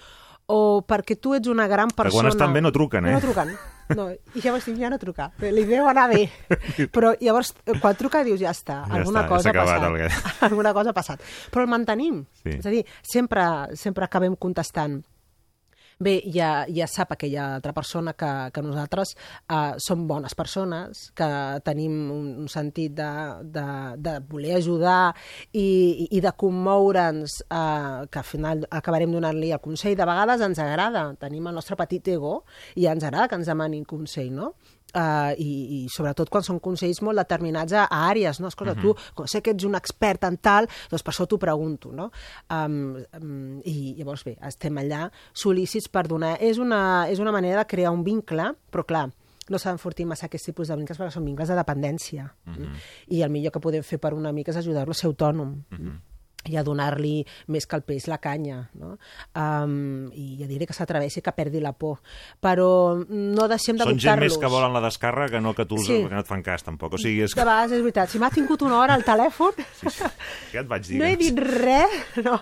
O 0.47 0.83
perquè 0.87 1.17
tu 1.19 1.35
ets 1.35 1.51
una 1.51 1.67
gran 1.67 1.91
quan 1.91 2.07
persona... 2.07 2.31
estan 2.31 2.53
bé 2.55 2.63
no 2.63 2.71
truquen, 2.75 3.09
eh? 3.09 3.17
No 3.17 3.23
truquen. 3.25 3.51
No, 3.95 4.09
I 4.11 4.43
llavors 4.43 4.67
dic, 4.67 4.79
ja 4.81 4.91
no 4.91 4.99
truca. 4.99 5.29
Li 5.43 5.65
deu 5.67 5.87
anar 5.87 6.09
bé. 6.11 6.25
Però 6.95 7.13
llavors, 7.21 7.53
quan 7.83 7.99
truca, 7.99 8.23
dius, 8.27 8.41
ja 8.43 8.51
està. 8.55 8.81
Ja 8.87 9.01
alguna 9.01 9.25
està, 9.25 9.27
ja 9.27 9.35
cosa 9.35 9.51
ha 9.51 9.57
passat. 9.59 9.85
el 9.91 10.47
alguna 10.51 10.73
cosa 10.75 10.91
ha 10.91 10.97
passat. 10.97 11.27
Però 11.55 11.67
el 11.67 11.71
mantenim. 11.71 12.25
Sí. 12.43 12.57
És 12.59 12.67
a 12.67 12.75
dir, 12.75 12.83
sempre, 13.07 13.45
sempre 13.79 14.07
acabem 14.07 14.35
contestant 14.39 15.01
bé, 15.99 16.21
ja, 16.33 16.67
ja 16.69 16.87
sap 16.91 17.15
aquella 17.15 17.55
altra 17.57 17.73
persona 17.73 18.13
que, 18.19 18.29
que 18.53 18.63
nosaltres 18.65 19.15
uh, 19.49 19.77
som 19.83 20.07
bones 20.09 20.35
persones, 20.37 21.11
que 21.17 21.29
tenim 21.65 21.95
un, 22.13 22.29
un 22.45 22.49
sentit 22.53 22.95
de, 22.97 23.11
de, 23.43 23.67
de 23.97 24.17
voler 24.29 24.57
ajudar 24.59 25.15
i, 25.53 26.09
i 26.11 26.21
de 26.21 26.33
commoure'ns, 26.37 27.41
uh, 27.49 28.05
que 28.11 28.23
al 28.23 28.29
final 28.29 28.67
acabarem 28.71 29.13
donant-li 29.17 29.53
el 29.57 29.63
consell. 29.65 29.97
De 29.97 30.09
vegades 30.09 30.45
ens 30.45 30.61
agrada, 30.63 31.09
tenim 31.21 31.49
el 31.49 31.57
nostre 31.57 31.79
petit 31.81 32.13
ego 32.17 32.43
i 32.77 32.89
ens 32.91 33.05
agrada 33.05 33.31
que 33.31 33.41
ens 33.41 33.49
demanin 33.49 33.87
consell, 33.89 34.33
no? 34.35 34.53
Uh, 34.97 35.35
i, 35.37 35.51
i 35.77 35.79
sobretot 35.93 36.31
quan 36.33 36.41
són 36.41 36.57
consells 36.65 37.03
molt 37.05 37.21
determinats 37.21 37.75
a, 37.77 37.83
a 37.85 38.07
àrees, 38.09 38.39
no? 38.41 38.49
Escolta, 38.49 38.73
tu, 38.81 38.95
com 39.13 39.27
sé 39.29 39.43
que 39.45 39.53
ets 39.53 39.67
un 39.69 39.77
expert 39.77 40.25
en 40.25 40.39
tal, 40.41 40.71
doncs 40.89 41.05
per 41.05 41.13
això 41.13 41.27
t'ho 41.29 41.37
pregunto, 41.43 41.91
no? 41.93 42.07
Um, 42.49 42.97
um, 43.19 43.59
I 43.69 43.93
llavors, 43.99 44.25
bé, 44.25 44.39
estem 44.49 44.81
allà 44.81 45.03
sol·lícits 45.37 45.91
per 45.93 46.07
donar... 46.09 46.39
És 46.41 46.57
una, 46.63 46.81
és 47.13 47.21
una 47.21 47.35
manera 47.35 47.61
de 47.61 47.69
crear 47.69 47.93
un 47.93 48.07
vincle, 48.09 48.49
però 48.73 48.87
clar, 48.89 49.05
no 49.53 49.61
s'ha 49.61 49.75
d'enfortir 49.75 50.09
massa 50.09 50.31
aquest 50.31 50.49
tipus 50.49 50.73
de 50.73 50.81
vincles 50.81 50.99
perquè 50.99 51.13
són 51.13 51.29
vincles 51.29 51.53
de 51.53 51.61
dependència. 51.61 52.31
I 53.13 53.21
el 53.23 53.37
millor 53.37 53.53
que 53.55 53.63
podem 53.63 53.85
fer 53.87 54.01
per 54.01 54.15
un 54.17 54.25
amic 54.27 54.49
és 54.55 54.65
ajudar-lo 54.65 54.97
a 54.97 54.99
ser 54.99 55.11
autònom. 55.13 55.59
I 56.49 56.57
a 56.57 56.63
donar-li 56.63 57.25
més 57.49 57.67
que 57.67 57.77
el 57.77 57.83
peix 57.83 58.07
la 58.09 58.19
canya, 58.19 58.71
no? 58.75 58.97
Um, 59.35 60.11
I 60.13 60.45
a 60.45 60.47
dir-li 60.49 60.67
que 60.67 60.75
s'atreveixi, 60.77 61.23
que 61.23 61.33
perdi 61.37 61.61
la 61.61 61.73
por. 61.73 61.99
Però 62.43 62.69
no 63.09 63.49
deixem 63.49 63.77
de 63.77 63.85
Són 63.85 63.99
gent 63.99 64.21
més 64.21 64.37
que 64.39 64.47
volen 64.51 64.73
la 64.73 64.81
descàrrega 64.85 65.37
que 65.37 65.41
no 65.41 65.55
que 65.55 65.65
tu 65.67 65.79
Sí. 65.79 66.03
que 66.05 66.11
no 66.15 66.21
et 66.21 66.27
fan 66.27 66.43
cas, 66.43 66.63
tampoc. 66.65 66.95
O 66.95 66.99
sigui, 66.99 67.23
és 67.23 67.35
De 67.35 67.43
vegades 67.45 67.73
és 67.73 67.81
veritat. 67.83 68.09
Si 68.11 68.19
m'ha 68.19 68.31
tingut 68.31 68.63
una 68.63 68.79
hora 68.79 68.95
al 68.95 69.05
telèfon, 69.05 69.53
Ja 70.53 70.61
et 70.61 70.69
vaig 70.69 70.87
dir. 70.87 70.99
no 70.99 71.05
he 71.05 71.17
que- 71.17 71.25
dit 71.31 71.39
res, 71.39 72.25
no? 72.25 72.41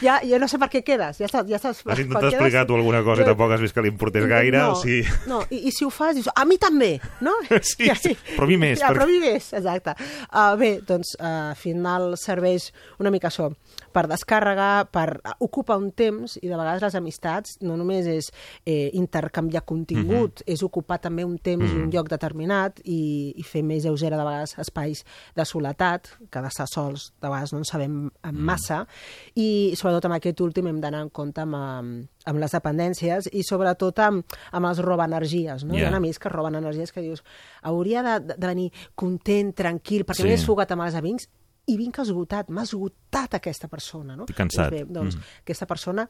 ja, 0.00 0.20
ja 0.24 0.38
no 0.38 0.48
sé 0.48 0.58
per 0.60 0.68
què 0.72 0.82
quedes. 0.84 1.18
Ja 1.20 1.26
estàs, 1.26 1.46
ja 1.48 1.56
estàs, 1.56 1.80
Has 1.84 1.98
intentat 1.98 2.20
quedes- 2.30 2.34
explicar 2.34 2.66
tu 2.66 2.74
alguna 2.76 3.02
cosa 3.02 3.22
i 3.22 3.24
tampoc 3.24 3.52
has 3.52 3.60
vist 3.60 3.74
que 3.74 3.82
li 3.82 3.88
importés 3.88 4.26
gaire, 4.28 4.58
no, 4.58 4.72
o 4.72 4.76
sigui... 4.80 5.04
No, 5.26 5.40
i, 5.50 5.62
i 5.68 5.72
si 5.72 5.84
ho 5.84 5.90
fas, 5.90 6.14
dius, 6.16 6.28
a 6.34 6.44
mi 6.44 6.58
també, 6.58 7.00
no? 7.20 7.32
Sí, 7.70 7.88
sí, 7.96 8.16
però 8.36 8.44
a 8.44 8.50
mi 8.50 8.56
més, 8.56 8.80
Ja, 8.80 8.88
perquè- 8.88 8.94
però 8.98 9.04
a 9.04 9.10
mi 9.10 9.18
més, 9.20 9.52
exacte. 9.52 9.94
Uh, 10.32 10.56
bé, 10.60 10.70
doncs, 10.86 11.14
uh, 11.20 11.50
al 11.50 11.56
final 11.56 12.14
serveix 12.20 12.70
una 12.98 13.10
mica 13.10 13.28
això, 13.28 13.50
per 13.92 14.06
descàrrega, 14.08 14.86
per 14.90 15.20
uh, 15.24 15.32
ocupar 15.40 15.78
un 15.78 15.92
temps, 15.92 16.38
i 16.42 16.48
de 16.48 16.56
vegades 16.56 16.82
les 16.82 16.94
amistats 16.94 17.56
no 17.62 17.76
només 17.76 18.06
és 18.06 18.30
eh, 18.66 18.90
intercanviar 18.94 19.64
contingut, 19.64 20.40
Mhm. 20.40 20.52
és 20.52 20.62
ocupar 20.62 21.00
també 21.00 21.24
un 21.24 21.38
temps 21.38 21.64
i 21.64 21.76
un 21.76 21.90
lloc 21.90 22.08
determinat 22.08 22.80
i, 22.84 23.32
i 23.36 23.42
fer 23.42 23.62
més 23.62 23.84
lleugera 23.84 24.16
de 24.16 24.24
vegades 24.24 24.58
espais 24.58 25.04
de 25.36 25.44
soledat, 25.44 26.08
que 26.30 26.40
d'estar 26.40 26.66
sols 26.68 27.12
de 27.20 27.28
vegades 27.28 27.52
no 27.52 27.58
en 27.58 27.64
sabem 27.64 28.10
en 28.22 28.34
Mm. 28.34 28.44
massa, 28.44 28.86
i 29.34 29.74
sobretot 29.76 30.04
amb 30.06 30.14
aquest 30.14 30.40
últim 30.40 30.66
hem 30.66 30.80
d'anar 30.80 31.02
en 31.02 31.10
compte 31.10 31.40
amb, 31.40 31.54
amb, 31.54 32.08
amb 32.26 32.38
les 32.38 32.52
dependències 32.52 33.28
i 33.32 33.42
sobretot 33.42 33.98
amb, 33.98 34.24
amb 34.52 34.66
els 34.66 34.78
roba-energies. 34.78 35.64
No? 35.64 35.74
Ja. 35.74 35.80
Hi 35.80 35.92
ha 35.92 35.96
amics 35.96 36.18
que 36.18 36.28
roben 36.28 36.54
energies 36.54 36.92
que 36.92 37.00
dius 37.02 37.22
hauria 37.62 38.02
de, 38.02 38.34
de, 38.34 38.46
venir 38.46 38.72
content, 38.94 39.54
tranquil, 39.54 40.04
perquè 40.04 40.22
Sí. 40.22 40.22
m'he 40.24 40.36
desfogat 40.36 40.70
amb 40.72 40.82
els 40.82 40.94
amics 40.94 41.28
i 41.70 41.76
vinc 41.78 41.98
esgotat, 42.02 42.50
m'ha 42.50 42.64
esgotat 42.66 43.38
aquesta 43.38 43.68
persona. 43.70 44.16
No? 44.16 44.26
Estic 44.26 44.36
cansat. 44.42 44.70
Doncs 44.70 44.76
bé, 44.76 44.84
doncs, 44.92 45.16
Mm. 45.16 45.22
aquesta 45.46 45.66
persona 45.70 46.08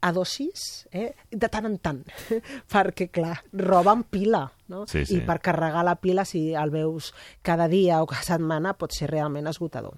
a 0.00 0.12
dosis, 0.14 0.86
eh, 0.92 1.14
de 1.30 1.48
tant 1.50 1.66
en 1.66 1.78
tant, 1.82 2.04
perquè, 2.72 3.08
clar, 3.10 3.40
roben 3.52 4.04
pila, 4.04 4.44
no? 4.68 4.84
Sí, 4.86 5.04
sí. 5.04 5.16
I 5.16 5.20
per 5.26 5.40
carregar 5.42 5.82
la 5.84 5.96
pila, 5.98 6.24
si 6.24 6.52
el 6.54 6.70
veus 6.70 7.12
cada 7.42 7.66
dia 7.68 8.02
o 8.02 8.06
cada 8.06 8.22
setmana, 8.22 8.76
pot 8.78 8.92
ser 8.94 9.10
realment 9.10 9.48
esgotador. 9.50 9.96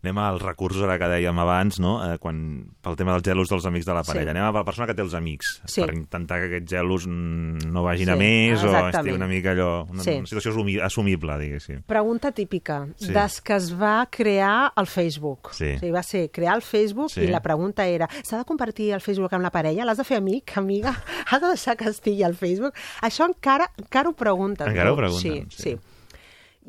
Anem 0.00 0.18
als 0.22 0.40
recursos, 0.42 0.82
ara 0.86 0.94
que 0.96 1.08
dèiem 1.10 1.38
abans, 1.42 1.80
no? 1.82 1.96
eh, 2.06 2.18
quan, 2.22 2.68
pel 2.80 2.94
tema 2.94 3.16
dels 3.16 3.24
gelos 3.26 3.48
dels 3.50 3.64
amics 3.66 3.84
de 3.84 3.94
la 3.96 4.04
Sí. 4.04 4.12
parella. 4.12 4.30
Anem 4.30 4.44
a 4.44 4.52
la 4.52 4.62
persona 4.64 4.86
que 4.86 4.94
té 4.94 5.02
els 5.02 5.12
amics, 5.14 5.60
Sí. 5.66 5.80
per 5.82 5.92
intentar 5.92 6.38
que 6.38 6.46
aquests 6.46 6.70
gelos 6.70 7.06
no 7.08 7.82
vagin 7.82 8.10
a 8.10 8.14
Sí, 8.14 8.18
més 8.20 8.62
o 8.62 8.66
exactament. 8.66 8.94
estigui 8.94 9.16
una 9.16 9.26
mica 9.26 9.50
allò... 9.52 9.86
Una, 9.90 10.02
Sí. 10.04 10.10
una 10.18 10.26
situació 10.26 10.52
assumi- 10.52 10.80
assumible, 10.80 11.36
diguéssim. 11.38 11.82
Pregunta 11.82 12.30
típica, 12.30 12.86
Sí. 12.96 13.06
sí. 13.06 13.12
des 13.12 13.40
que 13.40 13.56
es 13.56 13.72
va 13.74 14.06
crear 14.08 14.72
el 14.76 14.86
Facebook. 14.86 15.50
Sí. 15.52 15.72
O 15.74 15.78
sigui, 15.80 15.90
va 15.90 16.02
ser 16.04 16.30
crear 16.30 16.54
el 16.54 16.62
Facebook 16.62 17.10
Sí. 17.10 17.20
sí. 17.22 17.26
i 17.26 17.30
la 17.30 17.40
pregunta 17.42 17.84
era 17.86 18.08
s'ha 18.22 18.38
de 18.38 18.44
compartir 18.44 18.92
el 18.92 19.00
Facebook 19.00 19.34
amb 19.34 19.42
la 19.42 19.50
parella? 19.50 19.84
L'has 19.84 19.98
de 19.98 20.04
fer 20.04 20.18
amic, 20.18 20.56
amiga? 20.56 20.94
Has 21.26 21.40
de 21.40 21.48
deixar 21.48 21.76
que 21.76 21.88
estigui 21.88 22.22
al 22.22 22.36
Facebook? 22.36 22.72
Això 23.02 23.26
encara, 23.26 23.68
encara 23.76 24.08
ho 24.08 24.12
pregunten. 24.12 24.68
Encara 24.68 24.92
ho 24.92 24.94
no? 24.94 25.02
pregunten, 25.02 25.50
Sí, 25.50 25.56
sí. 25.56 25.62
sí. 25.74 25.78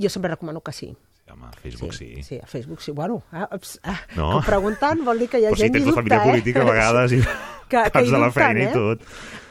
Jo 0.01 0.09
sempre 0.09 0.31
recomano 0.31 0.61
que 0.61 0.71
sí. 0.71 0.97
Home, 1.33 1.47
Facebook 1.61 1.93
sí. 1.93 2.15
Sí, 2.17 2.23
sí, 2.23 2.39
a 2.41 2.47
Facebook 2.47 2.81
sí. 2.81 2.91
Bueno, 2.91 3.23
ah, 3.31 3.47
ups, 3.53 3.79
ah, 3.83 3.99
No. 4.15 4.29
que 4.31 4.35
ho 4.37 4.41
pregunten 4.47 5.03
vol 5.05 5.19
dir 5.19 5.29
que 5.29 5.39
hi 5.39 5.45
ha 5.45 5.51
Però 5.53 5.57
si 5.59 5.63
gent 5.67 5.75
la 5.75 5.85
dubta, 5.85 5.95
família 6.01 6.17
eh? 6.23 6.29
política 6.31 6.61
a 6.61 6.69
vegades 6.71 7.11
i 7.13 7.21
Que- 7.69 7.85
que 7.93 8.01
hi 8.01 8.09
de 8.11 8.17
la 8.19 8.31
feina 8.33 8.63
eh? 8.65 8.69
i 8.69 8.73
tot. 8.73 9.03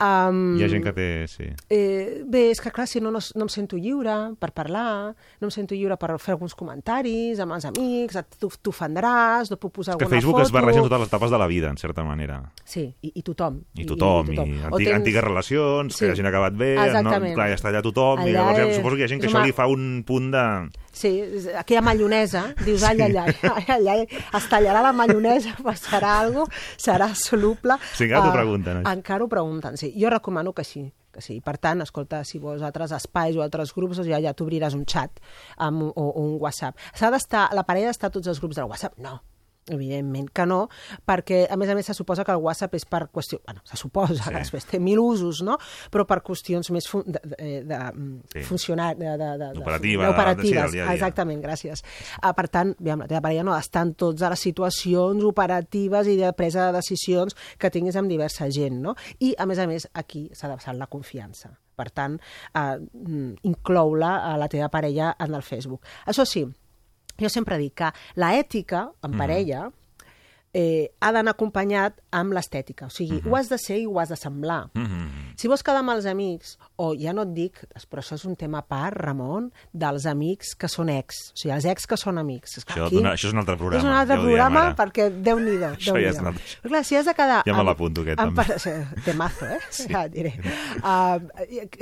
Um, 0.03 0.57
Hi 0.59 0.65
ha 0.65 0.69
gent 0.71 0.85
que 0.85 0.93
té... 0.95 1.07
Sí. 1.31 1.47
Eh, 1.71 2.23
bé, 2.27 2.49
és 2.53 2.61
que 2.63 2.71
clar, 2.75 2.87
si 2.91 3.01
no, 3.03 3.11
no, 3.15 3.19
no 3.35 3.47
em 3.47 3.51
sento 3.51 3.79
lliure 3.79 4.15
per 4.39 4.51
parlar, 4.55 5.15
no 5.41 5.49
em 5.49 5.51
sento 5.55 5.75
lliure 5.75 5.97
per 5.99 6.13
fer 6.23 6.35
alguns 6.37 6.55
comentaris 6.55 7.39
amb 7.43 7.57
els 7.57 7.65
amics, 7.71 8.19
t'ofendràs, 8.63 9.51
no 9.51 9.57
puc 9.59 9.73
posar 9.79 9.97
Que 9.97 10.05
alguna 10.05 10.17
Facebook 10.17 10.37
foto... 10.39 10.47
es 10.47 10.53
barreja 10.55 10.79
en 10.83 10.87
totes 10.89 11.01
les 11.03 11.09
etapes 11.09 11.31
de 11.31 11.39
la 11.39 11.47
vida, 11.51 11.71
en 11.71 11.77
certa 11.79 12.05
manera. 12.05 12.41
Sí, 12.65 12.85
i, 13.03 13.13
i 13.15 13.23
tothom. 13.27 13.61
I 13.75 13.87
tothom, 13.87 14.31
i, 14.33 14.39
O 14.39 14.43
antiga, 14.45 14.71
tens- 14.79 14.95
antigues 15.01 15.25
relacions, 15.25 15.97
Sí. 15.99 16.05
que 16.07 16.13
hagin 16.13 16.27
acabat 16.31 16.55
bé, 16.55 16.75
no, 17.03 17.11
clar, 17.35 17.49
ja 17.51 17.57
està 17.59 17.71
allà 17.73 17.83
tothom, 17.83 18.21
i 18.27 18.31
Allà 18.31 18.39
llavors 18.39 18.59
ja, 18.59 18.67
és- 18.69 18.77
suposo 18.79 18.97
que 18.97 19.03
hi 19.03 19.05
ha 19.09 19.09
gent 19.15 19.21
que 19.23 19.27
és 19.27 19.33
això 19.33 19.39
una- 19.43 19.47
li 19.47 19.53
fa 19.57 19.67
un 19.67 20.05
punt 20.07 20.31
de... 20.35 20.45
Sí, 20.99 21.11
és 21.23 21.47
aquella 21.55 21.83
mallonesa, 21.87 22.55
dius, 22.65 22.83
ai, 22.83 22.99
ai, 23.01 23.17
ai, 23.69 23.89
ai, 23.89 24.01
es 24.35 24.49
tallarà 24.51 24.81
la 24.83 24.93
mallonesa, 24.93 25.55
passarà 25.67 26.17
alguna 26.25 26.47
cosa, 26.47 26.63
serà 26.79 27.11
soluble. 27.15 27.77
Sí, 27.95 28.08
encara 28.09 28.25
t'ho 28.25 28.33
Ah, 28.33 28.41
pregunten, 28.41 28.81
això. 28.83 28.93
Encara 28.97 29.25
ho 29.25 29.29
pregunten, 29.29 29.77
sí. 29.77 29.93
Jo 30.01 30.11
recomano 30.11 30.53
que 30.53 30.65
sí, 30.65 30.93
que 31.13 31.21
sí. 31.21 31.41
Per 31.41 31.57
tant, 31.59 31.83
escolta, 31.83 32.25
si 32.25 32.39
vols 32.39 32.63
altres 32.63 32.93
espais 32.93 33.37
o 33.37 33.43
altres 33.45 33.75
grups, 33.75 33.97
doncs 34.01 34.09
ja, 34.09 34.21
ja 34.21 34.33
t'obriràs 34.35 34.75
un 34.75 34.85
xat 34.87 35.21
amb, 35.57 35.83
o, 35.83 35.93
o 35.95 36.21
un 36.25 36.37
WhatsApp. 36.41 36.77
S'ha 36.95 37.11
d'estar, 37.11 37.49
la 37.55 37.65
parella 37.65 37.89
d'estar 37.93 38.11
tots 38.11 38.27
els 38.29 38.41
grups 38.41 38.57
del 38.57 38.67
WhatsApp? 38.71 38.99
No, 38.99 39.21
evidentment 39.71 40.29
que 40.35 40.47
no, 40.47 40.69
perquè 41.07 41.45
a 41.51 41.57
més 41.61 41.69
a 41.71 41.75
més 41.79 41.87
se 41.87 41.95
suposa 41.95 42.25
que 42.25 42.33
el 42.35 42.43
WhatsApp 42.45 42.75
és 42.79 42.85
per 42.89 43.07
qüestió... 43.13 43.41
Bueno, 43.47 43.61
se 43.65 43.77
suposa 43.77 44.15
Sí. 44.19 44.31
que 44.31 44.39
després 44.39 44.65
té 44.67 44.79
mil 44.81 44.99
usos, 44.99 45.43
no? 45.43 45.59
Però 45.93 46.05
per 46.09 46.21
qüestions 46.27 46.71
més 46.75 46.89
fun 46.89 47.05
de, 47.07 47.21
de, 47.25 47.51
de, 47.69 47.79
Sí. 48.33 48.41
sí. 48.41 48.45
funcionar... 48.49 48.95
De, 48.97 49.17
de, 49.19 49.31
de, 49.39 49.51
D'operativa, 49.55 50.03
de, 50.05 50.09
de- 50.09 50.15
operatives, 50.15 50.71
sí, 50.73 50.79
exactament, 50.81 51.43
gràcies. 51.45 51.83
Uh, 52.23 52.33
per 52.37 52.49
tant, 52.49 52.75
aviam, 52.81 53.01
la 53.05 53.09
teva 53.11 53.21
parella 53.25 53.45
no 53.47 53.55
està 53.57 53.83
en 53.87 53.95
tots 53.99 54.23
a 54.23 54.31
les 54.33 54.41
situacions 54.49 55.25
operatives 55.25 56.07
i 56.09 56.17
de 56.21 56.33
presa 56.37 56.67
de 56.69 56.79
decisions 56.79 57.37
que 57.59 57.71
tinguis 57.71 57.97
amb 57.97 58.09
diversa 58.11 58.49
gent, 58.51 58.81
no? 58.83 58.95
I, 59.21 59.35
a 59.39 59.47
més 59.47 59.59
a 59.59 59.67
més, 59.71 59.89
aquí 59.95 60.29
s'ha 60.33 60.49
de 60.49 60.57
basar 60.59 60.75
la 60.77 60.87
confiança. 60.91 61.53
Per 61.79 61.91
tant, 61.95 62.17
uh, 62.59 62.75
inclou-la 63.47 64.17
a 64.33 64.37
la 64.41 64.49
teva 64.51 64.69
parella 64.69 65.13
en 65.21 65.35
el 65.35 65.43
Facebook. 65.47 65.85
Això 66.07 66.25
sí, 66.27 66.43
jo 67.19 67.29
sempre 67.29 67.59
dic 67.59 67.75
que 67.75 67.93
la 68.17 68.35
ètica 68.39 68.89
en 69.03 69.17
parella 69.19 69.71
eh, 70.55 70.89
ha 71.05 71.11
d'anar 71.13 71.35
acompanyat 71.37 71.99
amb 72.17 72.33
l'estètica. 72.33 72.87
O 72.89 72.91
sigui, 72.91 73.19
ho 73.29 73.35
has 73.37 73.51
de 73.53 73.59
ser 73.61 73.77
i 73.83 73.87
ho 73.87 73.99
has 74.01 74.09
de 74.09 74.17
semblar. 74.17 74.71
Mhm. 74.75 75.35
Si 75.39 75.47
vols 75.47 75.63
quedar 75.63 75.83
amb 75.85 75.91
els 75.93 76.07
amics, 76.09 76.57
o 76.77 76.95
ja 76.99 77.13
no 77.13 77.23
et 77.23 77.35
dic, 77.35 77.61
però 77.91 78.01
això 78.03 78.15
és 78.17 78.25
un 78.25 78.35
tema 78.35 78.59
a 78.59 78.63
part, 78.67 78.97
Ramon, 78.97 79.53
dels 79.73 80.07
amics 80.07 80.55
que 80.59 80.67
són 80.67 80.89
ex, 80.89 81.15
o 81.35 81.37
sigui, 81.37 81.53
els 81.55 81.65
ex 81.69 81.87
que 81.87 81.97
són 82.01 82.19
amics. 82.19 82.57
Que 82.65 82.73
Això, 82.73 82.87
aquí- 82.87 82.97
dona- 82.97 83.13
això 83.13 83.29
és 83.29 83.33
un 83.35 83.39
altre 83.45 83.57
programa. 83.57 83.79
És 83.79 83.85
un 83.85 83.93
altre 83.93 84.15
ja 84.17 84.21
diem 84.23 84.27
programa 84.33 84.61
ara. 84.65 84.75
perquè 84.77 85.11
Déu-n'hi-do. 85.23 85.67
Això 85.77 85.93
Déu 85.93 86.03
ja 86.03 86.11
és 86.11 86.19
un 86.19 86.27
altre- 86.33 86.45
Però 86.63 86.69
clar, 86.71 86.85
si 86.85 86.97
has 86.97 87.05
de 87.07 87.15
quedar... 87.15 87.43
Ja 87.47 87.55
me 87.55 87.63
l'apunto, 87.65 88.01
aquest, 88.01 88.19
amb 88.19 88.37
també. 88.37 89.03
Temazo, 89.05 89.47
eh? 89.47 89.59
Sí. 89.71 89.87
Ja 89.93 90.09
diré. 90.09 90.33
Uh, 90.83 91.21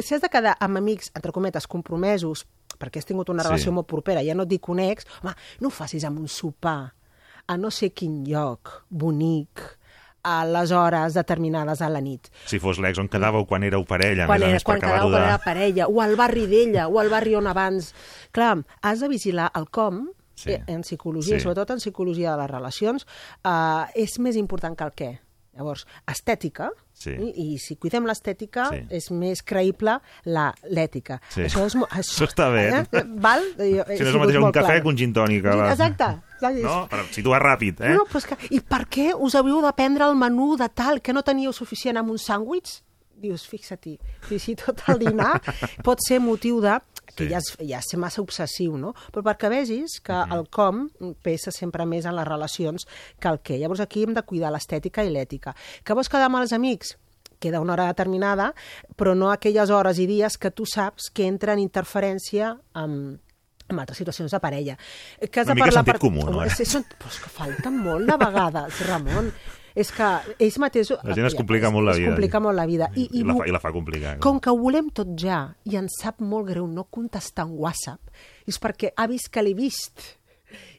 si 0.02 0.14
has 0.14 0.20
de 0.20 0.28
quedar 0.28 0.56
amb 0.60 0.76
amics, 0.76 1.12
entre 1.14 1.32
cometes, 1.32 1.66
compromesos, 1.66 2.46
perquè 2.78 2.98
has 2.98 3.06
tingut 3.08 3.28
una 3.28 3.42
Sí. 3.42 3.48
relació 3.48 3.72
molt 3.72 3.86
propera, 3.86 4.22
ja 4.24 4.34
no 4.34 4.42
et 4.44 4.48
dic 4.48 4.68
un 4.68 4.80
ex, 4.80 5.06
home, 5.22 5.34
no 5.60 5.68
ho 5.68 5.70
facis 5.70 6.04
amb 6.04 6.18
un 6.20 6.28
sopar 6.28 6.92
a 7.48 7.56
no 7.56 7.70
sé 7.70 7.90
quin 7.92 8.24
lloc, 8.26 8.84
bonic, 8.90 9.60
a 10.26 10.44
les 10.44 10.72
hores 10.72 11.14
determinades 11.14 11.80
a 11.80 11.88
la 11.88 12.00
nit. 12.00 12.26
Si 12.50 12.58
fos 12.58 12.80
l'ex 12.82 12.98
on 12.98 13.06
quedàveu 13.08 13.44
quan 13.46 13.62
éreu 13.62 13.84
parella, 13.86 14.26
quan, 14.26 14.42
era, 14.42 14.58
quan 14.64 14.80
quedava 14.80 14.96
acabar-ho 14.96 15.10
quan 15.12 15.22
de... 15.22 15.28
era 15.28 15.38
parella, 15.44 15.86
o 15.86 16.00
al 16.02 16.16
barri 16.16 16.46
d'ella, 16.50 16.88
o 16.88 16.98
al 16.98 17.08
barri 17.08 17.36
on 17.38 17.46
abans... 17.46 17.92
Clar, 18.32 18.64
has 18.82 19.00
de 19.00 19.08
vigilar 19.08 19.52
el 19.54 19.68
com, 19.70 20.08
Sí. 20.36 20.50
eh, 20.52 20.64
en 20.66 20.82
psicologia, 20.82 21.36
Sí. 21.36 21.40
sí. 21.40 21.44
sobretot 21.44 21.70
en 21.70 21.78
psicologia 21.78 22.32
de 22.34 22.42
les 22.42 22.50
relacions, 22.50 23.06
eh, 23.44 23.84
és 23.94 24.18
més 24.18 24.36
important 24.36 24.76
que 24.76 24.84
el 24.84 24.92
què. 24.92 25.18
Llavors, 25.56 25.86
estètica, 26.06 26.70
Sí. 26.96 27.10
i, 27.12 27.52
i 27.54 27.58
si 27.58 27.76
cuidem 27.76 28.06
l'estètica, 28.08 28.70
Sí. 28.72 28.78
és 28.90 29.10
més 29.10 29.42
creïble 29.44 29.98
la- 30.24 30.54
l'ètica. 30.70 31.20
Sí. 31.28 31.42
Això, 31.42 31.66
és, 31.66 31.74
mo- 31.76 31.86
Això 31.90 32.24
està 32.26 32.50
bé. 32.52 32.68
Eh? 32.80 33.02
Val? 33.20 33.42
Jo, 33.58 33.58
Si 33.58 33.66
no 33.66 33.82
és 33.92 34.00
el 34.00 34.06
sigut 34.06 34.20
mateix 34.22 34.36
un 34.38 34.44
cafè 34.52 34.64
clara. 34.64 34.80
que 34.82 34.88
un 34.88 34.96
gin 34.96 35.12
tònic. 35.12 35.44
la- 35.44 35.72
Exacte. 35.72 36.04
No? 36.62 36.86
Per 36.88 37.04
situar 37.12 37.40
ràpid, 37.42 37.80
eh? 37.80 37.94
No, 37.94 38.04
però 38.04 38.18
és 38.18 38.26
que, 38.26 38.36
I 38.50 38.60
per 38.60 38.86
què 38.88 39.12
us 39.18 39.34
havíeu 39.34 39.60
de 39.62 39.72
prendre 39.72 40.04
el 40.04 40.14
menú 40.16 40.56
de 40.56 40.68
tal 40.68 41.00
que 41.00 41.12
no 41.12 41.22
teníeu 41.22 41.52
suficient 41.52 41.96
amb 41.96 42.10
un 42.10 42.18
sàndwich? 42.18 42.82
Dius, 43.16 43.46
fixa-t'hi, 43.48 43.98
fins 44.28 44.48
i 44.48 44.54
tot 44.56 44.82
el 44.88 44.98
dinar 44.98 45.40
pot 45.82 45.98
ser 46.06 46.18
motiu 46.20 46.60
de 46.60 46.78
que 47.14 47.24
Sí. 47.24 47.30
ja, 47.30 47.38
és, 47.38 47.56
ja 47.60 47.78
és 47.78 47.90
ser 47.90 47.98
massa 48.02 48.22
obsessiu, 48.22 48.76
no? 48.76 48.94
Però 49.12 49.22
perquè 49.22 49.48
vegis 49.52 50.00
que 50.02 50.16
el 50.32 50.48
com 50.50 50.88
pesa 51.22 51.52
sempre 51.54 51.86
més 51.86 52.04
en 52.04 52.16
les 52.16 52.26
relacions 52.26 52.86
que 53.20 53.28
el 53.28 53.40
què. 53.40 53.58
Llavors 53.60 53.80
aquí 53.80 54.02
hem 54.02 54.14
de 54.14 54.22
cuidar 54.22 54.50
l'estètica 54.52 55.04
i 55.04 55.10
l'ètica. 55.10 55.54
Que 55.84 55.94
vols 55.94 56.08
quedar 56.08 56.26
amb 56.30 56.42
els 56.42 56.52
amics? 56.52 56.96
queda 57.38 57.60
una 57.60 57.74
hora 57.74 57.86
determinada, 57.86 58.54
però 58.96 59.14
no 59.14 59.30
aquelles 59.30 59.68
hores 59.70 59.98
i 60.00 60.06
dies 60.08 60.38
que 60.40 60.50
tu 60.50 60.64
saps 60.64 61.10
que 61.12 61.26
entra 61.28 61.52
en 61.52 61.60
interferència 61.60 62.54
amb, 62.72 63.18
en 63.68 63.78
altres 63.82 63.98
situacions 63.98 64.32
de 64.32 64.40
parella. 64.40 64.76
Que 65.20 65.40
has 65.40 65.46
Una 65.46 65.54
de 65.54 65.58
mica 65.58 65.66
parlar 65.66 65.84
sentit 65.84 66.00
comú, 66.00 66.24
no? 66.30 66.42
És, 66.44 66.56
però 66.96 67.12
és 67.12 67.20
que 67.22 67.32
falta 67.32 67.70
molt 67.70 68.08
de 68.08 68.16
vegades, 68.24 68.80
Ramon. 68.88 69.32
És 69.76 69.92
que 69.92 70.06
ells 70.40 70.56
mateixos... 70.62 71.02
La 71.04 71.14
gent 71.16 71.28
es 71.28 71.36
complica 71.36 71.70
molt 71.72 71.90
la 71.90 71.94
vida. 71.98 72.08
Es 72.08 72.14
complica 72.14 72.40
molt 72.40 72.56
la 72.56 72.66
vida. 72.68 72.90
I, 72.96 73.06
I, 73.06 73.20
i, 73.20 73.24
la, 73.28 73.36
fa, 73.36 73.46
I 73.46 73.54
la 73.54 73.60
fa 73.62 73.72
complicar. 73.74 74.14
com 74.24 74.40
que 74.40 74.52
ho 74.52 74.60
volem 74.60 74.88
tot 74.96 75.12
ja 75.20 75.42
i 75.68 75.76
ens 75.76 76.00
sap 76.02 76.22
molt 76.24 76.48
greu 76.48 76.68
no 76.70 76.86
contestar 76.88 77.44
en 77.46 77.56
WhatsApp, 77.60 78.14
és 78.48 78.56
perquè 78.62 78.94
ha 78.96 79.08
vist 79.10 79.28
que 79.32 79.44
l'he 79.44 79.52
vist 79.58 80.16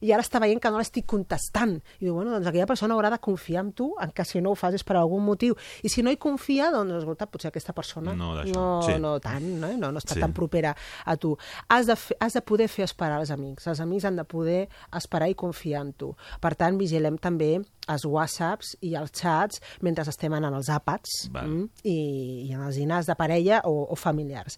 i 0.01 0.11
ara 0.11 0.23
està 0.23 0.39
veient 0.39 0.59
que 0.61 0.69
no 0.71 0.77
l'estic 0.79 1.05
contestant. 1.05 1.77
I 1.99 2.05
diu, 2.05 2.13
bueno, 2.15 2.31
doncs 2.31 2.47
aquella 2.47 2.67
persona 2.69 2.93
haurà 2.95 3.09
de 3.13 3.19
confiar 3.19 3.63
en 3.65 3.71
tu, 3.73 3.93
en 4.01 4.11
que 4.11 4.25
si 4.25 4.41
no 4.41 4.51
ho 4.51 4.55
fas 4.55 4.73
és 4.77 4.83
per 4.83 4.95
algun 4.97 5.23
motiu. 5.25 5.55
I 5.83 5.89
si 5.89 6.03
no 6.03 6.11
hi 6.11 6.17
confia, 6.17 6.69
doncs, 6.71 6.93
escolta, 6.99 7.25
potser 7.27 7.49
aquesta 7.49 7.73
persona 7.73 8.13
No, 8.15 8.33
no, 8.45 8.81
Sí. 8.83 8.97
no 8.99 9.19
tant, 9.19 9.43
no, 9.61 9.71
no, 9.77 9.91
no 9.91 9.99
està 9.99 10.13
Sí. 10.15 10.19
tan 10.19 10.33
propera 10.33 10.75
a 11.05 11.15
tu. 11.17 11.37
Has 11.69 11.87
de, 11.87 11.95
fer, 11.95 12.17
has 12.19 12.33
de 12.33 12.41
poder 12.41 12.67
fer 12.67 12.83
esperar 12.85 13.19
els 13.19 13.31
amics. 13.31 13.67
Els 13.67 13.79
amics 13.79 14.05
han 14.05 14.15
de 14.15 14.23
poder 14.23 14.69
esperar 14.95 15.29
i 15.29 15.35
confiar 15.35 15.81
en 15.81 15.93
tu. 15.93 16.15
Per 16.41 16.55
tant, 16.55 16.77
vigilem 16.77 17.17
també 17.17 17.59
els 17.87 18.03
whatsapps 18.05 18.75
i 18.81 18.95
els 18.95 19.11
chats 19.11 19.61
mentre 19.81 20.03
estem 20.07 20.33
anant 20.33 20.53
als 20.55 20.67
àpats 20.69 21.29
Val. 21.31 21.47
mm, 21.47 21.69
i, 21.83 22.47
i 22.49 22.53
en 22.53 22.61
els 22.63 22.75
dinars 22.75 23.05
de 23.07 23.15
parella 23.15 23.61
o, 23.65 23.87
o 23.91 23.95
familiars. 23.95 24.57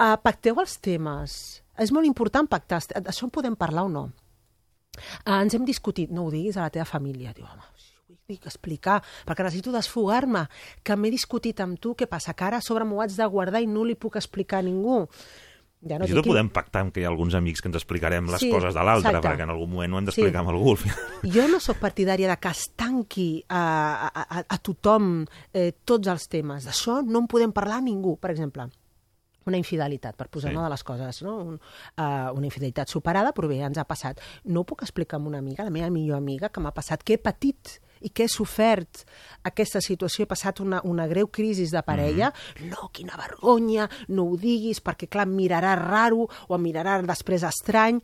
Uh, 0.00 0.16
pacteu 0.22 0.58
els 0.58 0.78
temes. 0.80 1.62
És 1.78 1.92
molt 1.92 2.06
important 2.06 2.48
pactar. 2.50 2.80
D'això 3.00 3.24
en 3.24 3.30
podem 3.30 3.54
parlar 3.56 3.84
o 3.84 3.88
no? 3.88 4.10
Uh, 5.26 5.38
ens 5.42 5.54
hem 5.56 5.64
discutit, 5.64 6.10
no 6.12 6.26
ho 6.26 6.30
diguis 6.32 6.56
a 6.58 6.66
la 6.66 6.70
teva 6.74 6.84
família. 6.88 7.32
Diu, 7.36 7.46
home, 7.48 7.64
dic 8.28 8.44
explicar, 8.48 8.98
perquè 9.26 9.44
necessito 9.46 9.72
desfogar-me, 9.74 10.46
que 10.84 10.96
m'he 10.96 11.10
discutit 11.12 11.60
amb 11.64 11.80
tu, 11.80 11.94
què 11.98 12.06
passa, 12.08 12.34
que 12.36 12.44
ara 12.44 12.60
a 12.60 12.64
sobre 12.64 12.84
m'ho 12.88 13.00
haig 13.02 13.16
de 13.16 13.26
guardar 13.32 13.62
i 13.64 13.66
no 13.70 13.86
li 13.88 13.96
puc 13.96 14.16
explicar 14.20 14.60
a 14.60 14.66
ningú. 14.68 15.06
Ja 15.82 15.96
No 15.98 16.06
I 16.06 16.12
tot 16.14 16.28
podem 16.28 16.46
pactar 16.54 16.84
amb 16.84 16.92
que 16.94 17.00
hi 17.00 17.04
ha 17.04 17.08
alguns 17.10 17.34
amics 17.34 17.58
que 17.60 17.66
ens 17.66 17.74
explicarem 17.80 18.28
les 18.30 18.38
Sí, 18.38 18.52
coses 18.54 18.70
de 18.76 18.82
l'altre, 18.86 19.16
perquè 19.18 19.42
en 19.42 19.50
algun 19.50 19.72
moment 19.72 19.96
ho 19.96 19.98
hem 19.98 20.04
d'explicar 20.06 20.38
Sí. 20.38 20.38
amb 20.44 20.52
algú. 20.52 20.76
Jo 21.34 21.48
no 21.50 21.58
sóc 21.58 21.80
partidària 21.82 22.28
de 22.30 22.36
que 22.38 22.52
es 22.54 22.68
tanqui 22.78 23.42
a, 23.48 23.64
a, 24.06 24.22
a, 24.22 24.44
a 24.46 24.58
tothom 24.62 25.24
eh, 25.52 25.72
tots 25.84 26.06
els 26.06 26.28
temes. 26.30 26.68
D'això 26.70 27.00
no 27.02 27.24
en 27.24 27.26
podem 27.26 27.50
parlar 27.50 27.80
a 27.80 27.86
ningú, 27.88 28.14
per 28.22 28.30
exemple. 28.30 28.68
Una 29.46 29.56
infidelitat, 29.56 30.16
per 30.16 30.28
posar 30.28 30.50
Sí. 30.50 30.56
una 30.56 30.64
de 30.64 30.70
les 30.70 30.82
coses, 30.84 31.22
no? 31.22 31.36
Un, 31.38 31.54
uh, 31.54 32.32
una 32.36 32.46
infidelitat 32.46 32.88
superada, 32.88 33.32
però 33.32 33.48
bé, 33.48 33.60
ens 33.60 33.78
ha 33.78 33.84
passat. 33.84 34.20
No 34.44 34.64
puc 34.64 34.82
explicar 34.82 35.18
a 35.18 35.22
una 35.22 35.38
amiga, 35.38 35.64
la 35.64 35.70
meva 35.70 35.90
millor 35.90 36.16
amiga, 36.16 36.48
que 36.48 36.60
m'ha 36.60 36.72
passat, 36.72 37.02
que 37.02 37.14
he 37.14 37.18
patit 37.18 37.80
i 38.02 38.10
que 38.10 38.24
he 38.24 38.28
sofert 38.28 39.04
aquesta 39.44 39.80
situació, 39.80 40.24
he 40.24 40.26
passat 40.26 40.60
una, 40.60 40.80
una 40.84 41.06
greu 41.06 41.28
crisi 41.28 41.66
de 41.70 41.82
parella, 41.82 42.30
mm 42.30 42.62
-hmm. 42.62 42.70
no, 42.70 42.90
quina 42.92 43.16
vergonya, 43.16 43.88
no 44.08 44.24
ho 44.24 44.36
diguis, 44.36 44.82
perquè 44.82 45.08
clar, 45.08 45.26
em 45.26 45.34
mirarà 45.34 45.74
raro 45.76 46.28
o 46.48 46.54
em 46.54 46.62
mirarà 46.62 47.00
després 47.02 47.42
estrany. 47.42 48.00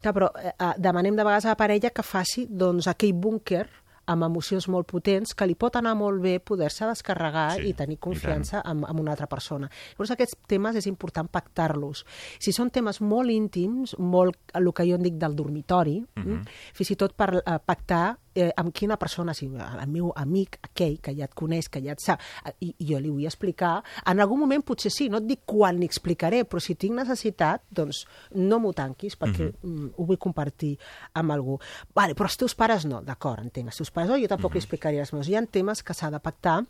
Clar, 0.00 0.14
però 0.14 0.30
eh, 0.36 0.52
eh, 0.58 0.74
demanem 0.78 1.16
de 1.16 1.24
vegades 1.24 1.44
a 1.46 1.48
la 1.48 1.56
parella 1.56 1.90
que 1.90 2.02
faci 2.02 2.46
doncs, 2.50 2.86
aquell 2.86 3.14
búnquer 3.14 3.68
amb 4.06 4.26
emocions 4.26 4.68
molt 4.72 4.88
potents, 4.90 5.34
que 5.34 5.46
li 5.46 5.56
pot 5.58 5.76
anar 5.76 5.94
molt 5.98 6.22
bé 6.22 6.38
poder-se 6.40 6.86
descarregar 6.88 7.48
Sí, 7.56 7.70
i 7.70 7.74
tenir 7.78 7.98
i 7.98 8.02
confiança 8.02 8.62
en, 8.64 8.84
en 8.86 9.00
una 9.00 9.14
altra 9.14 9.28
persona. 9.30 9.70
Llavors 9.94 10.14
aquests 10.14 10.38
temes 10.48 10.76
és 10.78 10.86
important 10.90 11.28
pactar-los. 11.32 12.04
Si 12.38 12.54
són 12.54 12.70
temes 12.70 13.00
molt 13.00 13.32
íntims, 13.32 13.96
molt 13.98 14.38
el 14.54 14.70
que 14.72 14.86
jo 14.88 14.98
en 14.98 15.06
dic 15.06 15.18
del 15.20 15.36
dormitori, 15.36 15.98
uh 16.00 16.22
-huh. 16.22 16.40
fins 16.74 16.90
i 16.90 16.96
tot 16.96 17.14
per 17.14 17.42
eh, 17.42 17.58
pactar 17.64 18.18
eh, 18.36 18.50
amb 18.60 18.72
quina 18.76 18.98
persona, 19.00 19.34
si 19.34 19.48
el 19.48 19.88
meu 19.90 20.12
amic, 20.16 20.58
aquell 20.68 20.98
que 21.02 21.14
ja 21.16 21.26
et 21.26 21.34
coneix, 21.34 21.70
que 21.72 21.80
ja 21.84 21.96
et 21.96 22.04
sap, 22.04 22.22
eh, 22.44 22.52
i, 22.60 22.72
i 22.84 22.90
jo 22.92 23.00
li 23.00 23.10
vull 23.10 23.26
explicar, 23.26 23.80
en 24.06 24.20
algun 24.20 24.42
moment 24.44 24.64
potser 24.66 24.92
sí, 24.92 25.08
no 25.12 25.22
et 25.22 25.28
dic 25.28 25.44
quan 25.48 25.80
n'hi 25.80 25.88
explicaré, 25.88 26.44
però 26.44 26.62
si 26.62 26.76
tinc 26.76 26.96
necessitat, 26.98 27.64
doncs 27.70 28.04
no 28.36 28.60
m'ho 28.62 28.72
tanquis 28.76 29.16
perquè 29.16 29.48
uh 29.48 29.52
-huh. 29.52 29.66
mm, 29.66 29.90
ho 29.96 30.04
vull 30.04 30.18
compartir 30.18 30.76
amb 31.14 31.32
algú. 31.32 31.58
Vale, 31.94 32.14
però 32.14 32.28
els 32.28 32.36
teus 32.36 32.54
pares 32.54 32.84
no, 32.84 33.02
d'acord, 33.02 33.42
entenc, 33.42 33.66
els 33.68 33.76
teus 33.76 33.90
pares 33.90 34.10
no, 34.10 34.18
jo 34.18 34.28
tampoc 34.28 34.50
uh 34.50 34.54
-huh. 34.54 34.62
explicaria 34.62 35.00
els 35.00 35.12
meus. 35.12 35.28
Hi 35.28 35.36
ha 35.36 35.46
temes 35.46 35.82
que 35.82 35.94
s'ha 35.94 36.10
de 36.10 36.20
pactar 36.20 36.64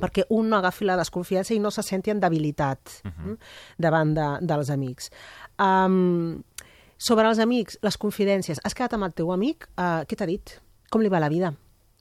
perquè 0.00 0.26
un 0.28 0.48
no 0.48 0.56
agafi 0.56 0.84
la 0.84 0.96
desconfiança 0.96 1.54
i 1.54 1.58
no 1.58 1.70
se 1.70 1.82
senti 1.82 2.10
en 2.10 2.20
debilitat 2.20 2.80
uh 3.04 3.10
-huh. 3.10 3.38
davant 3.78 4.14
de, 4.14 4.38
dels 4.40 4.70
amics. 4.70 5.10
Um, 5.58 6.42
sobre 6.98 7.28
els 7.28 7.38
amics, 7.38 7.78
les 7.82 7.98
confidències. 7.98 8.60
Has 8.64 8.74
quedat 8.74 8.94
amb 8.94 9.04
el 9.04 9.12
teu 9.12 9.32
amic? 9.32 9.68
Uh, 9.76 10.04
què 10.08 10.16
t'ha 10.16 10.26
dit? 10.26 10.60
Com 10.90 11.02
li 11.02 11.12
va 11.12 11.22
la 11.22 11.32
vida? 11.32 11.52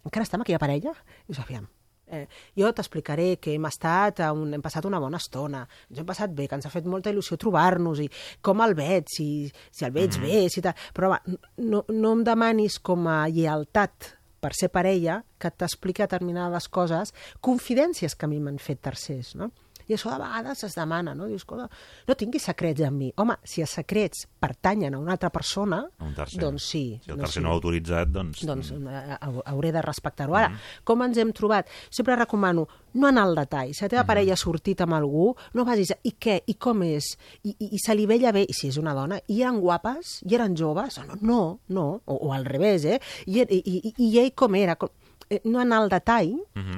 Encara 0.05 0.27
està 0.27 0.37
amb 0.37 0.45
aquella 0.45 0.61
parella? 0.61 0.93
I 1.25 1.31
dius, 1.31 1.41
aviam, 1.41 1.65
Eh, 2.07 2.27
jo 2.53 2.69
t'explicaré 2.69 3.39
que 3.41 3.55
hem 3.55 3.63
estat, 3.65 4.19
un, 4.29 4.51
hem 4.53 4.61
passat 4.61 4.85
una 4.85 4.99
bona 5.01 5.17
estona, 5.17 5.63
ens 5.89 6.01
hem 6.01 6.05
passat 6.05 6.35
bé, 6.37 6.45
que 6.45 6.53
ens 6.59 6.67
ha 6.67 6.69
fet 6.69 6.85
molta 6.85 7.09
il·lusió 7.09 7.33
trobar-nos 7.41 8.03
i 8.03 8.05
com 8.45 8.61
el 8.61 8.75
veig, 8.77 9.09
si, 9.09 9.27
si 9.73 9.87
el 9.87 9.95
veig 9.95 10.19
mm 10.19 10.27
bé, 10.27 10.43
si 10.53 10.61
tal... 10.61 10.77
però 10.93 11.09
va, 11.15 11.19
no, 11.57 11.81
no 11.89 12.13
em 12.13 12.21
demanis 12.27 12.77
com 12.77 13.09
a 13.09 13.23
lleialtat 13.25 14.11
per 14.37 14.53
ser 14.53 14.69
parella 14.69 15.23
que 15.41 15.49
t'expliqui 15.49 16.05
determinades 16.05 16.69
coses, 16.69 17.15
confidències 17.41 18.13
que 18.13 18.29
a 18.29 18.29
mi 18.29 18.37
m'han 18.37 18.61
fet 18.61 18.83
tercers, 18.85 19.33
no? 19.41 19.49
I 19.87 19.93
això 19.93 20.09
de 20.11 20.17
vegades 20.21 20.63
es 20.65 20.75
demana, 20.75 21.13
no? 21.15 21.27
Dius, 21.29 21.43
escolta, 21.43 21.67
no 22.07 22.15
tinguis 22.15 22.43
secrets 22.49 22.81
amb 22.87 22.97
mi. 22.97 23.11
Home, 23.21 23.35
si 23.43 23.61
els 23.61 23.69
secrets 23.77 24.25
pertanyen 24.41 24.95
a 24.95 24.99
una 24.99 25.11
altra 25.13 25.29
persona, 25.29 25.83
A 25.99 26.03
un 26.05 26.13
tercer. 26.15 26.39
doncs 26.41 26.63
sí. 26.71 26.99
Si 27.03 27.11
el 27.11 27.17
no, 27.17 27.23
tercer 27.23 27.41
sí 27.41 27.43
no 27.45 27.51
ha 27.51 27.53
autoritzat, 27.59 28.07
doncs... 28.09 28.41
doncs 28.45 28.71
eh, 28.71 29.17
hau- 29.21 29.43
hauré 29.45 29.71
de 29.71 29.81
respectar-ho. 29.81 30.35
Ara, 30.35 30.51
com 30.83 31.03
ens 31.05 31.17
hem 31.21 31.31
trobat? 31.33 31.67
Sempre 31.89 32.15
recomano 32.15 32.67
no 32.95 33.07
anar 33.07 33.23
al 33.27 33.35
detall. 33.35 33.73
Si 33.75 33.83
la 33.83 33.89
teva 33.91 34.05
parella 34.07 34.33
ha 34.33 34.39
sortit 34.39 34.79
amb 34.81 34.93
algú, 34.95 35.35
no 35.53 35.65
vagis 35.67 35.91
a, 35.91 35.97
i 36.07 36.13
què, 36.17 36.39
i 36.47 36.53
com 36.55 36.81
és, 36.87 37.11
i, 37.43 37.55
i, 37.59 37.71
i 37.75 37.79
se 37.83 37.93
li 37.93 38.05
veia 38.07 38.31
bé, 38.31 38.45
i 38.47 38.53
si 38.55 38.69
és 38.71 38.77
una 38.79 38.93
dona, 38.95 39.19
i 39.27 39.41
eren 39.41 39.59
guapes, 39.59 40.21
i 40.23 40.33
eren 40.37 40.55
joves, 40.55 40.97
no, 41.05 41.17
no, 41.21 41.41
no 41.75 41.85
o, 42.05 42.15
o 42.29 42.31
al 42.33 42.45
revés, 42.45 42.85
eh? 42.85 42.99
I, 43.27 43.41
i, 43.43 43.59
i, 43.89 43.93
i 44.07 44.11
ell 44.23 44.31
com 44.33 44.55
era, 44.55 44.77
com, 44.79 44.87
eh, 44.89 45.04
no 45.43 45.59
anar 45.61 45.81
al 45.81 45.89
detall, 45.89 46.33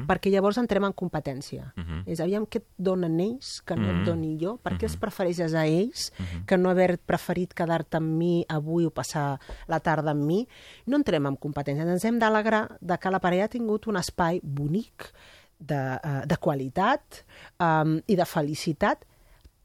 perquè 0.07 0.31
llavors 0.31 0.59
entrem 0.61 0.85
en 0.87 0.95
competència. 0.95 1.71
És 2.07 2.21
aviam 2.23 2.45
què 2.47 2.61
et 2.61 2.67
donen 2.77 3.19
ells 3.23 3.57
que 3.67 3.75
no 3.75 3.89
et 3.91 4.03
doni 4.07 4.35
jo, 4.41 4.55
per 4.63 4.77
què 4.77 4.87
els 4.87 4.97
prefereixes 4.99 5.55
a 5.57 5.65
ells 5.67 6.11
que 6.47 6.57
no 6.57 6.71
haver 6.71 6.97
preferit 6.97 7.53
quedar-te 7.57 7.99
amb 7.99 8.13
mi 8.19 8.45
avui 8.47 8.87
o 8.87 8.93
passar 8.93 9.39
la 9.67 9.81
tarda 9.83 10.15
amb 10.15 10.23
mi? 10.27 10.43
No 10.87 11.01
entrem 11.01 11.27
en 11.27 11.35
competència, 11.35 11.87
ens 11.87 12.05
hem 12.07 12.19
d'alegrar 12.19 12.77
de 12.79 12.97
que 12.97 13.11
la 13.11 13.19
parella 13.23 13.49
ha 13.49 13.55
tingut 13.57 13.87
un 13.91 13.99
espai 13.99 14.39
bonic, 14.43 15.11
de, 15.59 15.99
uh, 16.03 16.25
de 16.25 16.37
qualitat 16.37 17.23
um, 17.59 17.97
i 18.07 18.17
de 18.17 18.25
felicitat, 18.29 19.05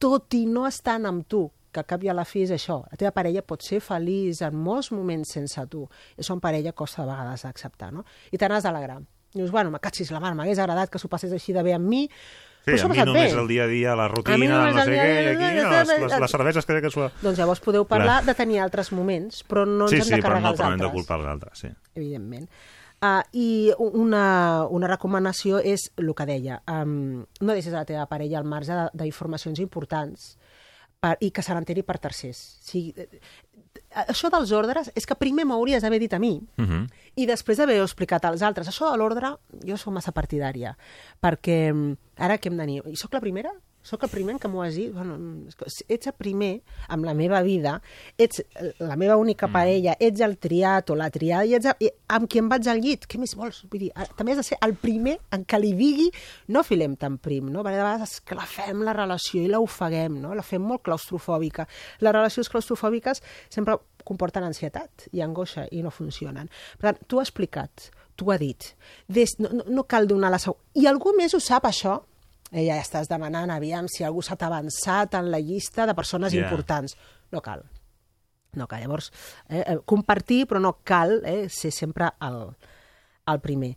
tot 0.02 0.34
i 0.34 0.46
no 0.48 0.64
estant 0.66 1.06
amb 1.08 1.26
tu, 1.28 1.46
que 1.72 1.80
a 1.80 1.86
cap 1.88 2.04
i 2.04 2.10
a 2.12 2.14
la 2.14 2.24
fi 2.28 2.44
és 2.44 2.52
això. 2.54 2.82
La 2.90 2.98
teva 3.00 3.10
parella 3.16 3.42
pot 3.42 3.64
ser 3.64 3.80
feliç 3.80 4.42
en 4.46 4.54
molts 4.56 4.92
moments 4.92 5.32
sense 5.32 5.66
tu. 5.72 5.86
I 6.18 6.22
en 6.28 6.40
parella 6.40 6.72
costa 6.72 7.02
de 7.02 7.10
vegades 7.10 7.42
d'acceptar, 7.48 7.92
no? 7.92 8.04
I 8.30 8.38
te 8.38 8.48
n'has 8.48 8.62
d'alegrar. 8.68 9.00
Dius, 9.32 9.50
bueno, 9.50 9.70
me 9.72 9.80
catxis 9.80 10.10
la 10.12 10.20
mar, 10.20 10.34
m'hagués 10.36 10.58
agradat 10.60 10.90
que 10.92 11.00
s'ho 11.00 11.08
passés 11.08 11.32
així 11.32 11.54
de 11.56 11.62
bé 11.64 11.72
amb 11.74 11.88
mi, 11.88 12.08
Sí, 12.62 12.76
però 12.76 12.84
a 12.84 12.88
mi 12.92 12.98
només 13.08 13.32
bé. 13.34 13.40
el 13.40 13.48
dia 13.48 13.64
a 13.64 13.66
dia, 13.66 13.94
la 13.98 14.06
rutina, 14.06 14.58
no 14.70 14.84
sé 14.84 14.92
què, 14.92 15.06
i 15.24 15.30
aquí 15.32 15.62
no, 15.64 15.70
les, 15.72 15.88
les, 15.98 16.12
les 16.20 16.30
cerveses 16.30 16.66
que, 16.68 16.76
que 16.84 16.90
s'ho... 16.94 17.08
Doncs 17.18 17.40
llavors 17.40 17.58
podeu 17.64 17.88
parlar 17.90 18.20
de 18.22 18.36
tenir 18.38 18.60
altres 18.62 18.92
moments, 18.94 19.40
però 19.48 19.64
no 19.66 19.88
ens 19.88 19.96
Sí, 19.96 19.96
hem 19.98 20.04
sí, 20.04 20.12
de 20.14 20.20
però 20.20 20.28
carregar 20.36 20.44
no, 20.44 20.52
els 20.52 20.60
però 20.60 20.68
no 20.68 20.76
hem 20.76 20.78
de 20.78 20.86
altres 20.86 21.00
culpar 21.00 21.18
els 21.18 21.30
altres, 21.32 21.58
sí. 21.64 21.72
evidentment. 21.96 22.46
Uh, 23.02 23.18
I 23.34 23.48
una, 23.82 24.22
una 24.70 24.86
recomanació 24.86 25.58
és 25.58 25.88
el 25.98 26.12
que 26.14 26.28
deia, 26.28 26.60
um, 26.70 27.24
no 27.40 27.56
deixes 27.56 27.74
a 27.74 27.80
la 27.80 27.88
teva 27.88 28.06
parella 28.06 28.38
al 28.38 28.46
marge 28.46 28.76
d'informacions 28.94 29.58
importants 29.58 30.36
per, 31.02 31.16
i 31.20 31.32
que 31.34 31.42
se 31.42 31.54
n'enteri 31.54 31.82
per 31.86 31.98
tercers. 32.02 32.42
O 32.62 32.68
sigui, 32.70 32.94
eh, 32.96 33.08
eh, 33.74 34.04
això 34.06 34.30
dels 34.30 34.52
ordres 34.54 34.92
és 34.94 35.08
que 35.08 35.18
primer 35.18 35.46
m'hauries 35.48 35.82
d'haver 35.82 35.98
dit 36.02 36.14
a 36.14 36.20
mi 36.22 36.36
Uh 36.58 36.64
-huh. 36.64 36.86
i 37.16 37.26
després 37.26 37.58
d'haver-ho 37.58 37.82
explicat 37.84 38.24
als 38.24 38.42
altres. 38.42 38.68
Això 38.68 38.90
de 38.90 38.96
l'ordre, 38.96 39.36
jo 39.66 39.76
sóc 39.76 39.92
massa 39.92 40.12
partidària, 40.12 40.76
perquè 41.20 41.72
mm, 41.72 41.96
ara 42.16 42.38
què 42.38 42.46
hem 42.46 42.56
de 42.56 42.66
dir? 42.66 42.82
I 42.86 42.96
sóc 42.96 43.12
la 43.12 43.20
primera? 43.20 43.50
Sóc 43.82 44.04
el 44.06 44.12
primer 44.12 44.36
què 44.38 44.46
m'ho 44.50 44.62
has 44.62 44.76
dit? 44.78 44.92
Bueno, 44.94 45.16
mm, 45.18 45.56
que 45.58 45.66
ets 45.90 46.06
el 46.06 46.14
primer 46.14 46.52
amb 46.94 47.04
la 47.04 47.14
meva 47.18 47.40
vida, 47.42 47.74
ets 48.16 48.42
la 48.78 48.94
meva 48.96 49.16
única 49.18 49.48
parella, 49.50 49.96
ets 49.98 50.22
el 50.22 50.36
triat 50.38 50.92
o 50.94 50.96
la 50.98 51.10
triada, 51.10 51.48
i 51.50 51.56
ets 51.58 51.66
el, 51.72 51.88
i 51.88 51.90
amb 52.14 52.30
qui 52.30 52.38
em 52.38 52.50
vaig 52.52 52.68
al 52.70 52.82
llit. 52.82 53.08
Què 53.10 53.18
més 53.18 53.34
vols? 53.38 53.64
Vull 53.70 53.88
dir, 53.88 53.90
també 54.18 54.36
has 54.36 54.42
de 54.42 54.46
ser 54.52 54.60
el 54.62 54.76
primer 54.78 55.16
en 55.34 55.42
què 55.44 55.58
li 55.58 55.72
digui 55.78 56.10
no 56.54 56.62
filem 56.66 56.94
tan 57.00 57.18
prim, 57.18 57.50
no? 57.50 57.64
Perquè 57.66 57.80
de 57.80 57.86
vegades 57.88 58.14
esclafem 58.20 58.84
la 58.86 58.94
relació 58.94 59.42
i 59.42 59.50
l'ofeguem, 59.50 60.20
no? 60.22 60.36
La 60.38 60.46
fem 60.46 60.62
molt 60.62 60.84
claustrofòbica. 60.86 61.66
Les 62.06 62.14
relacions 62.14 62.52
claustrofòbiques 62.54 63.22
sempre 63.50 63.80
comporten 64.06 64.46
ansietat 64.46 65.08
i 65.12 65.22
angoixa 65.26 65.66
i 65.74 65.82
no 65.82 65.90
funcionen. 65.90 66.50
Per 66.78 66.90
tant, 66.90 67.02
tu 67.10 67.18
has 67.18 67.30
explicat, 67.30 67.90
tu 68.14 68.30
has 68.30 68.38
dit, 68.42 68.72
des, 69.08 69.34
no, 69.42 69.50
no, 69.50 69.66
no 69.66 69.86
cal 69.90 70.06
donar 70.06 70.30
la 70.30 70.40
seu. 70.42 70.58
I 70.78 70.86
algú 70.90 71.16
més 71.18 71.34
ho 71.34 71.42
sap, 71.42 71.66
això? 71.66 71.98
Eh, 72.52 72.66
ja 72.66 72.76
estàs 72.82 73.08
demanant, 73.08 73.50
aviam, 73.50 73.88
si 73.88 74.04
algú 74.04 74.22
s'ha 74.22 74.36
avançat 74.36 75.14
en 75.16 75.30
la 75.32 75.40
llista 75.40 75.86
de 75.88 75.94
persones 75.96 76.32
Ja. 76.34 76.44
importants. 76.44 76.96
No 77.32 77.40
cal. 77.40 77.64
No 78.52 78.66
cal. 78.68 78.82
Llavors, 78.82 79.10
eh, 79.48 79.64
eh, 79.66 79.78
compartir, 79.84 80.46
però 80.46 80.60
no 80.60 80.78
cal 80.84 81.22
eh, 81.24 81.48
ser 81.48 81.72
sempre 81.72 82.10
el, 82.20 82.50
el 83.26 83.40
primer. 83.40 83.76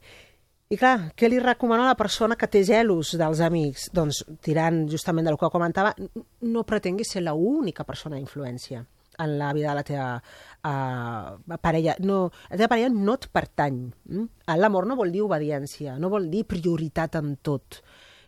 I 0.67 0.78
clar, 0.78 1.13
què 1.15 1.30
li 1.30 1.39
recomano 1.39 1.84
a 1.86 1.91
la 1.93 1.95
persona 1.95 2.36
que 2.36 2.47
té 2.49 2.63
gelos 2.65 3.13
dels 3.17 3.39
amics? 3.39 3.91
Doncs, 3.93 4.23
tirant 4.41 4.88
justament 4.89 5.28
del 5.30 5.38
que 5.38 5.49
comentava, 5.53 5.93
no 6.41 6.63
pretenguis 6.65 7.11
ser 7.13 7.21
l'única 7.21 7.86
persona 7.86 8.17
d'influència 8.17 8.82
en 9.19 9.38
la 9.39 9.53
vida 9.53 9.69
de 9.69 9.76
la 9.76 9.84
teva 9.88 10.07
uh, 10.17 11.57
parella. 11.61 11.95
No, 12.03 12.32
la 12.49 12.57
teva 12.57 12.71
parella 12.73 12.89
no 12.89 13.13
et 13.13 13.30
pertany. 13.32 13.78
Mm? 14.09 14.26
L'amor 14.57 14.89
no 14.89 14.97
vol 14.99 15.13
dir 15.13 15.21
obediència, 15.23 15.99
no 16.01 16.09
vol 16.11 16.28
dir 16.34 16.43
prioritat 16.49 17.15
en 17.21 17.36
tot, 17.45 17.80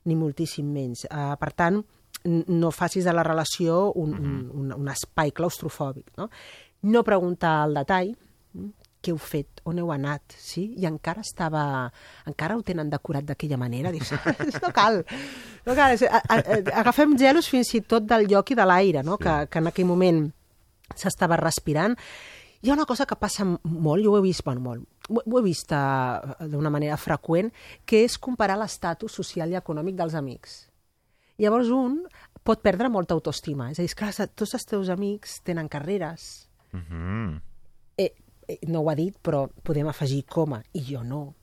ni 0.08 0.16
moltíssim 0.16 0.66
menys. 0.72 1.06
Uh, 1.12 1.36
per 1.40 1.52
tant, 1.54 1.82
no 2.26 2.72
facis 2.76 3.06
de 3.08 3.14
la 3.16 3.24
relació 3.24 3.92
un, 3.96 4.16
un, 4.18 4.40
un, 4.52 4.72
un 4.80 4.90
espai 4.92 5.32
claustrofòbic. 5.36 6.10
No, 6.18 6.30
no 6.92 7.04
preguntar 7.08 7.54
al 7.68 7.76
detall, 7.78 8.14
mm? 8.58 8.70
què 9.04 9.14
heu 9.14 9.20
fet, 9.22 9.62
on 9.70 9.78
heu 9.80 9.92
anat, 9.94 10.34
sí? 10.42 10.64
I 10.82 10.88
encara 10.90 11.22
estava... 11.24 11.62
Encara 12.28 12.58
ho 12.58 12.64
tenen 12.66 12.90
decorat 12.92 13.28
d'aquella 13.30 13.60
manera? 13.62 13.92
Dius, 13.94 14.10
no 14.64 14.72
cal, 14.76 15.04
no 15.68 15.76
cal. 15.78 15.94
És- 15.96 16.08
a- 16.10 16.24
a- 16.26 16.82
Agafem 16.82 17.14
gelos 17.22 17.48
fins 17.48 17.70
i 17.78 17.84
tot 17.86 18.08
del 18.10 18.26
lloc 18.28 18.52
i 18.52 18.58
de 18.58 18.66
l'aire, 18.68 19.04
no? 19.06 19.20
que, 19.22 19.36
que 19.54 19.62
en 19.62 19.70
aquell 19.70 19.88
moment 19.88 20.26
s'estava 20.96 21.38
respirant. 21.40 21.96
Hi 22.62 22.70
ha 22.72 22.74
una 22.74 22.88
cosa 22.90 23.06
que 23.06 23.16
passa 23.16 23.46
molt, 23.46 24.04
jo 24.04 24.14
ho 24.14 24.18
he 24.18 24.22
vist, 24.26 24.44
bueno, 24.44 24.62
molt, 24.62 24.88
ho, 25.10 25.22
ho 25.22 25.40
he 25.40 25.44
vist 25.46 25.72
uh, 25.72 26.34
d'una 26.50 26.72
manera 26.74 26.98
freqüent, 26.98 27.52
que 27.86 28.04
és 28.06 28.18
comparar 28.18 28.58
l'estatus 28.58 29.14
social 29.20 29.52
i 29.54 29.60
econòmic 29.60 29.96
dels 30.00 30.18
amics. 30.18 30.66
Llavors 31.38 31.70
un 31.70 32.02
pot 32.44 32.64
perdre 32.64 32.90
molta 32.90 33.14
autoestima. 33.14 33.70
És 33.72 33.80
a 33.80 33.86
dir, 33.86 33.94
clar, 33.94 34.14
tots 34.34 34.56
els 34.58 34.66
teus 34.66 34.90
amics 34.90 35.42
tenen 35.46 35.70
carreres, 35.70 36.48
Uh 36.74 36.80
-huh. 36.80 37.42
eh, 37.98 38.14
eh, 38.48 38.60
no 38.68 38.82
ho 38.82 38.90
ha 38.90 38.96
dit, 38.96 39.16
però 39.24 39.48
podem 39.64 39.88
afegir 39.88 40.26
coma, 40.26 40.62
i 40.74 40.84
jo 40.84 41.04
no. 41.04 41.34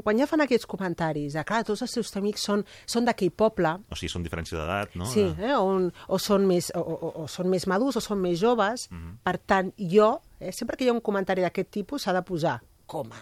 Quan 0.00 0.18
ja 0.18 0.26
fan 0.26 0.40
aquests 0.40 0.64
comentaris, 0.66 1.34
de, 1.36 1.42
clar, 1.44 1.62
tots 1.68 1.82
els 1.84 1.92
seus 1.92 2.14
amics 2.16 2.44
són, 2.48 2.64
són 2.88 3.04
d'aquell 3.04 3.30
poble, 3.36 3.74
O 3.92 3.96
sigui, 3.98 4.08
són 4.08 4.22
diferència 4.24 4.56
d'edat, 4.56 4.94
no? 4.96 5.04
Sí, 5.10 5.24
De- 5.36 5.50
eh? 5.50 5.56
o, 5.58 5.90
o, 6.08 6.18
són 6.18 6.46
més, 6.48 6.70
o, 6.74 6.80
o, 6.80 7.12
o 7.22 7.28
són 7.28 7.50
més 7.52 7.66
madurs 7.68 7.96
o 7.96 8.04
són 8.04 8.20
més 8.24 8.38
joves. 8.40 8.88
Per 9.22 9.36
tant, 9.38 9.72
jo, 9.76 10.14
eh, 10.40 10.52
sempre 10.52 10.76
que 10.76 10.84
hi 10.84 10.88
ha 10.88 10.96
un 10.96 11.00
comentari 11.04 11.42
d'aquest 11.44 11.70
tipus, 11.70 12.02
s'ha 12.06 12.12
de 12.16 12.22
posar 12.22 12.60
coma. 12.86 13.20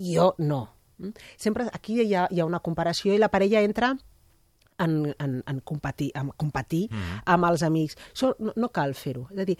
Jo 0.00 0.34
no. 0.38 0.68
Mm? 0.98 1.12
Sempre 1.36 1.68
aquí 1.72 2.00
hi 2.02 2.14
ha, 2.14 2.26
hi 2.30 2.40
ha 2.40 2.46
una 2.48 2.60
comparació 2.60 3.12
i 3.14 3.18
la 3.18 3.28
parella 3.28 3.60
entra 3.64 3.94
en, 4.80 5.14
en, 5.18 5.36
en 5.46 5.60
competir, 5.66 6.10
en 6.18 6.32
competir 6.40 6.86
amb 7.24 7.48
els 7.50 7.64
amics. 7.66 7.98
Això 8.14 8.32
no, 8.40 8.54
no 8.56 8.70
cal 8.74 8.94
fer-ho. 8.98 9.26
És 9.34 9.42
a 9.44 9.48
dir, 9.48 9.56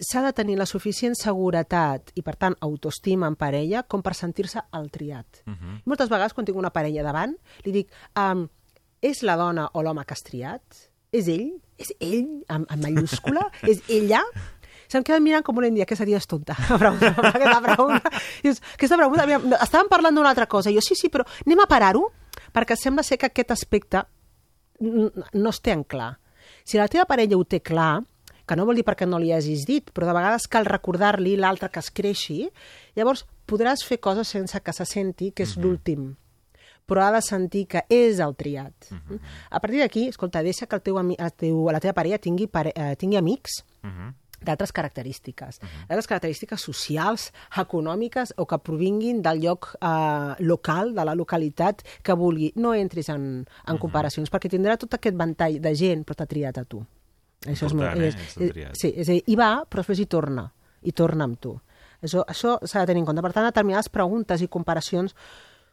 s'ha 0.00 0.24
de 0.26 0.32
tenir 0.36 0.58
la 0.58 0.66
suficient 0.68 1.16
seguretat 1.18 2.12
i, 2.14 2.24
per 2.26 2.36
tant, 2.40 2.58
autoestima 2.66 3.30
en 3.30 3.38
parella 3.40 3.84
com 3.86 4.02
per 4.04 4.14
sentir-se 4.18 4.64
el 4.74 4.90
triat. 4.94 5.44
Moltes 5.84 6.10
vegades, 6.12 6.34
quan 6.34 6.46
tinc 6.48 6.58
una 6.60 6.72
parella 6.74 7.06
davant, 7.06 7.36
li 7.66 7.74
dic, 7.80 7.94
um, 8.18 8.46
és 9.04 9.22
la 9.22 9.36
dona 9.40 9.68
o 9.72 9.84
l'home 9.84 10.04
que 10.04 10.16
has 10.16 10.24
triat? 10.26 10.84
És 11.14 11.30
ell? 11.30 11.52
És 11.78 11.92
ell, 12.00 12.42
en, 12.50 12.66
en 12.70 12.82
mayúscula? 12.82 13.48
és 13.70 13.82
ella? 13.92 14.22
Se'm 14.90 15.04
queden 15.06 15.24
mirant 15.24 15.44
com 15.46 15.56
una 15.58 15.68
índia, 15.70 15.86
que 15.88 15.96
series 15.96 16.26
tonta. 16.28 16.56
La 16.70 16.78
pregunta, 16.78 17.12
aquesta 17.30 17.60
pregunta. 17.64 18.12
Dius, 18.44 18.60
aquesta 18.76 18.98
pregunta, 19.00 19.24
aviam, 19.24 19.46
estàvem 19.58 19.88
parlant 19.90 20.16
d'una 20.16 20.32
altra 20.34 20.46
cosa. 20.50 20.70
I 20.70 20.78
jo, 20.78 20.84
sí, 20.84 20.96
sí, 20.98 21.10
però 21.12 21.26
anem 21.46 21.64
a 21.64 21.68
parar-ho, 21.70 22.04
perquè 22.54 22.76
sembla 22.78 23.04
ser 23.06 23.18
que 23.20 23.30
aquest 23.30 23.54
aspecte 23.54 24.04
no 24.80 25.50
es 25.50 25.60
té 25.60 25.74
en 25.74 25.84
clar. 25.84 26.14
Si 26.64 26.78
la 26.80 26.88
teva 26.88 27.06
parella 27.08 27.38
ho 27.38 27.44
té 27.44 27.60
clar, 27.60 28.02
que 28.44 28.56
no 28.56 28.66
vol 28.68 28.76
dir 28.76 28.84
perquè 28.84 29.06
no 29.08 29.20
li 29.20 29.32
hagis 29.32 29.64
dit, 29.68 29.88
però 29.94 30.08
de 30.08 30.16
vegades 30.16 30.48
cal 30.52 30.68
recordar-li 30.68 31.36
l'altre 31.40 31.70
que 31.72 31.80
es 31.80 31.90
creixi, 31.94 32.42
llavors 32.96 33.24
podràs 33.48 33.84
fer 33.84 34.00
coses 34.00 34.28
sense 34.28 34.60
que 34.60 34.76
se 34.76 34.84
senti 34.88 35.30
que 35.32 35.46
és 35.48 35.56
l'últim 35.56 36.12
però 36.84 37.00
ha 37.06 37.12
de 37.14 37.20
sentir 37.24 37.64
que 37.64 37.80
és 37.88 38.18
el 38.20 38.34
triat. 38.36 38.90
A 39.48 39.60
partir 39.60 39.80
d'aquí, 39.80 40.08
escolta, 40.08 40.42
deixa 40.44 40.66
que 40.66 40.76
el 40.76 40.82
teu, 40.84 40.98
el 41.00 41.32
teu, 41.32 41.62
la 41.72 41.80
teva 41.80 41.94
parella 41.96 42.18
tingui, 42.20 42.46
pare, 42.46 42.74
eh, 42.76 42.92
tingui 43.00 43.16
amics 43.16 43.62
d'altres 44.42 44.72
característiques, 44.72 45.60
d'altres 45.88 46.08
característiques 46.10 46.60
socials, 46.60 47.30
econòmiques 47.60 48.34
o 48.36 48.46
que 48.50 48.58
provinguin 48.58 49.22
del 49.22 49.44
lloc 49.44 49.74
eh, 49.80 50.34
local, 50.44 50.94
de 50.94 51.04
la 51.04 51.14
localitat 51.14 51.84
que 52.02 52.16
vulgui. 52.18 52.52
No 52.56 52.74
entris 52.74 53.08
en, 53.12 53.44
en 53.44 53.78
comparacions, 53.80 54.32
perquè 54.32 54.50
tindrà 54.52 54.76
tot 54.80 54.96
aquest 54.98 55.16
ventall 55.16 55.60
de 55.62 55.74
gent, 55.78 56.04
però 56.04 56.18
t'ha 56.18 56.30
triat 56.30 56.58
a 56.60 56.64
tu. 56.64 56.82
Això 57.44 57.68
Important, 57.68 58.00
eh? 58.00 58.08
és, 58.08 58.16
És 58.16 58.36
el 58.40 58.76
sí, 58.76 58.90
és 58.96 59.08
a 59.08 59.12
dir, 59.12 59.22
hi 59.28 59.36
va, 59.36 59.50
però 59.68 59.84
després 59.84 60.00
hi 60.00 60.08
torna, 60.08 60.46
i 60.82 60.92
torna 60.96 61.28
amb 61.28 61.40
tu. 61.40 61.54
Això 62.04 62.24
això 62.28 62.56
s'ha 62.64 62.84
de 62.84 62.92
tenir 62.92 63.02
en 63.02 63.08
compte. 63.08 63.24
Per 63.24 63.32
tant, 63.32 63.48
determinades 63.48 63.90
preguntes 63.92 64.44
i 64.44 64.48
comparacions 64.52 65.14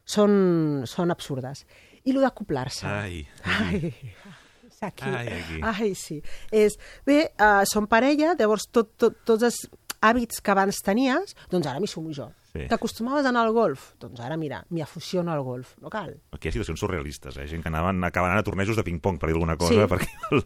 són, 0.07 0.83
són 0.87 1.11
absurdes. 1.11 1.65
I 2.03 2.15
lo 2.15 2.23
d'acoplar-se. 2.23 2.87
Ai, 2.87 3.21
Ai, 3.45 3.91
és 3.91 4.40
aquí. 4.81 5.05
Ai, 5.09 5.27
aquí. 5.39 5.59
Ai, 5.63 5.93
sí. 5.95 6.21
És, 6.51 6.77
bé, 7.05 7.31
uh, 7.39 7.63
som 7.69 7.87
parella, 7.87 8.33
llavors 8.39 8.67
tot, 8.73 8.93
tot, 8.97 9.17
tots 9.27 9.43
els 9.47 9.61
hàbits 10.01 10.41
que 10.41 10.51
abans 10.53 10.79
tenies, 10.83 11.35
doncs 11.51 11.67
ara 11.69 11.79
m'hi 11.79 11.87
sumo 11.89 12.11
jo. 12.15 12.31
Sí. 12.51 12.65
T'acostumaves 12.67 13.23
a 13.23 13.29
anar 13.31 13.45
al 13.47 13.53
golf? 13.55 13.93
Doncs 14.01 14.19
ara, 14.19 14.35
mira, 14.35 14.63
m'hi 14.73 14.81
aficiono 14.83 15.31
al 15.31 15.39
golf. 15.45 15.75
No 15.79 15.89
cal. 15.93 16.17
Aquí 16.35 16.49
hi 16.49 16.51
ha 16.51 16.55
situacions 16.57 16.81
surrealistes, 16.83 17.37
eh? 17.39 17.45
Gent 17.47 17.63
que 17.63 17.69
anaven, 17.71 18.03
acabaven 18.03 18.41
a 18.41 18.43
tornejos 18.43 18.75
de 18.75 18.83
ping-pong, 18.83 19.19
per 19.21 19.29
dir 19.29 19.37
alguna 19.37 19.55
cosa, 19.61 19.85
Sí. 19.85 19.87
perquè... 19.87 20.41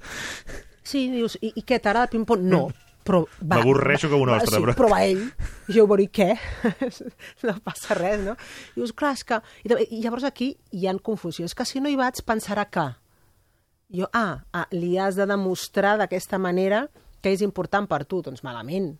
Sí, 0.86 1.08
dius, 1.10 1.40
i, 1.42 1.50
i 1.58 1.64
què, 1.66 1.80
t'agrada 1.82 2.06
el 2.06 2.12
ping-pong? 2.14 2.44
No, 2.46 2.68
però... 3.06 3.24
Va, 3.42 3.56
M'avorreixo 3.58 4.10
com 4.12 4.22
una 4.22 4.36
va, 4.36 4.44
ostra, 4.44 4.60
sí, 4.60 4.66
però- 4.68 4.76
però 4.78 4.90
va 4.92 5.00
ell. 5.08 5.24
I 5.72 5.74
jo, 5.80 5.88
bueno, 5.90 6.06
i 6.06 6.12
què? 6.14 6.36
no 7.48 7.56
passa 7.66 7.98
res, 7.98 8.22
no? 8.22 8.36
I 8.76 8.84
dius, 8.84 8.94
clar, 8.94 9.16
és 9.18 9.24
que... 9.26 9.40
I 9.66 10.04
llavors 10.04 10.28
aquí 10.30 10.52
hi 10.78 10.86
han 10.92 11.00
confusions. 11.02 11.56
Que 11.58 11.66
si 11.66 11.82
no 11.82 11.90
hi 11.90 11.98
vaig, 11.98 12.22
pensarà 12.28 12.68
que... 12.70 12.86
Jo, 13.94 14.08
ah, 14.14 14.44
ah, 14.54 14.68
li 14.72 14.98
has 14.98 15.16
de 15.16 15.26
demostrar 15.30 15.98
d'aquesta 16.00 16.38
manera 16.42 16.88
que 17.22 17.32
és 17.34 17.42
important 17.46 17.88
per 17.90 18.04
tu. 18.06 18.22
Doncs 18.26 18.44
malament 18.44 18.96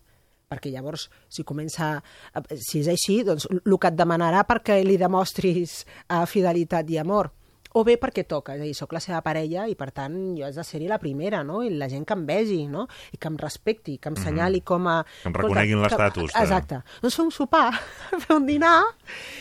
perquè 0.50 0.70
llavors, 0.72 1.08
si 1.28 1.44
comença... 1.44 2.04
a- 2.34 2.44
Si 2.56 2.80
és 2.84 2.88
així, 2.88 3.24
doncs 3.26 3.48
el 3.50 3.80
que 3.82 3.90
et 3.90 3.96
demanarà 3.98 4.44
perquè 4.46 4.84
li 4.86 4.96
demostris 4.98 5.82
uh, 6.10 6.26
fidelitat 6.30 6.90
i 6.94 7.00
amor. 7.02 7.32
O 7.76 7.84
bé 7.84 7.98
perquè 8.00 8.24
toca, 8.24 8.54
és 8.56 8.62
a 8.62 8.64
dir, 8.64 8.76
sóc 8.78 8.94
la 8.96 9.02
seva 9.04 9.20
parella 9.26 9.66
i, 9.68 9.74
per 9.76 9.90
tant, 9.92 10.14
jo 10.38 10.46
has 10.48 10.56
de 10.56 10.64
ser-hi 10.64 10.86
la 10.88 10.96
primera, 11.02 11.42
no? 11.44 11.60
I 11.66 11.74
la 11.76 11.90
gent 11.92 12.06
que 12.08 12.14
em 12.16 12.22
vegi, 12.26 12.62
no? 12.72 12.86
I 13.12 13.18
que 13.20 13.28
em 13.28 13.36
respecti, 13.42 13.98
que 13.98 14.08
em 14.14 14.16
senyali 14.16 14.62
com 14.62 14.88
a... 14.88 15.02
Que 15.24 15.28
em 15.28 15.34
reconeguin 15.36 15.82
l'estatus 15.82 16.32
de- 16.32 16.40
Exacte. 16.46 16.80
Doncs 17.02 17.18
fer 17.20 17.26
un 17.26 17.32
sopar, 17.36 17.74
fer 18.24 18.38
un 18.38 18.46
dinar, 18.48 18.78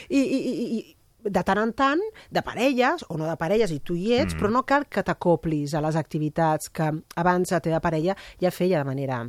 i, 0.08 0.18
i, 0.18 0.40
i 0.80 0.93
de 1.24 1.42
tant 1.42 1.60
en 1.60 1.72
tant, 1.72 2.02
de 2.30 2.42
parelles, 2.44 3.04
o 3.08 3.18
no 3.18 3.28
de 3.28 3.36
parelles, 3.40 3.72
i 3.72 3.80
tu 3.80 3.96
hi 3.96 4.14
ets, 4.18 4.36
però 4.38 4.52
no 4.52 4.64
cal 4.68 4.86
que 4.86 5.04
t'acoplis 5.04 5.74
a 5.74 5.82
les 5.84 5.96
activitats 5.96 6.70
que 6.70 6.90
abans 7.16 7.54
la 7.54 7.62
teva 7.64 7.80
parella 7.84 8.16
ja 8.40 8.52
feia 8.54 8.82
de 8.82 8.88
manera 8.88 9.24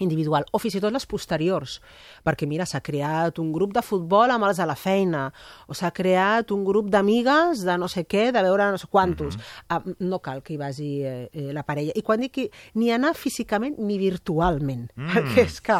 individual, 0.00 0.44
o 0.52 0.58
fins 0.58 0.74
i 0.76 0.80
tot 0.82 0.92
les 0.92 1.06
posteriors, 1.06 1.78
perquè 2.26 2.48
mira, 2.48 2.66
s'ha 2.66 2.80
creat 2.84 3.38
un 3.38 3.52
grup 3.52 3.72
de 3.76 3.82
futbol 3.84 4.30
amb 4.32 4.48
els 4.48 4.58
de 4.60 4.66
la 4.68 4.76
feina, 4.76 5.26
o 5.68 5.74
s'ha 5.76 5.90
creat 5.96 6.50
un 6.56 6.64
grup 6.64 6.88
d'amigues 6.92 7.64
de 7.66 7.76
no 7.78 7.88
sé 7.88 8.06
què, 8.08 8.30
de 8.32 8.42
veure 8.42 8.70
no 8.72 8.78
sé 8.80 8.88
quantos. 8.90 9.38
Ah, 9.68 9.80
no 10.00 10.18
cal 10.24 10.42
que 10.42 10.54
hi 10.54 10.58
vagi 10.60 10.90
eh, 11.04 11.28
eh, 11.32 11.50
la 11.52 11.62
parella. 11.68 11.92
I 11.94 12.02
quan 12.02 12.20
dic 12.24 12.32
que 12.38 12.48
ni 12.74 12.90
anar 12.92 13.14
físicament 13.14 13.78
ni 13.78 13.98
virtualment, 14.00 14.88
Mm. 14.96 15.10
perquè 15.14 15.44
és 15.46 15.60
que... 15.60 15.76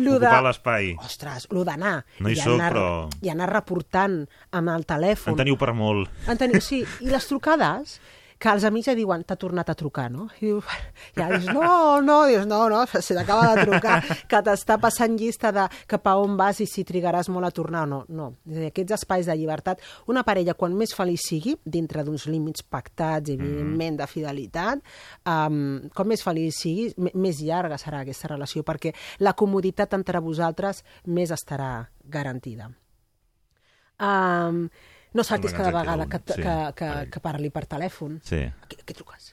lo 0.00 0.16
Ocupar 0.16 0.42
l'espai. 0.44 0.92
Ostres, 1.02 1.46
lo 1.50 1.64
d'anar... 1.64 2.04
No 2.20 2.28
hi 2.30 2.36
i 2.36 2.40
soc, 2.40 2.54
anar, 2.60 2.72
però- 2.72 3.08
I 3.24 3.30
anar 3.32 3.48
reportant 3.52 4.20
amb 4.52 4.70
el 4.74 4.84
telèfon... 4.88 5.32
En 5.34 5.40
teniu 5.40 5.56
per 5.60 5.72
molt. 5.76 6.10
En 6.28 6.38
teniu, 6.40 6.60
sí, 6.64 6.82
i 7.04 7.10
les 7.10 7.26
trucades, 7.28 7.98
que 8.38 8.52
els 8.52 8.64
amics 8.68 8.90
ja 8.90 8.94
diuen, 8.96 9.22
t'ha 9.24 9.36
tornat 9.40 9.70
a 9.72 9.74
trucar, 9.78 10.06
no? 10.12 10.26
I 10.40 10.50
dius, 10.50 10.72
ja 11.16 11.28
dius, 11.32 11.46
no, 11.54 12.00
no, 12.04 12.18
dius, 12.28 12.46
no, 12.48 12.60
no, 12.72 12.82
se 12.92 13.16
t'acaba 13.16 13.54
de 13.56 13.66
trucar, 13.68 13.98
que 14.28 14.40
t'està 14.48 14.76
passant 14.82 15.16
llista 15.18 15.52
de 15.56 15.66
cap 15.88 16.08
a 16.10 16.16
on 16.20 16.36
vas 16.38 16.60
i 16.60 16.68
si 16.68 16.84
trigaràs 16.88 17.30
molt 17.32 17.48
a 17.48 17.52
tornar 17.56 17.86
o 17.86 17.90
no. 17.90 18.00
No, 18.08 18.28
és 18.48 18.58
a 18.58 18.64
dir, 18.64 18.70
aquests 18.72 18.96
espais 18.98 19.30
de 19.30 19.36
llibertat, 19.38 19.82
una 20.12 20.24
parella, 20.26 20.56
quan 20.58 20.76
més 20.76 20.94
feliç 20.96 21.28
sigui, 21.30 21.56
dintre 21.64 22.04
d'uns 22.06 22.26
límits 22.30 22.64
pactats, 22.66 23.32
evidentment, 23.32 24.00
de 24.02 24.08
fidelitat, 24.10 24.82
um, 25.32 25.60
com 25.96 26.12
més 26.12 26.24
feliç 26.24 26.60
sigui, 26.60 26.90
més 27.14 27.40
llarga 27.44 27.80
serà 27.80 28.02
aquesta 28.04 28.32
relació, 28.34 28.64
perquè 28.66 28.92
la 29.24 29.36
comoditat 29.38 29.96
entre 29.96 30.20
vosaltres 30.24 30.84
més 31.06 31.32
estarà 31.32 31.70
garantida. 32.04 32.68
Um, 33.96 34.66
no 35.14 35.24
saltis 35.24 35.52
cada 35.52 35.70
vegada 35.70 36.06
que. 36.06 36.18
Sí, 36.18 36.34
que, 36.34 36.42
que, 36.42 36.72
carai. 36.74 37.08
que 37.10 37.20
parli 37.20 37.50
per 37.50 37.66
telèfon. 37.66 38.20
Sí. 38.24 38.42
A 38.46 38.66
què, 38.70 38.80
a 38.82 38.84
què 38.86 38.94
truques? 38.96 39.32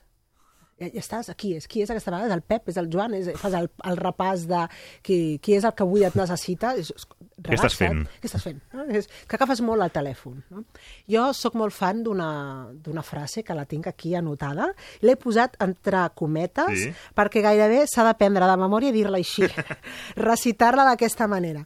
Ja, 0.81 0.87
ja 0.89 0.99
estàs, 1.03 1.27
aquí 1.29 1.51
és. 1.55 1.67
Qui 1.69 1.83
és 1.83 1.91
aquesta 1.93 2.09
vegada? 2.11 2.27
És 2.31 2.33
el 2.33 2.41
Pep, 2.41 2.67
és 2.73 2.77
el 2.81 2.87
Joan, 2.91 3.13
és, 3.13 3.27
fas 3.39 3.53
el, 3.53 3.67
el 3.85 3.97
repàs 3.99 4.47
de 4.49 4.63
qui, 5.05 5.37
qui 5.39 5.53
és 5.55 5.63
el 5.69 5.75
que 5.77 5.83
avui 5.85 6.03
et 6.03 6.15
necessita. 6.17 6.73
És, 6.81 6.89
és, 6.95 7.05
Què 7.43 7.55
estàs 7.57 7.75
fent? 7.77 8.01
Què 8.21 8.29
estàs 8.29 8.43
fent? 8.45 8.57
No? 8.73 8.83
És, 8.97 9.07
que 9.29 9.37
agafes 9.37 9.61
molt 9.65 9.85
el 9.85 9.91
telèfon. 9.93 10.41
No? 10.53 10.63
Jo 11.09 11.27
sóc 11.37 11.55
molt 11.59 11.73
fan 11.77 12.01
d'una 12.05 12.27
d'una 12.73 13.03
frase 13.05 13.43
que 13.45 13.55
la 13.57 13.65
tinc 13.69 13.87
aquí 13.91 14.15
anotada. 14.17 14.71
L'he 15.05 15.15
posat 15.15 15.55
entre 15.63 16.07
cometes 16.15 16.73
Sí. 16.87 16.91
perquè 17.15 17.41
gairebé 17.45 17.85
s'ha 17.87 18.03
d'aprendre 18.09 18.49
de 18.49 18.57
memòria 18.57 18.89
i 18.89 18.97
dir-la 18.97 19.21
així. 19.21 19.45
Recitar-la 20.15 20.85
d'aquesta 20.89 21.27
manera. 21.27 21.65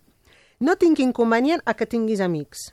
No 0.60 0.76
tinc 0.76 1.00
inconvenient 1.00 1.62
a 1.66 1.74
que 1.78 1.86
tinguis 1.86 2.20
amics, 2.24 2.72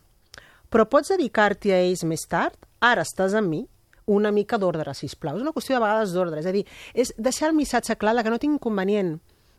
però 0.75 0.89
pots 0.91 1.13
dedicar-t'hi 1.15 1.71
a 1.71 1.79
ells 1.87 2.03
més 2.11 2.27
tard? 2.27 2.57
Ara 2.83 3.05
estàs 3.07 3.37
amb 3.39 3.49
mi? 3.55 3.63
Una 4.11 4.33
mica 4.35 4.59
d'ordre, 4.61 4.93
sisplau. 4.99 5.39
És 5.39 5.45
una 5.47 5.53
qüestió 5.55 5.79
de 5.79 5.81
vegades 5.85 6.11
d'ordre. 6.13 6.43
És 6.43 6.47
a 6.51 6.53
dir, 6.53 6.65
és 6.93 7.15
deixar 7.17 7.49
el 7.49 7.55
missatge 7.57 7.95
clar 7.97 8.13
de 8.19 8.25
que 8.27 8.33
no 8.35 8.41
tinc 8.43 8.59
inconvenient 8.59 9.15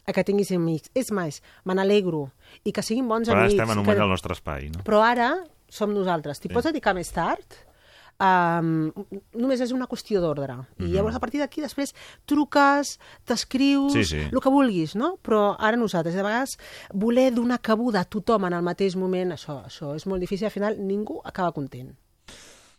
a 0.05 0.13
que 0.13 0.23
tinguis 0.27 0.51
amics. 0.53 0.91
És 0.93 1.09
més, 1.15 1.39
me 1.65 1.73
n'alegro. 1.73 2.27
I 2.67 2.71
que 2.75 2.83
siguin 2.85 3.07
bons 3.09 3.31
Però 3.31 3.39
amics. 3.41 3.55
estem 3.55 3.71
en 3.71 3.79
un 3.79 3.83
que... 3.83 3.87
moment 3.87 4.03
del 4.03 4.11
nostre 4.13 4.35
espai, 4.37 4.67
no? 4.75 4.83
Però 4.85 4.99
ara 5.01 5.31
som 5.67 5.95
nosaltres. 5.95 6.37
T'hi 6.43 6.49
Sí. 6.51 6.53
pots 6.53 6.67
dedicar 6.69 6.93
més 6.93 7.09
tard? 7.15 7.57
Um, 8.15 8.93
només 9.35 9.59
és 9.59 9.73
una 9.75 9.87
qüestió 9.91 10.21
d'ordre. 10.23 10.53
I 10.79 10.87
llavors, 10.93 11.17
a 11.17 11.19
partir 11.19 11.41
d'aquí, 11.41 11.59
després 11.59 11.91
truques, 12.25 12.93
t'escrius, 13.27 13.91
Sí, 13.91 14.05
sí. 14.05 14.21
el 14.31 14.39
que 14.39 14.49
vulguis, 14.53 14.95
no? 14.95 15.17
Però 15.21 15.55
ara 15.59 15.75
nosaltres, 15.75 16.15
de 16.15 16.23
vegades, 16.23 16.57
voler 16.93 17.33
donar 17.35 17.59
cabuda 17.59 17.99
a 18.01 18.05
tothom 18.05 18.45
en 18.47 18.53
el 18.53 18.63
mateix 18.63 18.95
moment, 18.95 19.33
això, 19.35 19.65
això 19.65 19.95
és 19.95 20.05
molt 20.07 20.21
difícil. 20.23 20.45
Al 20.47 20.51
final, 20.55 20.79
ningú 20.79 21.19
acaba 21.25 21.51
content. 21.51 21.91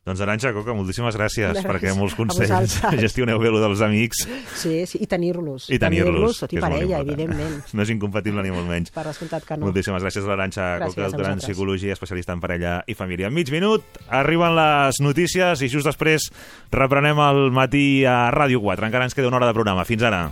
Doncs 0.07 0.20
Arantxa 0.22 0.52
Coca, 0.54 0.70
moltíssimes 0.76 1.16
gràcies, 1.18 1.50
res. 1.57 1.64
perquè 1.66 1.90
molts 1.98 2.14
consells 2.14 2.76
gestioneu 3.02 3.40
bé 3.42 3.50
lo 3.50 3.59
dels 3.59 3.80
amics 3.82 4.20
Sí, 4.54 4.84
sí 4.86 5.00
i 5.02 5.09
tenir-los. 5.11 5.66
i 5.74 5.80
tenir-los, 5.82 6.38
tot 6.44 6.52
que 6.52 6.61
i 6.61 6.62
parella, 6.62 7.00
evidentment. 7.02 7.57
No 7.74 7.82
és 7.82 7.90
incompatible 7.90 8.44
ni 8.46 8.52
molt 8.54 8.70
menys. 8.70 8.92
Per 8.94 9.02
descomptat 9.09 9.44
que 9.48 9.59
no. 9.59 9.66
Moltíssimes 9.66 10.04
gràcies 10.07 10.22
a 10.22 10.36
Gràcies 10.38 10.94
Coca, 10.94 11.09
doctora 11.11 11.32
en 11.34 11.40
vosaltres. 11.42 11.44
Psicologia, 11.50 11.92
especialista 11.98 12.36
en 12.38 12.44
parella 12.44 12.76
i 12.86 12.94
família. 12.94 13.30
Mig 13.34 13.50
minut, 13.50 13.82
arriben 14.09 14.54
les 14.54 15.02
notícies 15.02 15.66
i 15.66 15.68
just 15.72 15.90
després 15.90 16.30
reprenem 16.70 17.18
el 17.26 17.50
matí 17.50 18.04
a 18.07 18.30
Ràdio 18.30 18.62
4. 18.62 18.86
Encara 18.86 19.11
ens 19.11 19.14
queda 19.18 19.26
una 19.28 19.42
hora 19.42 19.50
de 19.50 19.59
programa. 19.59 19.84
Fins 19.84 20.07
ara. 20.07 20.28